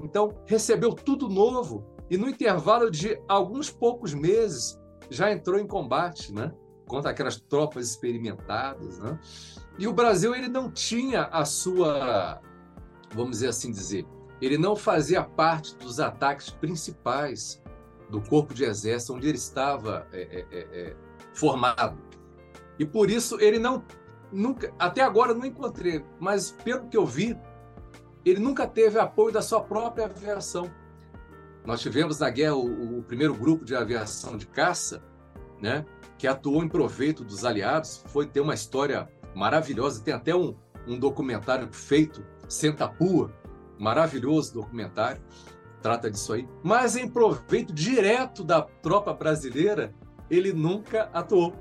Então, 0.00 0.34
recebeu 0.46 0.92
tudo 0.92 1.28
novo 1.28 1.84
e 2.10 2.16
no 2.16 2.28
intervalo 2.28 2.90
de 2.90 3.20
alguns 3.28 3.70
poucos 3.70 4.14
meses 4.14 4.78
já 5.10 5.30
entrou 5.32 5.58
em 5.58 5.66
combate, 5.66 6.32
né? 6.32 6.52
Contra 6.88 7.10
aquelas 7.10 7.36
tropas 7.36 7.90
experimentadas, 7.90 8.98
né? 8.98 9.18
E 9.78 9.86
o 9.86 9.92
Brasil 9.92 10.34
ele 10.34 10.48
não 10.48 10.70
tinha 10.70 11.24
a 11.24 11.44
sua, 11.44 12.40
vamos 13.14 13.32
dizer 13.32 13.48
assim 13.48 13.70
dizer, 13.70 14.04
ele 14.40 14.58
não 14.58 14.74
fazia 14.74 15.22
parte 15.22 15.76
dos 15.76 16.00
ataques 16.00 16.50
principais 16.50 17.62
do 18.10 18.20
corpo 18.20 18.54
de 18.54 18.64
exército 18.64 19.14
onde 19.14 19.28
ele 19.28 19.38
estava 19.38 20.06
é, 20.12 20.20
é, 20.20 20.46
é, 20.50 20.80
é 20.80 20.96
formado. 21.34 21.98
E 22.78 22.84
por 22.84 23.10
isso 23.10 23.38
ele 23.40 23.58
não 23.58 23.84
nunca, 24.32 24.72
até 24.78 25.02
agora 25.02 25.34
não 25.34 25.44
encontrei, 25.44 26.04
mas 26.18 26.50
pelo 26.50 26.88
que 26.88 26.96
eu 26.96 27.06
vi, 27.06 27.38
ele 28.24 28.40
nunca 28.40 28.66
teve 28.66 28.98
apoio 28.98 29.32
da 29.32 29.42
sua 29.42 29.60
própria 29.60 30.06
aviação. 30.06 30.70
Nós 31.64 31.80
tivemos 31.80 32.18
na 32.18 32.30
guerra 32.30 32.54
o, 32.54 32.98
o 32.98 33.02
primeiro 33.02 33.34
grupo 33.34 33.64
de 33.64 33.74
aviação 33.74 34.36
de 34.36 34.46
caça, 34.46 35.02
né, 35.60 35.84
que 36.16 36.26
atuou 36.26 36.62
em 36.62 36.68
proveito 36.68 37.24
dos 37.24 37.44
aliados, 37.44 38.02
foi 38.06 38.26
ter 38.26 38.40
uma 38.40 38.54
história 38.54 39.08
maravilhosa, 39.34 40.02
tem 40.02 40.14
até 40.14 40.34
um, 40.34 40.56
um 40.86 40.98
documentário 40.98 41.68
feito, 41.72 42.24
Sentapua, 42.48 43.32
maravilhoso 43.78 44.54
documentário, 44.54 45.22
trata 45.82 46.10
disso 46.10 46.32
aí. 46.32 46.48
Mas 46.62 46.96
em 46.96 47.08
proveito 47.08 47.72
direto 47.72 48.42
da 48.42 48.62
tropa 48.62 49.12
brasileira, 49.12 49.94
ele 50.30 50.52
nunca 50.52 51.08
atuou. 51.12 51.54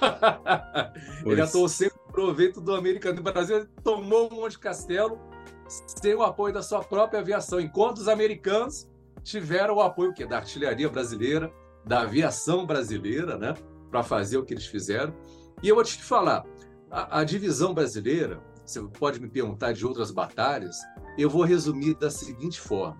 ele 1.24 1.40
atuou 1.40 1.68
sempre 1.68 1.98
em 2.08 2.12
proveito 2.12 2.60
do 2.60 2.74
americano. 2.74 3.20
O 3.20 3.22
Brasil 3.22 3.66
tomou 3.82 4.30
um 4.30 4.36
monte 4.36 4.52
de 4.52 4.58
castelo 4.58 5.18
sem 5.68 6.14
o 6.14 6.22
apoio 6.22 6.52
da 6.52 6.62
sua 6.62 6.82
própria 6.84 7.20
aviação, 7.20 7.58
enquanto 7.58 7.98
os 7.98 8.08
americanos 8.08 8.88
tiveram 9.22 9.76
o 9.76 9.80
apoio 9.80 10.12
que 10.12 10.26
da 10.26 10.36
artilharia 10.36 10.88
brasileira, 10.88 11.50
da 11.84 12.00
aviação 12.02 12.66
brasileira, 12.66 13.36
né, 13.36 13.54
para 13.90 14.02
fazer 14.02 14.38
o 14.38 14.44
que 14.44 14.54
eles 14.54 14.66
fizeram. 14.66 15.14
E 15.62 15.68
eu 15.68 15.74
vou 15.74 15.84
te 15.84 16.02
falar, 16.02 16.44
a, 16.90 17.20
a 17.20 17.24
divisão 17.24 17.74
brasileira, 17.74 18.40
você 18.64 18.80
pode 18.98 19.20
me 19.20 19.28
perguntar 19.28 19.72
de 19.72 19.86
outras 19.86 20.10
batalhas, 20.10 20.76
eu 21.18 21.28
vou 21.28 21.44
resumir 21.44 21.94
da 21.94 22.10
seguinte 22.10 22.60
forma: 22.60 22.96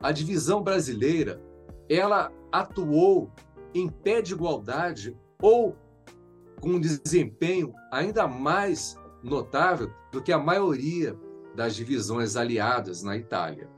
a 0.00 0.12
divisão 0.12 0.62
brasileira, 0.62 1.42
ela 1.88 2.32
atuou 2.52 3.32
em 3.74 3.88
pé 3.88 4.20
de 4.20 4.32
igualdade 4.32 5.16
ou 5.40 5.76
com 6.60 6.70
um 6.70 6.80
desempenho 6.80 7.72
ainda 7.92 8.26
mais 8.26 8.96
notável 9.22 9.90
do 10.10 10.22
que 10.22 10.32
a 10.32 10.38
maioria 10.38 11.16
das 11.54 11.74
divisões 11.74 12.36
aliadas 12.36 13.02
na 13.02 13.16
Itália. 13.16 13.68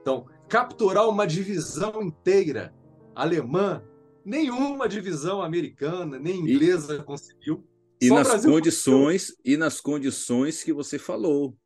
Então, 0.00 0.26
capturar 0.48 1.08
uma 1.08 1.26
divisão 1.26 2.02
inteira 2.02 2.74
alemã, 3.16 3.82
nenhuma 4.24 4.88
divisão 4.88 5.42
americana 5.42 6.18
nem 6.18 6.40
inglesa 6.40 6.96
e, 6.96 7.02
conseguiu. 7.02 7.66
E 8.00 8.10
nas 8.10 8.44
condições 8.44 9.30
conseguiu. 9.30 9.54
e 9.54 9.56
nas 9.56 9.80
condições 9.80 10.62
que 10.62 10.72
você 10.72 10.98
falou, 10.98 11.56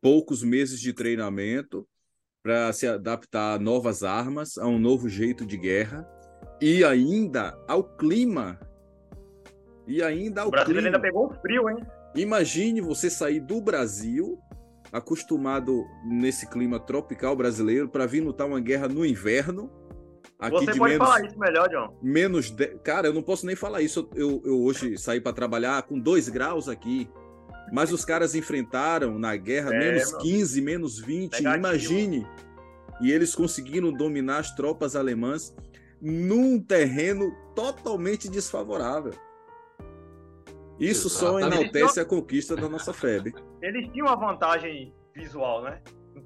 poucos 0.00 0.42
meses 0.42 0.80
de 0.80 0.92
treinamento 0.92 1.86
para 2.42 2.72
se 2.72 2.86
adaptar 2.86 3.54
a 3.54 3.58
novas 3.58 4.04
armas, 4.04 4.56
a 4.56 4.66
um 4.66 4.78
novo 4.78 5.08
jeito 5.08 5.44
de 5.44 5.56
guerra 5.56 6.08
e 6.60 6.84
ainda 6.84 7.58
ao 7.66 7.82
clima. 7.82 8.60
E 9.86 10.02
ainda 10.02 10.42
ao 10.42 10.48
o 10.48 10.50
Brasil 10.50 10.74
clima. 10.74 10.88
ainda 10.88 11.00
pegou 11.00 11.26
o 11.26 11.34
frio, 11.40 11.68
hein? 11.68 11.78
Imagine 12.14 12.80
você 12.80 13.10
sair 13.10 13.40
do 13.40 13.60
Brasil 13.60 14.38
acostumado 14.92 15.84
nesse 16.06 16.48
clima 16.48 16.78
tropical 16.78 17.34
brasileiro 17.34 17.88
para 17.88 18.06
vir 18.06 18.20
lutar 18.20 18.46
uma 18.46 18.60
guerra 18.60 18.86
no 18.86 19.04
inverno. 19.04 19.68
Aqui 20.38 20.56
Você 20.56 20.78
pode 20.78 20.80
menos, 20.80 20.98
falar 20.98 21.24
isso 21.24 21.38
melhor, 21.38 21.68
John. 21.68 21.98
Menos 22.02 22.50
de... 22.50 22.66
Cara, 22.78 23.06
eu 23.06 23.14
não 23.14 23.22
posso 23.22 23.46
nem 23.46 23.54
falar 23.54 23.82
isso. 23.82 24.08
Eu, 24.14 24.42
eu 24.44 24.60
hoje 24.62 24.98
saí 24.98 25.20
para 25.20 25.32
trabalhar 25.32 25.82
com 25.84 25.98
dois 25.98 26.28
graus 26.28 26.68
aqui. 26.68 27.08
Mas 27.72 27.92
os 27.92 28.04
caras 28.04 28.34
enfrentaram 28.34 29.18
na 29.18 29.36
guerra 29.36 29.74
é, 29.74 29.78
menos 29.78 30.12
mano. 30.12 30.24
15, 30.24 30.60
menos 30.60 30.98
20. 30.98 31.32
Negativo. 31.32 31.56
Imagine. 31.56 32.26
E 33.00 33.10
eles 33.10 33.34
conseguiram 33.34 33.92
dominar 33.92 34.38
as 34.38 34.54
tropas 34.54 34.94
alemãs 34.94 35.54
num 36.00 36.60
terreno 36.60 37.34
totalmente 37.54 38.28
desfavorável. 38.28 39.12
Isso 40.78 41.06
Exatamente. 41.06 41.42
só 41.42 41.58
enaltece 41.58 42.00
a 42.00 42.04
conquista 42.04 42.54
da 42.56 42.68
nossa 42.68 42.92
FEB. 42.92 43.32
Eles 43.62 43.88
tinham 43.92 44.06
uma 44.06 44.16
vantagem 44.16 44.92
visual, 45.14 45.62
né? 45.62 45.80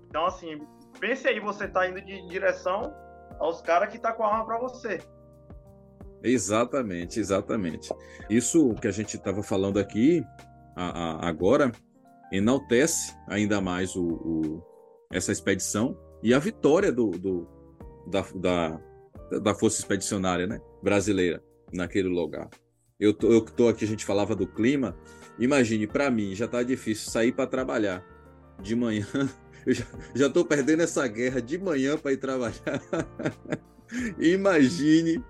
Então, 0.09 0.27
assim, 0.27 0.61
pense 0.99 1.29
aí, 1.29 1.39
você 1.39 1.69
tá 1.69 1.89
indo 1.89 2.01
de 2.01 2.27
direção 2.29 2.93
aos 3.39 3.61
caras 3.61 3.91
que 3.91 3.99
tá 3.99 4.13
com 4.13 4.25
a 4.25 4.33
arma 4.33 4.45
para 4.45 4.59
você. 4.59 5.01
Exatamente, 6.23 7.21
exatamente. 7.21 7.91
Isso 8.29 8.75
que 8.75 8.89
a 8.89 8.91
gente 8.91 9.17
estava 9.17 9.43
falando 9.43 9.79
aqui 9.79 10.25
a, 10.77 10.87
a, 10.87 11.29
agora 11.29 11.73
enaltece 12.33 13.15
ainda 13.29 13.61
mais 13.61 13.97
o, 13.97 14.05
o, 14.05 14.63
essa 15.13 15.33
expedição 15.33 15.97
e 16.23 16.35
a 16.35 16.39
vitória 16.39 16.93
do, 16.93 17.11
do 17.11 17.49
da, 18.07 18.25
da, 18.35 18.81
da 19.41 19.55
Força 19.55 19.81
Expedicionária 19.81 20.47
né, 20.47 20.61
brasileira 20.83 21.43
naquele 21.73 22.09
lugar. 22.09 22.49
Eu 22.99 23.15
tô, 23.15 23.31
eu 23.31 23.41
tô 23.43 23.69
aqui, 23.69 23.85
a 23.85 23.89
gente 23.89 24.05
falava 24.05 24.35
do 24.35 24.47
clima. 24.47 24.97
Imagine, 25.39 25.87
para 25.87 26.11
mim, 26.11 26.35
já 26.35 26.49
tá 26.49 26.63
difícil 26.63 27.11
sair 27.11 27.33
para 27.33 27.47
trabalhar 27.47 28.05
de 28.61 28.75
manhã. 28.75 29.07
Eu 29.69 29.75
já, 30.15 30.31
tô 30.31 30.47
perdendo 30.47 30.83
essa 30.83 31.07
guerra 31.07 31.43
de 31.43 31.59
manhã 31.59 31.99
para 31.99 32.13
ir 32.13 32.17
trabalhar. 32.17 32.83
Imagine 34.19 35.23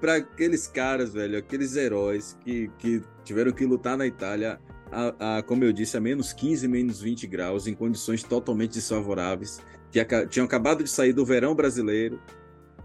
para 0.00 0.16
aqueles 0.16 0.68
caras, 0.68 1.12
velho, 1.12 1.36
aqueles 1.36 1.74
heróis 1.74 2.38
que, 2.44 2.70
que 2.78 3.02
tiveram 3.24 3.50
que 3.50 3.66
lutar 3.66 3.96
na 3.96 4.06
Itália, 4.06 4.60
a, 4.90 5.38
a, 5.38 5.42
como 5.42 5.64
eu 5.64 5.72
disse, 5.72 5.96
a 5.96 6.00
menos 6.00 6.32
15, 6.32 6.68
menos 6.68 7.00
20 7.00 7.26
graus, 7.26 7.66
em 7.66 7.74
condições 7.74 8.22
totalmente 8.22 8.74
desfavoráveis, 8.74 9.60
que 9.90 10.04
tinham 10.26 10.46
acabado 10.46 10.84
de 10.84 10.90
sair 10.90 11.12
do 11.12 11.24
verão 11.24 11.54
brasileiro. 11.54 12.20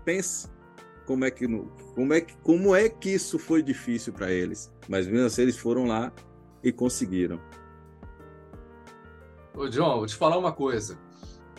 Pense 0.04 0.48
como 1.06 1.26
é 1.26 1.32
que 1.32 1.48
como 1.95 2.14
é 2.14 2.22
que 2.22 2.36
como 2.38 2.76
é 2.76 2.89
que 2.89 3.10
isso 3.10 3.38
foi 3.38 3.62
difícil 3.62 4.14
para 4.14 4.32
eles, 4.32 4.72
mas 4.89 5.06
mesmo 5.06 5.28
assim 5.28 5.43
eles 5.43 5.58
foram 5.58 5.86
lá 5.86 6.12
e 6.64 6.72
conseguiram. 6.72 7.39
Ô 9.58 9.68
John, 9.68 9.97
vou 9.97 10.05
te 10.05 10.16
falar 10.16 10.38
uma 10.38 10.51
coisa. 10.51 10.99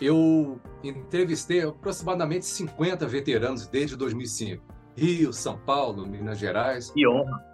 Eu 0.00 0.60
entrevistei 0.84 1.62
aproximadamente 1.62 2.46
50 2.46 3.04
veteranos 3.08 3.66
desde 3.66 3.96
2005. 3.96 4.64
Rio, 4.96 5.32
São 5.32 5.58
Paulo, 5.58 6.06
Minas 6.06 6.38
Gerais. 6.38 6.90
Que 6.92 7.06
honra. 7.08 7.44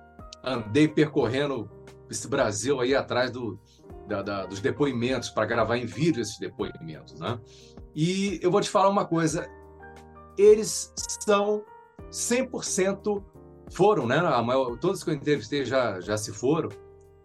Andei 0.45 0.87
percorrendo 0.87 1.71
esse 2.11 2.29
Brasil 2.29 2.79
aí 2.81 2.95
atrás 2.95 3.31
do, 3.31 3.59
da, 4.07 4.21
da, 4.21 4.45
dos 4.45 4.61
depoimentos, 4.61 5.31
para 5.31 5.47
gravar 5.47 5.79
em 5.79 5.87
vídeo 5.87 6.21
esses 6.21 6.39
depoimentos. 6.39 7.19
Né? 7.19 7.41
E 7.95 8.39
eu 8.43 8.51
vou 8.51 8.61
te 8.61 8.69
falar 8.69 8.91
uma 8.91 9.07
coisa: 9.07 9.49
eles 10.37 10.93
são 11.25 11.65
100% 12.11 13.25
foram, 13.73 14.07
né? 14.07 14.21
Maior, 14.43 14.79
todos 14.79 15.03
que 15.03 15.09
eu 15.09 15.15
entrevistei 15.15 15.65
já, 15.65 16.01
já 16.01 16.19
se 16.19 16.33
foram. 16.33 16.69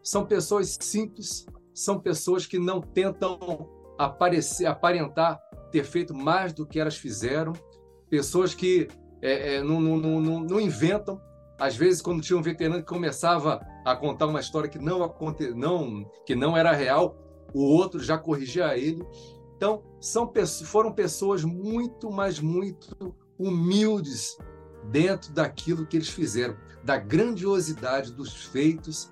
São 0.01 0.25
pessoas 0.25 0.77
simples, 0.79 1.45
são 1.79 1.99
pessoas 1.99 2.45
que 2.45 2.59
não 2.59 2.81
tentam 2.81 3.39
aparecer, 3.97 4.65
aparentar 4.65 5.39
ter 5.71 5.83
feito 5.83 6.13
mais 6.13 6.51
do 6.51 6.65
que 6.65 6.79
elas 6.79 6.97
fizeram, 6.97 7.53
pessoas 8.09 8.53
que 8.53 8.87
é, 9.21 9.55
é, 9.55 9.63
não, 9.63 9.79
não, 9.79 9.97
não, 9.97 10.39
não, 10.41 10.59
inventam. 10.59 11.21
Às 11.57 11.75
vezes, 11.75 12.01
quando 12.01 12.21
tinha 12.21 12.37
um 12.37 12.41
veterano 12.41 12.79
que 12.79 12.87
começava 12.87 13.61
a 13.85 13.95
contar 13.95 14.27
uma 14.27 14.39
história 14.39 14.69
que 14.69 14.79
não, 14.79 15.03
aconte... 15.03 15.51
não, 15.51 16.09
que 16.25 16.35
não 16.35 16.55
era 16.55 16.71
real, 16.71 17.17
o 17.53 17.63
outro 17.63 18.01
já 18.01 18.17
corrigia 18.17 18.77
ele. 18.77 19.05
Então, 19.55 19.83
são, 19.99 20.31
foram 20.65 20.91
pessoas 20.91 21.43
muito, 21.43 22.09
mas 22.11 22.39
muito 22.39 23.15
humildes 23.37 24.37
dentro 24.89 25.31
daquilo 25.33 25.85
que 25.85 25.97
eles 25.97 26.09
fizeram, 26.09 26.57
da 26.83 26.97
grandiosidade 26.97 28.13
dos 28.13 28.33
feitos 28.33 29.09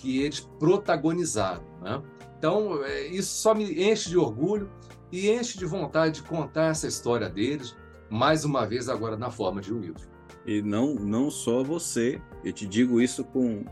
que 0.00 0.22
eles 0.22 0.40
protagonizaram. 0.58 1.62
Né? 1.80 2.02
Então, 2.38 2.84
é, 2.84 3.06
isso 3.06 3.40
só 3.40 3.54
me 3.54 3.82
enche 3.82 4.10
de 4.10 4.16
orgulho 4.16 4.70
e 5.10 5.30
enche 5.30 5.58
de 5.58 5.64
vontade 5.64 6.20
de 6.20 6.28
contar 6.28 6.66
essa 6.66 6.86
história 6.86 7.28
deles, 7.28 7.76
mais 8.08 8.44
uma 8.44 8.66
vez 8.66 8.88
agora 8.88 9.16
na 9.16 9.30
forma 9.30 9.60
de 9.60 9.72
um 9.72 9.80
livro. 9.80 10.08
E 10.46 10.62
não, 10.62 10.94
não 10.94 11.30
só 11.30 11.62
você, 11.62 12.20
eu 12.44 12.52
te 12.52 12.66
digo 12.66 13.00
isso 13.00 13.24
com, 13.24 13.64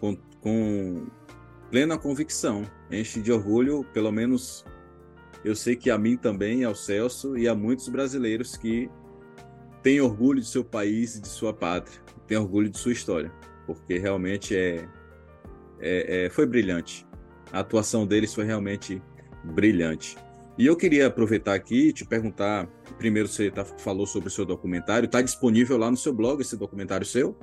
com, 0.00 0.16
com 0.40 1.06
plena 1.70 1.98
convicção, 1.98 2.62
enche 2.90 3.20
de 3.20 3.32
orgulho, 3.32 3.84
pelo 3.92 4.12
menos 4.12 4.64
eu 5.44 5.54
sei 5.54 5.76
que 5.76 5.90
a 5.90 5.98
mim 5.98 6.16
também, 6.16 6.64
ao 6.64 6.74
Celso 6.74 7.36
e 7.36 7.46
a 7.48 7.54
muitos 7.54 7.88
brasileiros 7.88 8.56
que 8.56 8.90
têm 9.82 10.00
orgulho 10.00 10.40
de 10.40 10.46
seu 10.46 10.64
país 10.64 11.16
e 11.16 11.20
de 11.20 11.28
sua 11.28 11.52
pátria, 11.52 12.00
têm 12.26 12.36
orgulho 12.36 12.68
de 12.68 12.78
sua 12.78 12.92
história, 12.92 13.32
porque 13.66 13.98
realmente 13.98 14.56
é, 14.56 14.88
é, 15.80 16.26
é 16.26 16.30
foi 16.30 16.46
brilhante. 16.46 17.06
A 17.52 17.60
atuação 17.60 18.06
deles 18.06 18.34
foi 18.34 18.44
realmente 18.44 19.02
brilhante. 19.44 20.16
E 20.58 20.66
eu 20.66 20.76
queria 20.76 21.06
aproveitar 21.06 21.54
aqui 21.54 21.88
e 21.88 21.92
te 21.92 22.04
perguntar, 22.04 22.66
primeiro 22.98 23.28
você 23.28 23.50
tá, 23.50 23.64
falou 23.64 24.06
sobre 24.06 24.28
o 24.28 24.30
seu 24.30 24.44
documentário, 24.44 25.06
está 25.06 25.22
disponível 25.22 25.78
lá 25.78 25.88
no 25.90 25.96
seu 25.96 26.12
blog 26.12 26.40
esse 26.40 26.56
documentário 26.56 27.06
seu? 27.06 27.36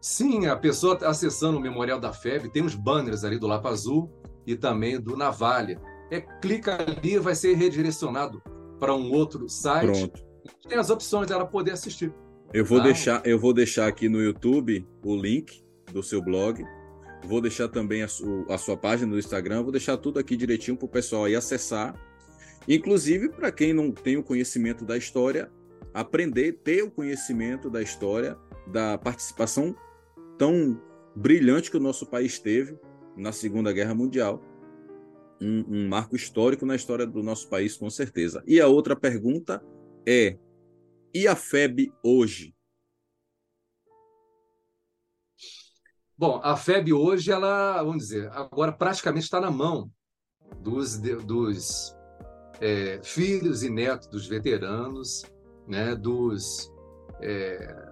Sim, 0.00 0.46
a 0.46 0.56
pessoa 0.56 0.96
tá 0.96 1.08
acessando 1.08 1.58
o 1.58 1.60
Memorial 1.60 2.00
da 2.00 2.12
FEB, 2.12 2.48
tem 2.48 2.64
uns 2.64 2.74
banners 2.74 3.22
ali 3.22 3.38
do 3.38 3.46
Lapa 3.46 3.68
Azul 3.68 4.10
e 4.44 4.56
também 4.56 5.00
do 5.00 5.16
Navalha. 5.16 5.80
É, 6.10 6.20
clica 6.20 6.76
ali 6.82 7.18
vai 7.18 7.36
ser 7.36 7.54
redirecionado 7.54 8.42
para 8.80 8.92
um 8.96 9.12
outro 9.12 9.48
site. 9.48 9.86
Pronto. 9.86 10.24
Tem 10.68 10.76
as 10.76 10.90
opções 10.90 11.28
dela 11.28 11.46
poder 11.46 11.70
assistir. 11.70 12.12
Eu 12.52 12.64
vou, 12.64 12.78
tá? 12.78 12.84
deixar, 12.84 13.24
eu 13.24 13.38
vou 13.38 13.54
deixar 13.54 13.86
aqui 13.86 14.08
no 14.08 14.20
YouTube 14.20 14.84
o 15.04 15.16
link 15.16 15.64
do 15.92 16.02
seu 16.02 16.20
blog 16.20 16.64
Vou 17.24 17.40
deixar 17.40 17.68
também 17.68 18.02
a, 18.02 18.08
su, 18.08 18.44
a 18.48 18.58
sua 18.58 18.76
página 18.76 19.12
no 19.12 19.18
Instagram, 19.18 19.62
vou 19.62 19.72
deixar 19.72 19.96
tudo 19.96 20.18
aqui 20.18 20.36
direitinho 20.36 20.76
para 20.76 20.86
o 20.86 20.88
pessoal 20.88 21.24
aí 21.24 21.36
acessar. 21.36 21.94
Inclusive, 22.68 23.28
para 23.28 23.50
quem 23.50 23.72
não 23.72 23.90
tem 23.90 24.16
o 24.16 24.22
conhecimento 24.22 24.84
da 24.84 24.96
história, 24.96 25.50
aprender, 25.92 26.60
ter 26.64 26.82
o 26.82 26.90
conhecimento 26.90 27.68
da 27.68 27.82
história, 27.82 28.36
da 28.66 28.96
participação 28.98 29.74
tão 30.38 30.80
brilhante 31.14 31.70
que 31.70 31.76
o 31.76 31.80
nosso 31.80 32.06
país 32.06 32.38
teve 32.38 32.78
na 33.16 33.32
Segunda 33.32 33.72
Guerra 33.72 33.94
Mundial. 33.94 34.42
Um, 35.40 35.64
um, 35.68 35.88
marco 35.88 36.14
histórico 36.14 36.64
na 36.64 36.76
história 36.76 37.04
do 37.04 37.22
nosso 37.22 37.48
país, 37.48 37.76
com 37.76 37.90
certeza. 37.90 38.42
E 38.46 38.60
a 38.60 38.68
outra 38.68 38.94
pergunta 38.94 39.62
é: 40.06 40.38
e 41.12 41.26
a 41.26 41.34
FEB 41.34 41.92
hoje? 42.02 42.54
Bom, 46.16 46.40
a 46.42 46.56
FEB 46.56 46.92
hoje, 46.92 47.32
ela, 47.32 47.82
vamos 47.82 48.04
dizer, 48.04 48.30
agora 48.32 48.70
praticamente 48.70 49.24
está 49.24 49.40
na 49.40 49.50
mão 49.50 49.90
dos, 50.60 50.98
dos 50.98 51.96
é, 52.60 53.00
filhos 53.02 53.62
e 53.62 53.70
netos 53.70 54.08
dos 54.08 54.26
veteranos, 54.26 55.24
né, 55.66 55.96
dos, 55.96 56.70
é, 57.20 57.90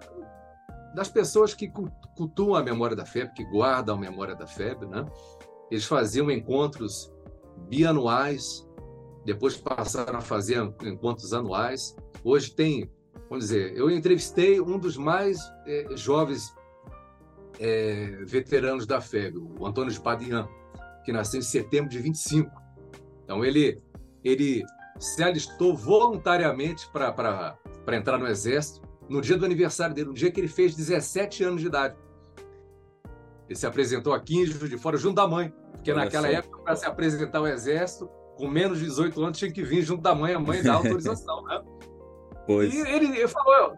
das 0.94 1.08
pessoas 1.08 1.54
que 1.54 1.72
cultuam 2.16 2.56
a 2.56 2.62
memória 2.62 2.94
da 2.94 3.06
FEB, 3.06 3.32
que 3.32 3.44
guardam 3.44 3.96
a 3.96 4.00
memória 4.00 4.36
da 4.36 4.46
FEB. 4.46 4.86
Né? 4.86 5.04
Eles 5.70 5.86
faziam 5.86 6.30
encontros 6.30 7.10
bianuais, 7.68 8.68
depois 9.24 9.56
passaram 9.56 10.18
a 10.18 10.22
fazer 10.22 10.62
encontros 10.82 11.32
anuais. 11.32 11.96
Hoje 12.22 12.54
tem, 12.54 12.90
vamos 13.30 13.46
dizer, 13.46 13.74
eu 13.76 13.90
entrevistei 13.90 14.60
um 14.60 14.78
dos 14.78 14.96
mais 14.96 15.38
é, 15.66 15.96
jovens 15.96 16.54
é, 17.60 18.16
veteranos 18.24 18.86
da 18.86 19.00
FEB, 19.02 19.36
o 19.36 19.66
Antônio 19.66 19.92
de 19.92 20.00
Padian, 20.00 20.48
que 21.04 21.12
nasceu 21.12 21.38
em 21.38 21.42
setembro 21.42 21.90
de 21.90 21.98
25. 21.98 22.50
Então, 23.22 23.44
ele, 23.44 23.80
ele 24.24 24.64
se 24.98 25.22
alistou 25.22 25.76
voluntariamente 25.76 26.88
para 26.90 27.56
entrar 27.92 28.18
no 28.18 28.26
Exército 28.26 28.88
no 29.08 29.20
dia 29.20 29.36
do 29.36 29.44
aniversário 29.44 29.94
dele, 29.94 30.08
no 30.08 30.14
dia 30.14 30.30
que 30.30 30.40
ele 30.40 30.48
fez 30.48 30.74
17 30.74 31.44
anos 31.44 31.60
de 31.60 31.66
idade. 31.66 31.96
Ele 33.48 33.58
se 33.58 33.66
apresentou 33.66 34.14
aqui 34.14 34.38
em 34.38 34.46
Juiz 34.46 34.70
de 34.70 34.78
Fora 34.78 34.96
junto 34.96 35.16
da 35.16 35.26
mãe, 35.26 35.52
porque 35.72 35.92
Olha 35.92 36.04
naquela 36.04 36.28
época, 36.28 36.58
para 36.62 36.76
se 36.76 36.86
apresentar 36.86 37.38
ao 37.38 37.46
Exército, 37.48 38.08
com 38.36 38.48
menos 38.48 38.78
de 38.78 38.84
18 38.86 39.22
anos, 39.22 39.38
tinha 39.38 39.52
que 39.52 39.62
vir 39.62 39.82
junto 39.82 40.00
da 40.00 40.14
mãe, 40.14 40.32
a 40.32 40.38
mãe 40.38 40.62
dá 40.62 40.74
autorização, 40.74 41.42
né? 41.42 41.60
Pois. 42.46 42.72
E 42.72 42.78
ele, 42.78 43.06
ele 43.06 43.28
falou, 43.28 43.76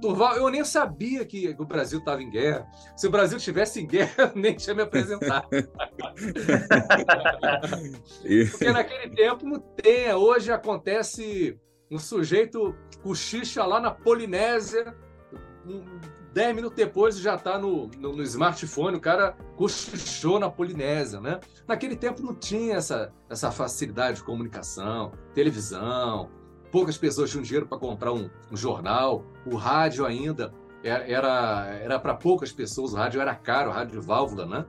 Durval, 0.00 0.36
eu 0.36 0.48
nem 0.50 0.64
sabia 0.64 1.24
que 1.24 1.54
o 1.58 1.64
Brasil 1.64 1.98
estava 1.98 2.22
em 2.22 2.30
guerra. 2.30 2.66
Se 2.96 3.06
o 3.06 3.10
Brasil 3.10 3.38
estivesse 3.38 3.80
em 3.80 3.86
guerra, 3.86 4.14
eu 4.34 4.40
nem 4.40 4.54
tinha 4.54 4.74
me 4.74 4.82
apresentado. 4.82 5.48
Porque 8.50 8.72
naquele 8.72 9.14
tempo 9.14 9.46
não 9.46 9.60
tem. 9.60 10.12
Hoje 10.12 10.50
acontece 10.50 11.58
um 11.90 11.98
sujeito 11.98 12.74
cochicha 13.02 13.64
lá 13.64 13.80
na 13.80 13.90
Polinésia, 13.90 14.96
dez 16.32 16.54
minutos 16.54 16.76
depois 16.76 17.16
já 17.18 17.36
está 17.36 17.58
no, 17.58 17.86
no, 17.98 18.16
no, 18.16 18.22
smartphone, 18.22 18.96
o 18.96 19.00
cara 19.00 19.36
cochichou 19.56 20.40
na 20.40 20.50
Polinésia, 20.50 21.20
né? 21.20 21.38
Naquele 21.66 21.94
tempo 21.94 22.22
não 22.22 22.34
tinha 22.34 22.76
essa, 22.76 23.12
essa 23.30 23.50
facilidade 23.52 24.18
de 24.18 24.24
comunicação, 24.24 25.12
televisão, 25.32 26.30
poucas 26.74 26.98
pessoas 26.98 27.30
tinham 27.30 27.44
dinheiro 27.44 27.68
para 27.68 27.78
comprar 27.78 28.12
um, 28.12 28.28
um, 28.50 28.56
jornal, 28.56 29.24
o 29.46 29.54
rádio 29.54 30.04
ainda 30.04 30.52
era 30.82 31.68
era 31.80 32.00
para 32.00 32.14
poucas 32.14 32.50
pessoas, 32.50 32.92
o 32.92 32.96
rádio 32.96 33.20
era 33.20 33.32
caro, 33.32 33.70
o 33.70 33.72
rádio 33.72 34.00
de 34.00 34.04
válvula, 34.04 34.44
né? 34.44 34.66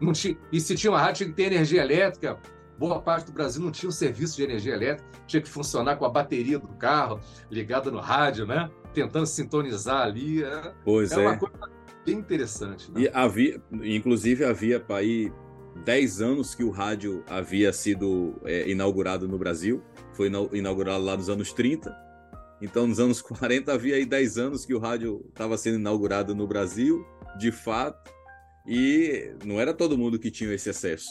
Não 0.00 0.12
tinha, 0.12 0.38
e 0.52 0.60
se 0.60 0.76
tinha 0.76 0.92
uma 0.92 1.00
rádio 1.00 1.16
tinha 1.16 1.28
que 1.30 1.34
ter 1.34 1.52
energia 1.52 1.82
elétrica, 1.82 2.38
boa 2.78 3.02
parte 3.02 3.26
do 3.26 3.32
Brasil 3.32 3.60
não 3.60 3.72
tinha 3.72 3.88
um 3.88 3.92
serviço 3.92 4.36
de 4.36 4.44
energia 4.44 4.72
elétrica, 4.72 5.10
tinha 5.26 5.42
que 5.42 5.48
funcionar 5.48 5.96
com 5.96 6.04
a 6.04 6.08
bateria 6.08 6.60
do 6.60 6.68
carro 6.68 7.18
ligada 7.50 7.90
no 7.90 7.98
rádio, 7.98 8.46
né? 8.46 8.70
Tentando 8.94 9.26
sintonizar 9.26 10.02
ali. 10.02 10.44
É, 10.44 10.72
pois 10.84 11.10
é. 11.10 11.16
é. 11.16 11.26
uma 11.26 11.38
coisa 11.38 11.58
bem 12.06 12.18
interessante. 12.18 12.88
Né? 12.92 13.00
E 13.00 13.10
havia, 13.12 13.60
inclusive 13.82 14.44
havia 14.44 14.78
para 14.78 14.98
aí 14.98 15.32
10 15.84 16.20
anos 16.20 16.54
que 16.54 16.62
o 16.62 16.70
rádio 16.70 17.24
havia 17.28 17.72
sido 17.72 18.36
é, 18.44 18.70
inaugurado 18.70 19.26
no 19.26 19.36
Brasil 19.36 19.82
foi 20.18 20.28
inaugurado 20.52 21.04
lá 21.04 21.16
nos 21.16 21.30
anos 21.30 21.52
30. 21.52 21.96
Então, 22.60 22.88
nos 22.88 22.98
anos 22.98 23.22
40, 23.22 23.72
havia 23.72 23.94
aí 23.94 24.04
10 24.04 24.36
anos 24.36 24.66
que 24.66 24.74
o 24.74 24.80
rádio 24.80 25.24
estava 25.28 25.56
sendo 25.56 25.78
inaugurado 25.78 26.34
no 26.34 26.44
Brasil, 26.44 27.06
de 27.38 27.52
fato, 27.52 28.12
e 28.66 29.32
não 29.44 29.60
era 29.60 29.72
todo 29.72 29.96
mundo 29.96 30.18
que 30.18 30.28
tinha 30.28 30.52
esse 30.52 30.68
acesso. 30.68 31.06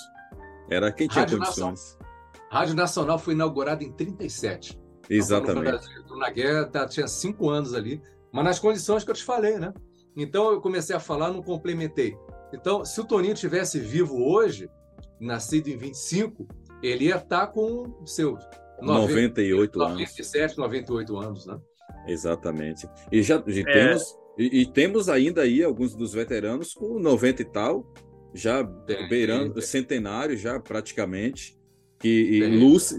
Era 0.70 0.92
quem 0.92 1.08
tinha 1.08 1.22
rádio 1.22 1.40
condições. 1.40 1.96
Nacional. 1.96 2.52
Rádio 2.52 2.76
Nacional 2.76 3.18
foi 3.18 3.34
inaugurado 3.34 3.82
em 3.82 3.94
37. 3.94 4.78
Exatamente. 5.10 5.88
Então, 6.04 6.18
na 6.18 6.30
guerra 6.30 6.66
tá, 6.66 6.86
tinha 6.86 7.08
cinco 7.08 7.50
anos 7.50 7.74
ali, 7.74 8.02
mas 8.34 8.44
nas 8.44 8.60
condições 8.60 9.06
que 9.06 9.12
eu 9.12 9.16
te 9.16 9.24
falei, 9.24 9.58
né? 9.58 9.74
Então 10.18 10.52
eu 10.52 10.60
comecei 10.60 10.94
a 10.94 11.00
falar, 11.00 11.32
não 11.32 11.42
complementei. 11.42 12.18
Então, 12.54 12.84
se 12.84 13.00
o 13.00 13.06
Toninho 13.06 13.36
tivesse 13.36 13.80
vivo 13.80 14.22
hoje, 14.22 14.70
nascido 15.18 15.70
em 15.70 15.78
25, 15.78 16.46
ele 16.84 17.06
ia 17.06 17.16
estar 17.16 17.46
tá 17.46 17.48
com 17.48 18.06
seus 18.06 18.44
98 18.82 19.82
anos. 19.82 19.94
97, 19.94 20.58
98 20.58 21.18
anos, 21.18 21.46
né? 21.46 21.60
Exatamente. 22.08 22.88
E 23.12 23.22
já 23.22 23.44
e 23.48 23.60
é. 23.60 23.64
temos 23.64 24.18
e, 24.38 24.62
e, 24.62 24.66
temos 24.68 25.10
ainda 25.10 25.42
aí 25.42 25.64
alguns 25.64 25.96
dos 25.96 26.14
veteranos 26.14 26.74
com 26.74 27.00
90 27.00 27.42
e 27.42 27.46
tal, 27.46 27.92
já 28.34 28.64
tem, 28.64 29.10
beirando 29.10 29.56
tem. 29.56 29.64
centenário 29.64 30.38
já 30.38 30.60
praticamente, 30.60 31.58
que 32.00 32.40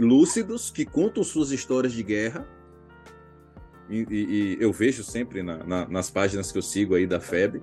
lúcidos 0.01 0.71
que 0.71 0.85
contam 0.85 1.23
suas 1.23 1.53
histórias 1.53 1.93
de 1.93 2.03
guerra. 2.03 2.49
E, 3.89 4.05
e, 4.11 4.15
e 4.15 4.57
eu 4.61 4.73
vejo 4.73 5.05
sempre 5.05 5.43
na, 5.43 5.65
na, 5.65 5.89
nas 5.89 6.11
páginas 6.11 6.51
que 6.51 6.59
eu 6.59 6.63
sigo 6.63 6.97
aí 6.97 7.07
da 7.07 7.21
FEB, 7.21 7.63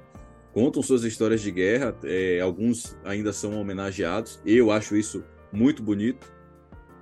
contam 0.53 0.81
suas 0.81 1.03
histórias 1.03 1.41
de 1.41 1.51
guerra, 1.51 1.93
é, 2.05 2.39
alguns 2.39 2.97
ainda 3.03 3.33
são 3.33 3.59
homenageados, 3.59 4.39
eu 4.45 4.71
acho 4.71 4.95
isso 4.95 5.21
muito 5.51 5.83
bonito. 5.83 6.33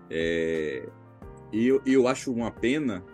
É, 0.09 0.89
e 1.53 1.67
eu, 1.67 1.81
eu 1.85 2.07
acho 2.07 2.33
uma 2.33 2.49
pena 2.49 3.05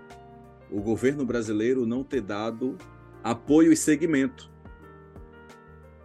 o 0.71 0.81
governo 0.81 1.25
brasileiro 1.25 1.85
não 1.85 2.03
ter 2.03 2.21
dado 2.21 2.77
apoio 3.23 3.73
e 3.73 3.77
segmento. 3.77 4.49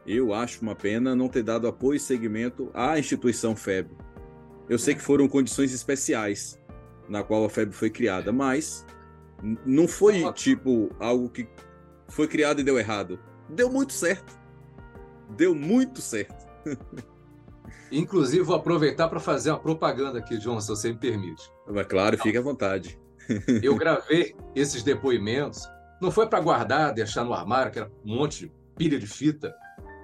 Eu 0.06 0.34
acho 0.34 0.60
uma 0.60 0.74
pena 0.74 1.14
não 1.14 1.28
ter 1.28 1.42
dado 1.42 1.68
apoio 1.68 1.96
e 1.96 2.00
segmento 2.00 2.70
à 2.74 2.98
instituição 2.98 3.54
FEB. 3.54 3.90
Eu 4.68 4.78
sei 4.78 4.94
que 4.94 5.00
foram 5.02 5.28
condições 5.28 5.72
especiais 5.72 6.60
na 7.08 7.22
qual 7.22 7.44
a 7.44 7.50
FEB 7.50 7.72
foi 7.72 7.90
criada, 7.90 8.32
mas 8.32 8.84
não 9.64 9.86
foi 9.86 10.30
tipo 10.32 10.90
algo 10.98 11.28
que 11.28 11.46
foi 12.08 12.26
criado 12.26 12.60
e 12.60 12.64
deu 12.64 12.78
errado. 12.78 13.18
Deu 13.48 13.70
muito 13.70 13.92
certo. 13.92 14.36
Deu 15.36 15.54
muito 15.54 16.00
certo. 16.00 16.44
Inclusive, 17.90 18.42
vou 18.42 18.56
aproveitar 18.56 19.08
para 19.08 19.20
fazer 19.20 19.50
uma 19.50 19.60
propaganda 19.60 20.18
aqui, 20.18 20.38
João, 20.40 20.60
se 20.60 20.68
você 20.68 20.88
me 20.92 20.98
permite. 20.98 21.50
Mas 21.66 21.86
claro, 21.86 22.18
fique 22.18 22.36
à 22.36 22.40
vontade. 22.40 22.98
Eu 23.62 23.76
gravei 23.76 24.34
esses 24.54 24.82
depoimentos, 24.82 25.68
não 26.00 26.10
foi 26.10 26.26
para 26.26 26.40
guardar, 26.40 26.92
deixar 26.92 27.24
no 27.24 27.32
armário, 27.32 27.72
que 27.72 27.78
era 27.78 27.90
um 28.04 28.16
monte 28.16 28.40
de 28.40 28.52
pilha 28.76 28.98
de 28.98 29.06
fita 29.06 29.54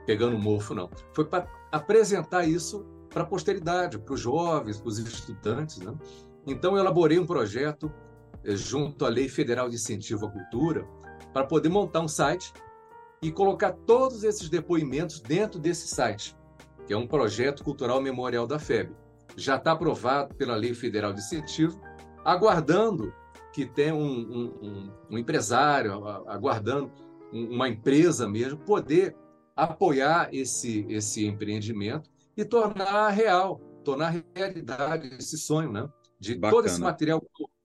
pegando 0.07 0.39
mofo, 0.39 0.75
não. 0.75 0.91
Foi 1.13 1.25
para 1.25 1.47
apresentar 1.71 2.45
isso 2.45 2.87
para 3.09 3.23
a 3.23 3.27
posteridade, 3.27 3.99
para 3.99 4.15
os 4.15 4.21
jovens, 4.21 4.79
para 4.79 4.89
os 4.89 4.99
estudantes. 4.99 5.79
Né? 5.79 5.93
Então, 6.47 6.77
eu 6.77 6.79
elaborei 6.79 7.19
um 7.19 7.27
projeto 7.27 7.93
eh, 8.45 8.57
junto 8.57 9.05
à 9.05 9.09
Lei 9.09 9.29
Federal 9.29 9.69
de 9.69 9.77
Incentivo 9.77 10.27
à 10.27 10.31
Cultura 10.31 10.87
para 11.33 11.45
poder 11.45 11.69
montar 11.69 12.01
um 12.01 12.09
site 12.09 12.53
e 13.23 13.31
colocar 13.31 13.73
todos 13.73 14.25
esses 14.25 14.49
depoimentos 14.49 15.21
dentro 15.21 15.61
desse 15.61 15.87
site, 15.89 16.37
que 16.91 16.95
é 16.95 16.97
um 16.97 17.07
projeto 17.07 17.63
cultural 17.63 18.03
memorial 18.03 18.49
da 18.49 18.59
FEB. 18.59 18.93
Já 19.37 19.55
está 19.55 19.71
aprovado 19.71 20.35
pela 20.35 20.57
Lei 20.57 20.75
Federal 20.75 21.13
de 21.13 21.21
Incentivo, 21.21 21.81
aguardando 22.25 23.15
que 23.53 23.65
tenha 23.65 23.95
um, 23.95 24.03
um, 24.61 24.93
um, 25.09 25.17
empresário, 25.17 26.05
aguardando 26.27 26.91
uma 27.33 27.69
empresa 27.69 28.29
mesmo, 28.29 28.59
poder 28.59 29.15
apoiar 29.55 30.31
esse, 30.33 30.85
esse 30.89 31.25
empreendimento 31.25 32.11
e 32.37 32.45
tornar 32.45 33.11
real, 33.11 33.61
tornar 33.85 34.25
realidade 34.35 35.15
esse 35.17 35.39
sonho, 35.39 35.71
né? 35.71 35.89
De 36.19 36.35
Bacana. 36.35 36.51
todo 36.61 36.67
esse 36.67 36.81
material 36.81 37.23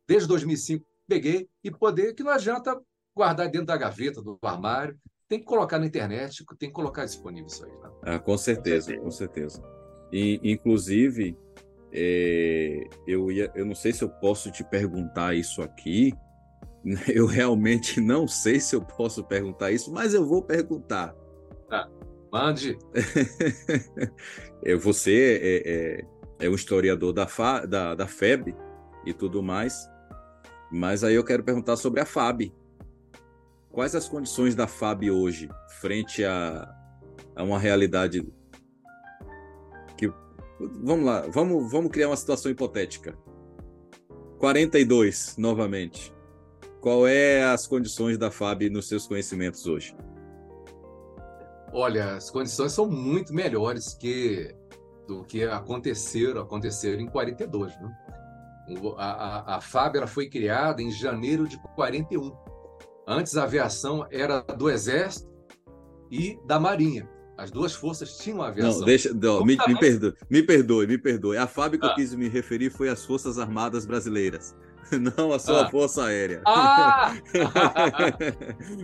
desde 0.07 0.28
2005 0.28 0.86
peguei 1.07 1.49
e 1.63 1.71
poder 1.71 2.13
que 2.13 2.21
não 2.21 2.32
adianta 2.32 2.80
guardar 3.15 3.49
dentro 3.49 3.65
da 3.65 3.76
gaveta, 3.76 4.21
do 4.21 4.38
armário, 4.43 4.95
tem 5.28 5.39
que 5.39 5.45
colocar 5.45 5.80
na 5.80 5.86
internet, 5.86 6.45
tem 6.59 6.69
que 6.69 6.76
colocar 6.76 7.05
disponível 7.05 7.47
isso 7.47 7.65
aí. 7.65 7.71
Né? 7.71 7.89
Ah, 8.03 8.19
com 8.19 8.38
certeza, 8.38 8.95
com 8.97 9.11
certeza. 9.11 9.63
E, 10.11 10.39
inclusive, 10.43 11.38
é, 11.91 12.88
eu, 13.07 13.32
ia, 13.32 13.51
eu 13.55 13.65
não 13.65 13.76
sei 13.76 13.91
se 13.91 14.03
eu 14.03 14.09
posso 14.09 14.51
te 14.51 14.63
perguntar 14.63 15.34
isso 15.34 15.61
aqui, 15.61 16.13
eu 17.13 17.26
realmente 17.26 17.99
não 17.99 18.28
sei 18.28 18.59
se 18.59 18.76
eu 18.76 18.82
posso 18.82 19.23
perguntar 19.23 19.71
isso, 19.71 19.91
mas 19.91 20.13
eu 20.13 20.26
vou 20.26 20.43
perguntar. 20.43 21.15
Tá, 21.69 21.89
mande. 22.32 22.78
você 24.80 25.39
é, 25.41 25.71
é, 25.71 26.45
é, 26.45 26.49
um 26.49 26.55
historiador 26.55 27.11
da, 27.11 27.28
FA, 27.28 27.65
da, 27.65 27.95
da 27.95 28.07
FEB 28.07 28.55
e 29.05 29.13
tudo 29.13 29.41
mais, 29.41 29.89
mas 30.71 31.03
aí 31.03 31.15
eu 31.15 31.23
quero 31.23 31.43
perguntar 31.43 31.78
sobre 31.78 31.99
a 31.99 32.05
FAB. 32.05 32.53
Quais 33.76 33.93
as 33.93 34.07
condições 34.07 34.55
da 34.55 34.67
FAB 34.67 35.11
hoje 35.11 35.49
frente 35.82 36.23
a, 36.23 36.73
a 37.36 37.43
uma 37.43 37.59
realidade 37.59 38.26
que 39.97 40.09
vamos 40.82 41.05
lá, 41.05 41.28
vamos, 41.28 41.69
vamos 41.69 41.91
criar 41.91 42.07
uma 42.07 42.15
situação 42.15 42.49
hipotética. 42.49 43.17
42 44.39 45.36
novamente. 45.38 46.15
Qual 46.80 47.05
é 47.05 47.43
as 47.43 47.67
condições 47.67 48.17
da 48.17 48.32
FAB 48.32 48.69
nos 48.69 48.88
seus 48.88 49.05
conhecimentos 49.05 49.67
hoje? 49.67 49.93
Olha, 51.73 52.15
as 52.15 52.32
condições 52.32 52.71
são 52.71 52.89
muito 52.89 53.34
melhores 53.34 53.93
que 53.93 54.55
do 55.05 55.26
que 55.26 55.43
aconteceram, 55.43 56.41
aconteceram 56.41 57.01
em 57.01 57.07
42, 57.07 57.78
né? 57.82 57.97
A, 58.97 59.11
a, 59.11 59.57
a 59.57 59.61
FAB 59.61 59.97
ela 59.97 60.07
foi 60.07 60.30
criada 60.30 60.82
em 60.82 60.89
janeiro 60.89 61.45
de 61.45 61.57
41 61.76 62.55
Antes 63.08 63.38
a 63.38 63.43
aviação 63.43 64.08
era 64.10 64.41
do 64.41 64.70
Exército 64.70 65.30
e 66.12 66.39
da 66.45 66.60
Marinha. 66.60 67.08
As 67.38 67.51
duas 67.51 67.76
forças 67.76 68.18
tinham 68.18 68.41
aviação. 68.41 68.80
Não, 68.80 68.86
deixa, 68.86 69.14
não, 69.14 69.45
me, 69.45 69.58
me, 69.68 69.78
perdoe, 69.78 70.14
me 70.30 70.41
perdoe, 70.41 70.88
me 70.88 70.97
perdoe. 70.97 71.38
A 71.38 71.45
fábrica 71.45 71.86
ah. 71.86 71.89
que 71.93 72.01
eu 72.01 72.06
quis 72.06 72.16
me 72.16 72.30
referir 72.30 72.70
foi 72.70 72.88
as 72.88 73.03
Forças 73.06 73.38
Armadas 73.38 73.86
Brasileiras, 73.86 74.56
não 75.18 75.34
a 75.34 75.38
sua 75.38 75.66
ah. 75.66 75.70
Força 75.70 76.06
Aérea. 76.06 76.41
Ah! 76.47 77.14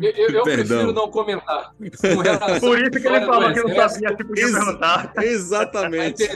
eu, 0.02 0.30
eu 0.30 0.44
prefiro 0.44 0.92
não 0.92 1.10
comentar. 1.10 1.74
Por 1.78 1.86
isso 1.88 2.92
que 2.92 3.08
ele 3.08 3.26
falou 3.26 3.54
que 3.54 3.64
não 3.64 3.90
sabia 3.90 4.16
que 4.16 4.24
podia 4.26 4.44
Ex 4.44 4.54
perguntar. 4.54 5.14
Exatamente. 5.24 6.28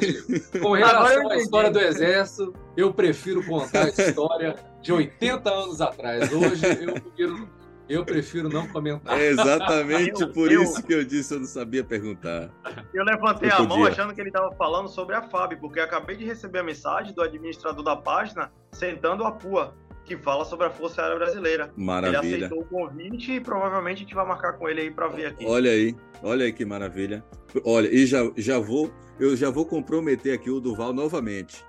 Com 0.59 0.71
relação 0.71 1.29
à 1.29 1.37
história 1.37 1.69
do 1.69 1.79
Exército, 1.79 2.53
eu 2.77 2.93
prefiro 2.93 3.45
contar 3.45 3.87
a 3.87 3.89
história 3.89 4.55
de 4.81 4.93
80 4.93 5.49
anos 5.49 5.81
atrás. 5.81 6.31
Hoje 6.31 6.65
eu 6.65 6.93
prefiro 6.93 7.64
eu 7.87 8.03
prefiro 8.03 8.49
não 8.49 8.67
comentar. 8.67 9.19
É 9.19 9.27
exatamente 9.27 10.21
eu, 10.21 10.31
por 10.31 10.51
eu, 10.51 10.63
isso 10.63 10.81
que 10.83 10.93
eu 10.93 11.03
disse 11.03 11.33
eu 11.33 11.39
não 11.39 11.47
sabia 11.47 11.83
perguntar. 11.83 12.49
Eu 12.93 13.03
levantei 13.03 13.49
eu 13.49 13.55
a 13.55 13.63
mão 13.63 13.85
achando 13.85 14.13
que 14.13 14.21
ele 14.21 14.29
estava 14.29 14.51
falando 14.55 14.87
sobre 14.87 15.15
a 15.15 15.21
FAB, 15.21 15.57
porque 15.59 15.79
acabei 15.79 16.15
de 16.15 16.25
receber 16.25 16.59
a 16.59 16.63
mensagem 16.63 17.13
do 17.13 17.21
administrador 17.21 17.83
da 17.83 17.95
página 17.95 18.51
sentando 18.71 19.23
a 19.23 19.31
PUA, 19.31 19.75
que 20.03 20.17
fala 20.17 20.45
sobre 20.45 20.65
a 20.65 20.69
Força 20.69 21.01
Aérea 21.01 21.17
Brasileira. 21.17 21.73
Maravilha. 21.75 22.19
Ele 22.25 22.45
aceitou 22.45 22.61
o 22.61 22.65
convite 22.65 23.33
e 23.33 23.39
provavelmente 23.39 23.97
a 23.97 23.99
gente 23.99 24.15
vai 24.15 24.25
marcar 24.25 24.53
com 24.53 24.67
ele 24.67 24.81
aí 24.81 24.91
para 24.91 25.07
ver 25.07 25.27
aqui. 25.27 25.45
Olha 25.45 25.71
aí, 25.71 25.95
olha 26.23 26.45
aí 26.45 26.53
que 26.53 26.65
maravilha. 26.65 27.23
Olha, 27.63 27.87
e 27.87 28.05
já, 28.05 28.19
já 28.35 28.59
vou, 28.59 28.91
eu 29.19 29.35
já 29.35 29.49
vou 29.49 29.65
comprometer 29.65 30.33
aqui 30.33 30.49
o 30.49 30.59
Duval 30.59 30.93
novamente. 30.93 31.63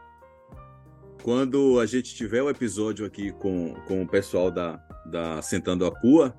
Quando 1.22 1.80
a 1.80 1.86
gente 1.86 2.14
tiver 2.14 2.42
o 2.42 2.48
episódio 2.48 3.04
aqui 3.04 3.32
com, 3.32 3.74
com 3.86 4.02
o 4.02 4.06
pessoal 4.06 4.50
da, 4.50 4.80
da 5.10 5.42
Sentando 5.42 5.84
a 5.86 5.90
Pua, 5.90 6.34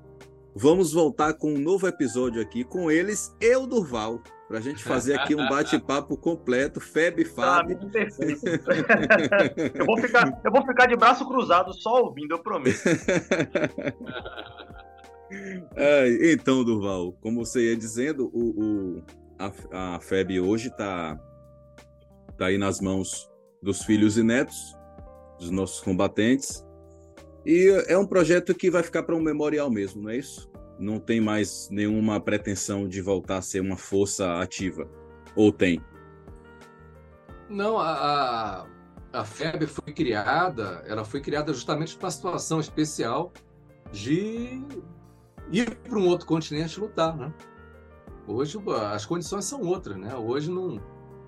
vamos 0.54 0.92
voltar 0.92 1.34
com 1.34 1.54
um 1.54 1.58
novo 1.58 1.86
episódio 1.86 2.42
aqui 2.42 2.64
com 2.64 2.90
eles 2.90 3.32
e 3.40 3.54
o 3.56 3.66
Durval, 3.66 4.20
para 4.46 4.58
a 4.58 4.60
gente 4.60 4.82
fazer 4.82 5.18
aqui 5.18 5.34
um 5.34 5.48
bate-papo 5.48 6.14
completo, 6.16 6.80
Feb 6.80 7.24
Fab. 7.24 7.70
Ah, 7.70 7.72
eu, 9.74 9.84
vou 9.84 9.98
ficar, 9.98 10.40
eu 10.44 10.50
vou 10.50 10.66
ficar 10.66 10.86
de 10.86 10.96
braço 10.96 11.26
cruzado 11.26 11.74
só 11.74 12.02
ouvindo, 12.02 12.32
eu 12.32 12.38
prometo. 12.38 12.80
é, 15.76 16.32
então, 16.32 16.64
Durval, 16.64 17.12
como 17.20 17.44
você 17.44 17.70
ia 17.70 17.76
dizendo, 17.76 18.30
o, 18.32 18.96
o 18.96 19.02
a, 19.38 19.96
a 19.96 20.00
FEB 20.00 20.40
hoje 20.40 20.68
está 20.68 21.18
tá 22.36 22.46
aí 22.46 22.58
nas 22.58 22.80
mãos 22.80 23.30
dos 23.62 23.82
filhos 23.82 24.16
e 24.16 24.22
netos 24.22 24.56
dos 25.38 25.50
nossos 25.50 25.80
combatentes 25.80 26.64
e 27.50 27.66
é 27.88 27.96
um 27.96 28.04
projeto 28.04 28.54
que 28.54 28.70
vai 28.70 28.82
ficar 28.82 29.02
para 29.04 29.16
um 29.16 29.22
memorial 29.22 29.70
mesmo, 29.70 30.02
não 30.02 30.10
é 30.10 30.18
isso? 30.18 30.50
Não 30.78 31.00
tem 31.00 31.18
mais 31.18 31.70
nenhuma 31.70 32.20
pretensão 32.20 32.86
de 32.86 33.00
voltar 33.00 33.38
a 33.38 33.42
ser 33.42 33.60
uma 33.60 33.78
força 33.78 34.38
ativa. 34.38 34.86
Ou 35.34 35.50
tem? 35.50 35.82
Não, 37.48 37.78
a, 37.78 38.66
a 39.14 39.24
FEB 39.24 39.66
foi 39.66 39.94
criada, 39.94 40.84
ela 40.86 41.06
foi 41.06 41.22
criada 41.22 41.50
justamente 41.54 41.96
para 41.96 42.04
uma 42.04 42.10
situação 42.10 42.60
especial 42.60 43.32
de 43.90 44.62
ir 45.50 45.74
para 45.76 45.98
um 45.98 46.06
outro 46.06 46.26
continente 46.26 46.78
lutar, 46.78 47.16
né? 47.16 47.32
Hoje 48.26 48.58
as 48.92 49.06
condições 49.06 49.46
são 49.46 49.62
outras, 49.62 49.96
né? 49.96 50.14
Hoje 50.14 50.50
não, 50.50 50.82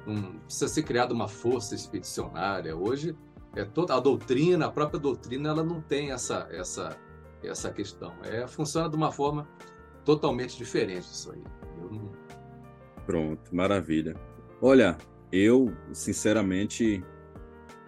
não 0.07 0.39
precisa 0.41 0.69
ser 0.69 0.83
criada 0.83 1.15
uma 1.15 1.29
força 1.29 1.75
expedicionária. 1.75 2.77
Hoje 2.77 3.17
é 3.55 3.65
toda 3.65 3.95
a 3.95 4.01
doutrina, 4.01 4.67
a 4.67 4.71
própria 4.71 4.99
doutrina, 4.99 5.49
ela 5.49 5.65
não 5.65 5.81
tem 5.81 6.13
essa 6.13 6.49
essa 6.51 6.97
essa 7.43 7.71
questão. 7.71 8.15
É 8.23 8.47
funciona 8.47 8.89
de 8.89 8.97
uma 8.97 9.11
forma 9.11 9.49
totalmente 10.05 10.57
diferente 10.57 11.05
isso 11.05 11.33
aí. 11.33 11.43
Não... 11.91 12.11
Pronto, 13.07 13.55
maravilha. 13.55 14.15
Olha, 14.61 14.97
eu 15.33 15.73
sinceramente 15.93 17.03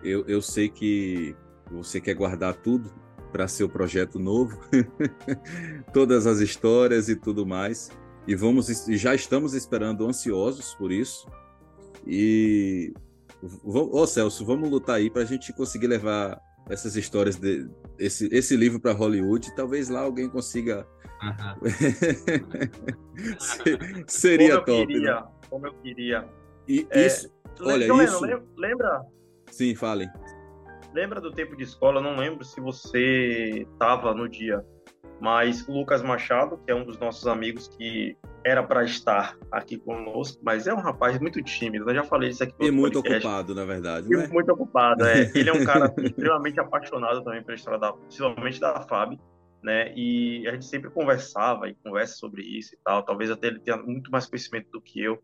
eu, 0.03 0.25
eu 0.27 0.43
sei 0.43 0.69
que 0.69 1.37
você 1.71 2.01
quer 2.01 2.15
guardar 2.15 2.55
tudo 2.55 2.91
para 3.31 3.49
seu 3.49 3.69
projeto 3.69 4.19
novo, 4.19 4.59
todas 5.93 6.27
as 6.27 6.41
histórias 6.41 7.09
e 7.09 7.17
tudo 7.17 7.47
mais. 7.47 7.91
E 8.27 8.35
vamos 8.35 8.69
já 8.89 9.15
estamos 9.15 9.55
esperando 9.55 10.07
ansiosos 10.07 10.75
por 10.75 10.93
isso. 10.93 11.27
E 12.07 12.93
Ô 13.65 13.89
oh, 13.93 14.07
Celso, 14.07 14.45
vamos 14.45 14.71
lutar 14.71 14.97
aí 14.97 15.11
para 15.11 15.23
a 15.23 15.25
gente 15.25 15.53
conseguir 15.53 15.89
levar 15.89 16.41
essas 16.69 16.95
histórias 16.95 17.37
de 17.37 17.69
esse, 17.99 18.29
esse 18.33 18.57
livro 18.57 18.81
para 18.81 18.93
Hollywood. 18.93 19.55
Talvez 19.57 19.89
lá 19.89 20.01
alguém 20.01 20.29
consiga. 20.29 20.87
Seria 24.07 24.61
como 24.61 24.67
top. 24.67 24.87
Queria, 24.87 25.15
né? 25.15 25.25
Como 25.51 25.67
eu 25.67 25.75
queria. 25.75 26.29
E 26.69 26.87
é, 26.91 27.07
isso. 27.07 27.33
Olha, 27.61 28.05
isso. 28.05 28.21
Lembra? 28.57 29.03
Sim, 29.51 29.75
fale. 29.75 30.09
Lembra 30.95 31.21
do 31.21 31.33
tempo 31.33 31.57
de 31.57 31.65
escola? 31.65 32.01
Não 32.01 32.17
lembro 32.17 32.45
se 32.45 32.61
você 32.61 33.67
estava 33.73 34.15
no 34.15 34.29
dia, 34.29 34.65
Mas 35.23 35.69
o 35.69 35.73
Lucas 35.73 36.03
Machado, 36.03 36.59
que 36.59 36.73
é 36.73 36.75
um 36.75 36.85
dos 36.85 36.99
nossos 36.99 37.29
amigos 37.29 37.69
que 37.69 38.17
era 38.45 38.61
para 38.61 38.83
estar 38.83 39.39
aqui 39.53 39.79
conosco, 39.79 40.43
mas 40.43 40.67
é 40.67 40.75
um 40.75 40.81
rapaz 40.81 41.17
muito 41.21 41.41
tímido, 41.45 41.89
eu 41.89 41.95
já 41.95 42.03
falei 42.03 42.31
isso 42.31 42.43
aqui. 42.43 42.55
E 42.59 42.73
muito 42.73 42.95
podcast. 42.95 43.25
ocupado, 43.25 43.55
na 43.55 43.65
verdade. 43.65 44.09
Né? 44.09 44.27
Muito 44.27 44.51
ocupado, 44.51 45.05
é. 45.07 45.31
Ele 45.33 45.49
é 45.49 45.53
um 45.53 45.65
cara 45.65 45.95
extremamente 45.97 46.59
apaixonado 46.59 47.23
também 47.23 47.41
pela 47.41 47.55
história 47.55 47.79
da, 47.79 47.93
principalmente 47.93 48.59
da 48.59 48.83
FAB, 48.83 49.17
né? 49.63 49.93
E 49.95 50.45
a 50.49 50.55
gente 50.55 50.65
sempre 50.65 50.91
conversava 50.91 51.69
e 51.69 51.75
conversa 51.77 52.17
sobre 52.17 52.43
isso 52.43 52.75
e 52.75 52.79
tal. 52.85 53.05
Talvez 53.05 53.31
até 53.31 53.47
ele 53.47 53.61
tenha 53.61 53.77
muito 53.77 54.11
mais 54.11 54.27
conhecimento 54.27 54.73
do 54.73 54.83
que 54.83 55.01
eu. 55.01 55.23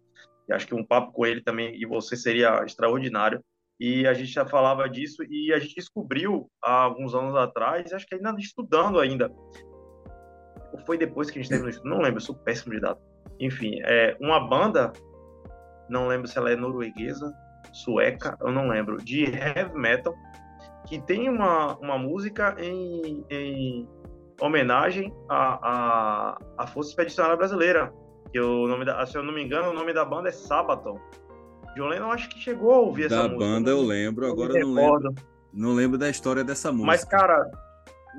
E 0.48 0.52
acho 0.52 0.64
que 0.64 0.76
um 0.76 0.84
papo 0.84 1.12
com 1.12 1.26
ele 1.26 1.42
também 1.42 1.74
e 1.74 1.84
você 1.84 2.16
seria 2.16 2.62
extraordinário. 2.64 3.42
E 3.80 4.06
a 4.06 4.14
gente 4.14 4.30
já 4.30 4.46
falava 4.46 4.88
disso 4.88 5.24
e 5.28 5.52
a 5.52 5.58
gente 5.58 5.74
descobriu 5.74 6.48
há 6.62 6.82
alguns 6.82 7.14
anos 7.14 7.34
atrás, 7.36 7.92
acho 7.92 8.06
que 8.06 8.14
ainda 8.16 8.34
estudando 8.38 8.98
ainda, 8.98 9.32
ou 10.78 10.86
foi 10.86 10.96
depois 10.98 11.30
que 11.30 11.38
a 11.38 11.42
gente 11.42 11.50
teve 11.50 11.62
no 11.62 11.68
estudo, 11.68 11.88
não 11.88 11.98
lembro, 11.98 12.16
eu 12.16 12.20
sou 12.20 12.34
péssimo 12.34 12.74
de 12.74 12.80
data. 12.80 13.00
Enfim, 13.40 13.80
é 13.84 14.16
uma 14.20 14.48
banda, 14.48 14.92
não 15.88 16.08
lembro 16.08 16.26
se 16.26 16.38
ela 16.38 16.50
é 16.50 16.56
norueguesa, 16.56 17.32
sueca, 17.72 18.36
eu 18.40 18.52
não 18.52 18.68
lembro, 18.68 18.96
de 18.98 19.24
heavy 19.24 19.76
metal, 19.76 20.14
que 20.86 21.00
tem 21.00 21.28
uma, 21.28 21.76
uma 21.78 21.98
música 21.98 22.56
em, 22.58 23.24
em 23.30 23.88
homenagem 24.40 25.12
à, 25.28 25.58
à, 25.62 26.38
à 26.56 26.66
Força 26.66 26.90
Expedicionária 26.90 27.36
Brasileira. 27.36 27.92
Que 28.32 28.40
o 28.40 28.66
nome 28.66 28.84
da, 28.84 29.04
se 29.06 29.16
eu 29.16 29.22
não 29.22 29.32
me 29.32 29.42
engano, 29.42 29.70
o 29.70 29.74
nome 29.74 29.92
da 29.92 30.04
banda 30.04 30.28
é 30.28 30.32
Sabaton. 30.32 30.98
John 31.76 31.88
Lennon 31.88 32.10
acho 32.10 32.28
que 32.28 32.38
chegou 32.38 32.72
a 32.72 32.78
ouvir 32.78 33.08
da 33.08 33.16
essa 33.16 33.28
música. 33.28 33.44
Da 33.44 33.50
banda 33.52 33.70
eu 33.70 33.80
lembro, 33.80 34.26
agora 34.26 34.58
eu 34.58 34.66
não 34.66 34.74
lembro. 34.74 35.14
Não 35.52 35.72
lembro 35.74 35.98
da 35.98 36.10
história 36.10 36.44
dessa 36.44 36.70
música. 36.70 36.86
Mas, 36.86 37.04
cara, 37.04 37.50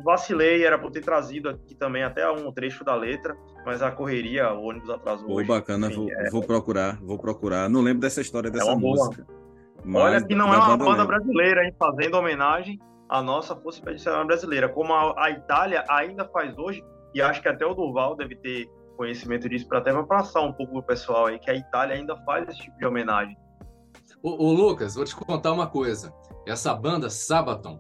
vacilei, 0.04 0.64
era 0.64 0.78
por 0.78 0.92
ter 0.92 1.02
trazido 1.02 1.50
aqui 1.50 1.76
também 1.76 2.04
até 2.04 2.30
um 2.30 2.52
trecho 2.52 2.84
da 2.84 2.96
letra, 2.96 3.36
mas 3.66 3.82
a 3.82 3.92
correria, 3.92 4.54
o 4.54 4.64
ônibus 4.64 4.90
atrasou. 4.90 5.28
Pô, 5.28 5.44
bacana, 5.44 5.88
Enfim, 5.88 5.96
vou, 5.96 6.12
é... 6.12 6.30
vou, 6.30 6.44
procurar, 6.44 6.98
vou 7.02 7.18
procurar. 7.18 7.70
Não 7.70 7.82
lembro 7.82 8.02
dessa 8.02 8.22
história 8.22 8.50
dessa 8.50 8.72
é 8.72 8.76
música. 8.76 9.26
Olha 9.94 10.22
que 10.22 10.36
não 10.36 10.54
é 10.54 10.58
uma 10.58 10.78
banda 10.78 11.06
brasileira, 11.06 11.64
hein, 11.64 11.74
fazendo 11.78 12.16
homenagem 12.16 12.80
à 13.08 13.22
nossa 13.22 13.56
Força 13.56 13.80
Expedicionária 13.80 14.26
Brasileira, 14.26 14.70
como 14.70 14.94
a, 14.94 15.26
a, 15.26 15.32
Itália 15.32 15.84
ainda 15.90 16.26
faz 16.26 16.58
hoje, 16.58 16.84
e 17.14 17.22
acho 17.22 17.42
que 17.42 17.48
até 17.48 17.66
o 17.66 17.74
Durval 17.74 18.16
deve 18.16 18.36
ter 18.36 18.70
conhecimento 18.98 19.48
disso 19.48 19.68
para 19.68 19.80
até 19.80 19.94
passar 20.04 20.42
um 20.42 20.52
pouco 20.52 20.74
pro 20.74 20.84
pessoal 20.84 21.28
aí, 21.28 21.40
que 21.40 21.50
a 21.50 21.56
Itália 21.56 21.96
ainda 21.96 22.16
faz 22.26 22.48
esse 22.50 22.60
tipo 22.60 22.78
de 22.78 22.86
homenagem. 22.86 23.36
O, 24.22 24.52
Lucas, 24.52 24.96
vou 24.96 25.06
te 25.06 25.16
contar 25.16 25.54
uma 25.54 25.66
coisa. 25.66 26.14
Essa 26.46 26.76
banda 26.76 27.10
Sabaton, 27.10 27.80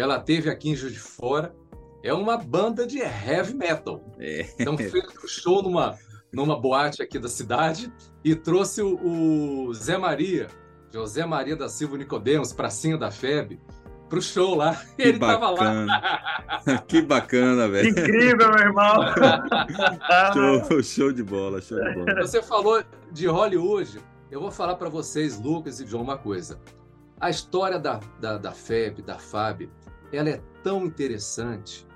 ela 0.00 0.18
teve 0.18 0.50
aqui 0.50 0.70
em 0.70 0.76
Juiz 0.76 0.92
de 0.92 0.98
Fora 0.98 1.54
é 2.02 2.12
uma 2.12 2.36
banda 2.36 2.86
de 2.86 2.98
heavy 2.98 3.54
metal. 3.54 4.02
É. 4.18 4.46
Então 4.58 4.76
fez 4.76 4.94
um 4.94 5.28
show 5.28 5.62
numa, 5.62 5.98
numa 6.32 6.58
boate 6.58 7.02
aqui 7.02 7.18
da 7.18 7.28
cidade 7.28 7.92
e 8.24 8.34
trouxe 8.34 8.82
o, 8.82 9.66
o 9.68 9.74
Zé 9.74 9.98
Maria, 9.98 10.48
José 10.92 11.24
Maria 11.26 11.56
da 11.56 11.68
Silva 11.68 11.96
Nicodemos, 11.96 12.52
pracinha 12.52 12.96
da 12.96 13.10
FEB, 13.10 13.60
pro 14.08 14.20
show 14.20 14.54
lá. 14.54 14.74
Que 14.96 15.02
Ele 15.02 15.18
bacana. 15.18 15.40
tava 15.40 15.50
lá. 15.52 16.78
que 16.88 17.02
bacana, 17.02 17.68
velho. 17.68 17.88
Incrível, 17.90 18.50
meu 18.50 18.58
irmão. 18.58 18.96
show, 20.68 20.82
show 20.82 21.12
de 21.12 21.22
bola, 21.22 21.60
show 21.60 21.78
de 21.78 21.94
bola. 21.94 22.22
Você 22.22 22.42
falou 22.42 22.82
de 23.12 23.26
Hollywood. 23.26 24.00
Eu 24.30 24.40
vou 24.40 24.50
falar 24.50 24.76
para 24.76 24.88
vocês, 24.88 25.40
Lucas 25.40 25.80
e 25.80 25.84
John, 25.84 26.02
uma 26.02 26.16
coisa. 26.16 26.60
A 27.20 27.30
história 27.30 27.78
da, 27.78 28.00
da, 28.20 28.38
da 28.38 28.52
FEB, 28.52 29.02
da 29.02 29.18
FAB, 29.18 29.68
ela 30.12 30.30
é 30.30 30.40
tão 30.62 30.86
interessante 30.86 31.86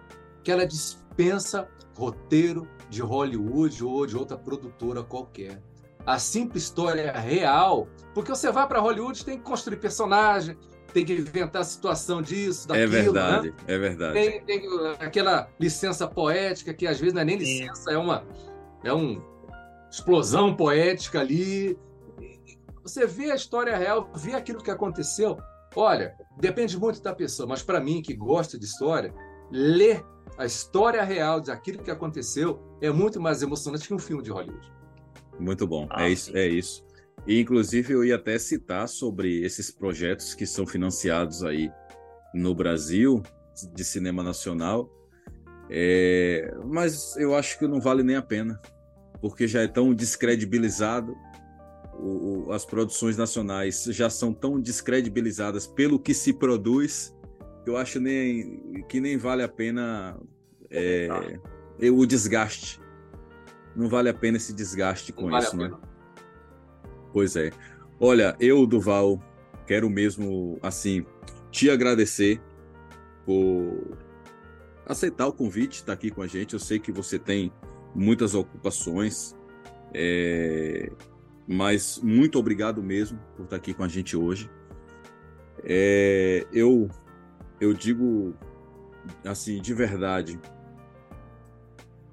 que 0.42 0.50
ela 0.50 0.66
dispensa 0.66 1.68
roteiro 1.96 2.68
de 2.90 3.02
Hollywood 3.02 3.84
ou 3.84 4.06
de 4.06 4.16
outra 4.16 4.36
produtora 4.36 5.02
qualquer. 5.02 5.62
A 6.06 6.18
simples 6.18 6.64
história 6.64 7.12
real, 7.12 7.88
porque 8.14 8.30
você 8.30 8.52
vai 8.52 8.66
para 8.68 8.78
Hollywood 8.80 9.24
tem 9.24 9.38
que 9.38 9.44
construir 9.44 9.78
personagem, 9.78 10.56
tem 10.92 11.04
que 11.04 11.14
inventar 11.14 11.62
a 11.62 11.64
situação 11.64 12.20
disso, 12.20 12.66
é 12.72 12.80
daquilo. 12.80 12.84
É 12.84 13.02
verdade, 13.02 13.50
né? 13.50 13.56
é 13.66 13.78
verdade. 13.78 14.12
Tem, 14.12 14.44
tem, 14.44 14.68
aquela 15.00 15.48
licença 15.58 16.06
poética 16.06 16.74
que 16.74 16.86
às 16.86 17.00
vezes 17.00 17.14
não 17.14 17.22
é 17.22 17.24
nem 17.24 17.36
licença, 17.36 17.90
é 17.90 17.98
uma 17.98 18.24
é 18.84 18.92
uma 18.92 19.22
explosão 19.90 20.54
poética 20.54 21.20
ali. 21.20 21.78
Você 22.82 23.06
vê 23.06 23.30
a 23.30 23.34
história 23.34 23.74
real, 23.76 24.10
vê 24.14 24.34
aquilo 24.34 24.62
que 24.62 24.70
aconteceu. 24.70 25.38
Olha, 25.76 26.14
depende 26.38 26.78
muito 26.78 27.02
da 27.02 27.14
pessoa, 27.14 27.48
mas 27.48 27.62
para 27.62 27.80
mim 27.80 28.00
que 28.00 28.14
gosta 28.14 28.58
de 28.58 28.64
história, 28.64 29.12
ler 29.50 30.04
a 30.38 30.44
história 30.44 31.02
real 31.02 31.40
daquilo 31.40 31.82
que 31.82 31.90
aconteceu 31.90 32.60
é 32.80 32.90
muito 32.90 33.20
mais 33.20 33.42
emocionante 33.42 33.86
que 33.86 33.94
um 33.94 33.98
filme 33.98 34.22
de 34.22 34.30
Hollywood. 34.30 34.72
Muito 35.38 35.66
bom, 35.66 35.86
ah, 35.90 36.04
é 36.04 36.10
isso, 36.10 36.36
é 36.36 36.46
isso. 36.46 36.84
E, 37.26 37.40
inclusive, 37.40 37.92
eu 37.92 38.04
ia 38.04 38.16
até 38.16 38.38
citar 38.38 38.88
sobre 38.88 39.42
esses 39.42 39.70
projetos 39.70 40.34
que 40.34 40.46
são 40.46 40.66
financiados 40.66 41.42
aí 41.42 41.70
no 42.34 42.54
Brasil, 42.54 43.22
de 43.72 43.84
cinema 43.84 44.22
nacional, 44.22 44.90
é... 45.70 46.52
mas 46.66 47.16
eu 47.16 47.34
acho 47.34 47.58
que 47.58 47.66
não 47.66 47.80
vale 47.80 48.02
nem 48.02 48.16
a 48.16 48.22
pena, 48.22 48.60
porque 49.20 49.46
já 49.46 49.62
é 49.62 49.68
tão 49.68 49.94
descredibilizado, 49.94 51.16
o, 51.98 52.46
o, 52.46 52.52
as 52.52 52.64
produções 52.64 53.16
nacionais 53.16 53.84
já 53.90 54.10
são 54.10 54.32
tão 54.32 54.60
descredibilizadas 54.60 55.66
pelo 55.66 55.98
que 55.98 56.14
se 56.14 56.32
produz, 56.32 57.14
eu 57.66 57.76
acho 57.76 58.00
nem, 58.00 58.84
que 58.88 59.00
nem 59.00 59.16
vale 59.16 59.42
a 59.42 59.48
pena 59.48 60.18
é, 60.70 61.08
o 61.90 62.04
desgaste. 62.04 62.80
Não 63.74 63.88
vale 63.88 64.08
a 64.08 64.14
pena 64.14 64.36
esse 64.36 64.52
desgaste 64.52 65.12
com 65.12 65.30
vale 65.30 65.44
isso, 65.44 65.56
né? 65.56 65.72
Pois 67.12 67.36
é. 67.36 67.50
Olha, 67.98 68.36
eu, 68.38 68.66
Duval, 68.66 69.22
quero 69.66 69.88
mesmo, 69.88 70.58
assim, 70.62 71.04
te 71.50 71.70
agradecer 71.70 72.40
por 73.24 73.96
aceitar 74.86 75.26
o 75.26 75.32
convite, 75.32 75.76
estar 75.76 75.92
aqui 75.92 76.10
com 76.10 76.22
a 76.22 76.26
gente. 76.26 76.54
Eu 76.54 76.60
sei 76.60 76.78
que 76.78 76.92
você 76.92 77.18
tem 77.18 77.52
muitas 77.94 78.34
ocupações, 78.34 79.34
é... 79.92 80.90
mas 81.46 82.00
muito 82.02 82.38
obrigado 82.38 82.82
mesmo 82.82 83.18
por 83.36 83.44
estar 83.44 83.56
aqui 83.56 83.74
com 83.74 83.84
a 83.84 83.88
gente 83.88 84.16
hoje. 84.16 84.50
É... 85.62 86.46
Eu 86.52 86.88
eu 87.60 87.72
digo 87.72 88.34
assim 89.24 89.60
de 89.60 89.72
verdade 89.72 90.38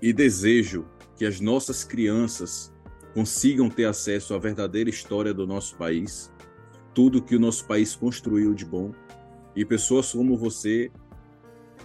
e 0.02 0.14
desejo 0.14 0.86
que 1.16 1.26
as 1.26 1.40
nossas 1.40 1.84
crianças 1.84 2.74
consigam 3.14 3.70
ter 3.70 3.86
acesso 3.86 4.34
à 4.34 4.40
verdadeira 4.40 4.90
história 4.90 5.34
do 5.34 5.46
nosso 5.46 5.76
país, 5.76 6.32
tudo 6.94 7.22
que 7.22 7.36
o 7.36 7.40
nosso 7.40 7.68
país 7.68 7.96
construiu 7.96 8.54
de 8.54 8.66
bom 8.66 8.92
e 9.56 9.66
pessoas 9.66 10.12
como 10.12 10.38
você 10.38 10.92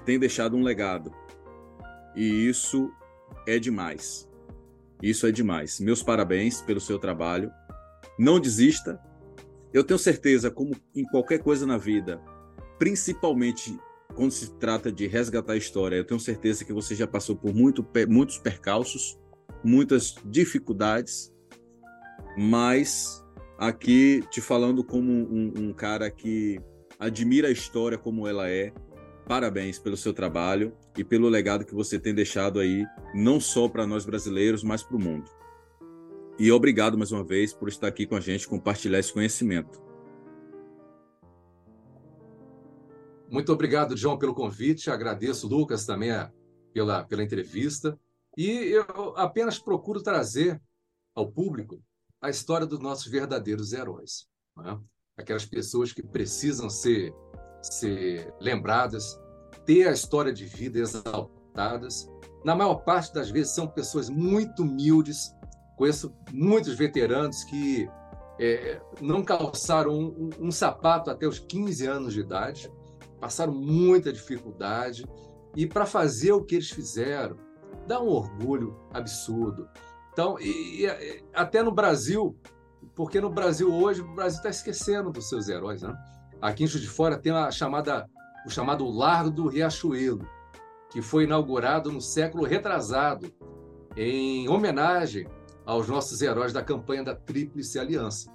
têm 0.04 0.18
deixado 0.18 0.56
um 0.56 0.62
legado. 0.62 1.12
E 2.14 2.48
isso 2.48 2.90
é 3.46 3.58
demais. 3.58 4.28
Isso 5.02 5.26
é 5.26 5.32
demais. 5.32 5.80
Meus 5.80 6.02
parabéns 6.02 6.60
pelo 6.62 6.80
seu 6.80 6.98
trabalho. 6.98 7.50
Não 8.18 8.40
desista. 8.40 9.00
Eu 9.72 9.84
tenho 9.84 9.98
certeza, 9.98 10.50
como 10.50 10.74
em 10.94 11.04
qualquer 11.04 11.38
coisa 11.38 11.66
na 11.66 11.76
vida, 11.76 12.20
principalmente 12.78 13.78
quando 14.14 14.30
se 14.30 14.50
trata 14.54 14.90
de 14.90 15.06
resgatar 15.06 15.52
a 15.52 15.56
história, 15.56 15.96
eu 15.96 16.04
tenho 16.04 16.18
certeza 16.18 16.64
que 16.64 16.72
você 16.72 16.94
já 16.94 17.06
passou 17.06 17.36
por 17.36 17.54
muito, 17.54 17.86
muitos 18.08 18.38
percalços, 18.38 19.18
muitas 19.62 20.14
dificuldades, 20.24 21.32
mas 22.38 23.22
aqui 23.58 24.24
te 24.30 24.40
falando 24.40 24.82
como 24.82 25.12
um, 25.12 25.52
um 25.58 25.72
cara 25.72 26.10
que 26.10 26.58
admira 26.98 27.48
a 27.48 27.50
história 27.50 27.98
como 27.98 28.26
ela 28.26 28.48
é, 28.48 28.72
parabéns 29.26 29.78
pelo 29.78 29.96
seu 29.96 30.14
trabalho 30.14 30.72
e 30.96 31.04
pelo 31.04 31.28
legado 31.28 31.64
que 31.64 31.74
você 31.74 31.98
tem 31.98 32.14
deixado 32.14 32.60
aí, 32.60 32.86
não 33.14 33.40
só 33.40 33.68
para 33.68 33.86
nós 33.86 34.06
brasileiros, 34.06 34.62
mas 34.62 34.82
para 34.82 34.96
o 34.96 35.00
mundo. 35.00 35.30
E 36.38 36.52
obrigado 36.52 36.96
mais 36.96 37.12
uma 37.12 37.24
vez 37.24 37.52
por 37.52 37.68
estar 37.68 37.88
aqui 37.88 38.06
com 38.06 38.14
a 38.14 38.20
gente, 38.20 38.48
compartilhar 38.48 38.98
esse 38.98 39.12
conhecimento. 39.12 39.82
Muito 43.28 43.52
obrigado, 43.52 43.96
João, 43.96 44.18
pelo 44.18 44.34
convite. 44.34 44.90
Agradeço, 44.90 45.48
Lucas, 45.48 45.84
também 45.84 46.12
a, 46.12 46.30
pela, 46.72 47.04
pela 47.04 47.24
entrevista. 47.24 47.98
E 48.36 48.48
eu 48.48 48.84
apenas 49.16 49.58
procuro 49.58 50.02
trazer 50.02 50.60
ao 51.14 51.30
público 51.32 51.82
a 52.20 52.30
história 52.30 52.66
dos 52.66 52.78
nossos 52.78 53.06
verdadeiros 53.06 53.72
heróis. 53.72 54.28
Né? 54.56 54.78
Aquelas 55.16 55.46
pessoas 55.46 55.92
que 55.92 56.02
precisam 56.02 56.68
ser, 56.68 57.12
ser 57.74 58.32
lembradas, 58.40 59.18
ter 59.64 59.88
a 59.88 59.92
história 59.92 60.32
de 60.32 60.44
vida 60.44 60.78
exaltadas. 60.78 62.08
Na 62.44 62.54
maior 62.54 62.76
parte 62.76 63.12
das 63.12 63.30
vezes 63.30 63.54
são 63.54 63.66
pessoas 63.66 64.08
muito 64.08 64.62
humildes. 64.62 65.34
Conheço 65.76 66.14
muitos 66.32 66.74
veteranos 66.74 67.44
que 67.44 67.88
é, 68.38 68.80
não 69.00 69.22
calçaram 69.22 69.92
um, 69.92 70.30
um, 70.38 70.50
sapato 70.50 71.10
até 71.10 71.26
os 71.26 71.38
15 71.38 71.86
anos 71.86 72.12
de 72.12 72.20
idade 72.20 72.70
passaram 73.20 73.52
muita 73.52 74.12
dificuldade 74.12 75.06
e 75.54 75.66
para 75.66 75.86
fazer 75.86 76.32
o 76.32 76.44
que 76.44 76.56
eles 76.56 76.70
fizeram, 76.70 77.36
dá 77.86 78.00
um 78.00 78.08
orgulho 78.08 78.78
absurdo. 78.92 79.68
Então, 80.12 80.38
e, 80.38 80.84
e, 80.84 81.24
até 81.34 81.62
no 81.62 81.72
Brasil, 81.72 82.38
porque 82.94 83.20
no 83.20 83.30
Brasil 83.30 83.72
hoje, 83.72 84.02
o 84.02 84.14
Brasil 84.14 84.38
está 84.38 84.50
esquecendo 84.50 85.10
dos 85.10 85.28
seus 85.28 85.48
heróis. 85.48 85.82
Né? 85.82 85.94
Aqui 86.46 86.62
em 86.62 86.66
Juiz 86.68 86.80
de 86.80 86.88
Fora 86.88 87.18
tem 87.18 87.32
a 87.32 87.50
chamada, 87.50 88.08
o 88.46 88.50
chamado 88.50 88.88
Largo 88.88 89.30
do 89.30 89.48
Riachuelo, 89.48 90.24
que 90.92 91.02
foi 91.02 91.24
inaugurado 91.24 91.90
no 91.90 92.00
século 92.00 92.44
retrasado, 92.44 93.32
em 93.96 94.48
homenagem 94.48 95.26
aos 95.64 95.88
nossos 95.88 96.22
heróis 96.22 96.52
da 96.52 96.62
campanha 96.62 97.02
da 97.02 97.16
Tríplice 97.16 97.80
Aliança. 97.80 98.32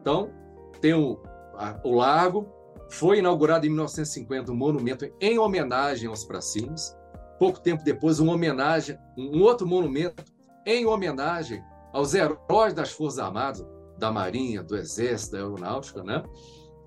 Então, 0.00 0.32
tem 0.80 0.94
o, 0.94 1.22
a, 1.54 1.80
o 1.84 1.94
Largo, 1.94 2.48
foi 2.90 3.20
inaugurado 3.20 3.66
em 3.66 3.70
1950 3.70 4.50
um 4.50 4.56
monumento 4.56 5.08
em 5.20 5.38
homenagem 5.38 6.08
aos 6.08 6.24
pracinhos. 6.24 6.92
Pouco 7.38 7.60
tempo 7.60 7.84
depois, 7.84 8.18
uma 8.18 8.32
homenagem, 8.32 8.98
um 9.16 9.42
outro 9.42 9.64
monumento 9.64 10.24
em 10.66 10.86
homenagem 10.86 11.62
aos 11.92 12.14
heróis 12.14 12.74
das 12.74 12.90
Forças 12.90 13.20
Armadas, 13.20 13.64
da 13.96 14.10
Marinha, 14.10 14.60
do 14.60 14.76
Exército, 14.76 15.36
da 15.36 15.38
Aeronáutica, 15.38 16.02
né? 16.02 16.24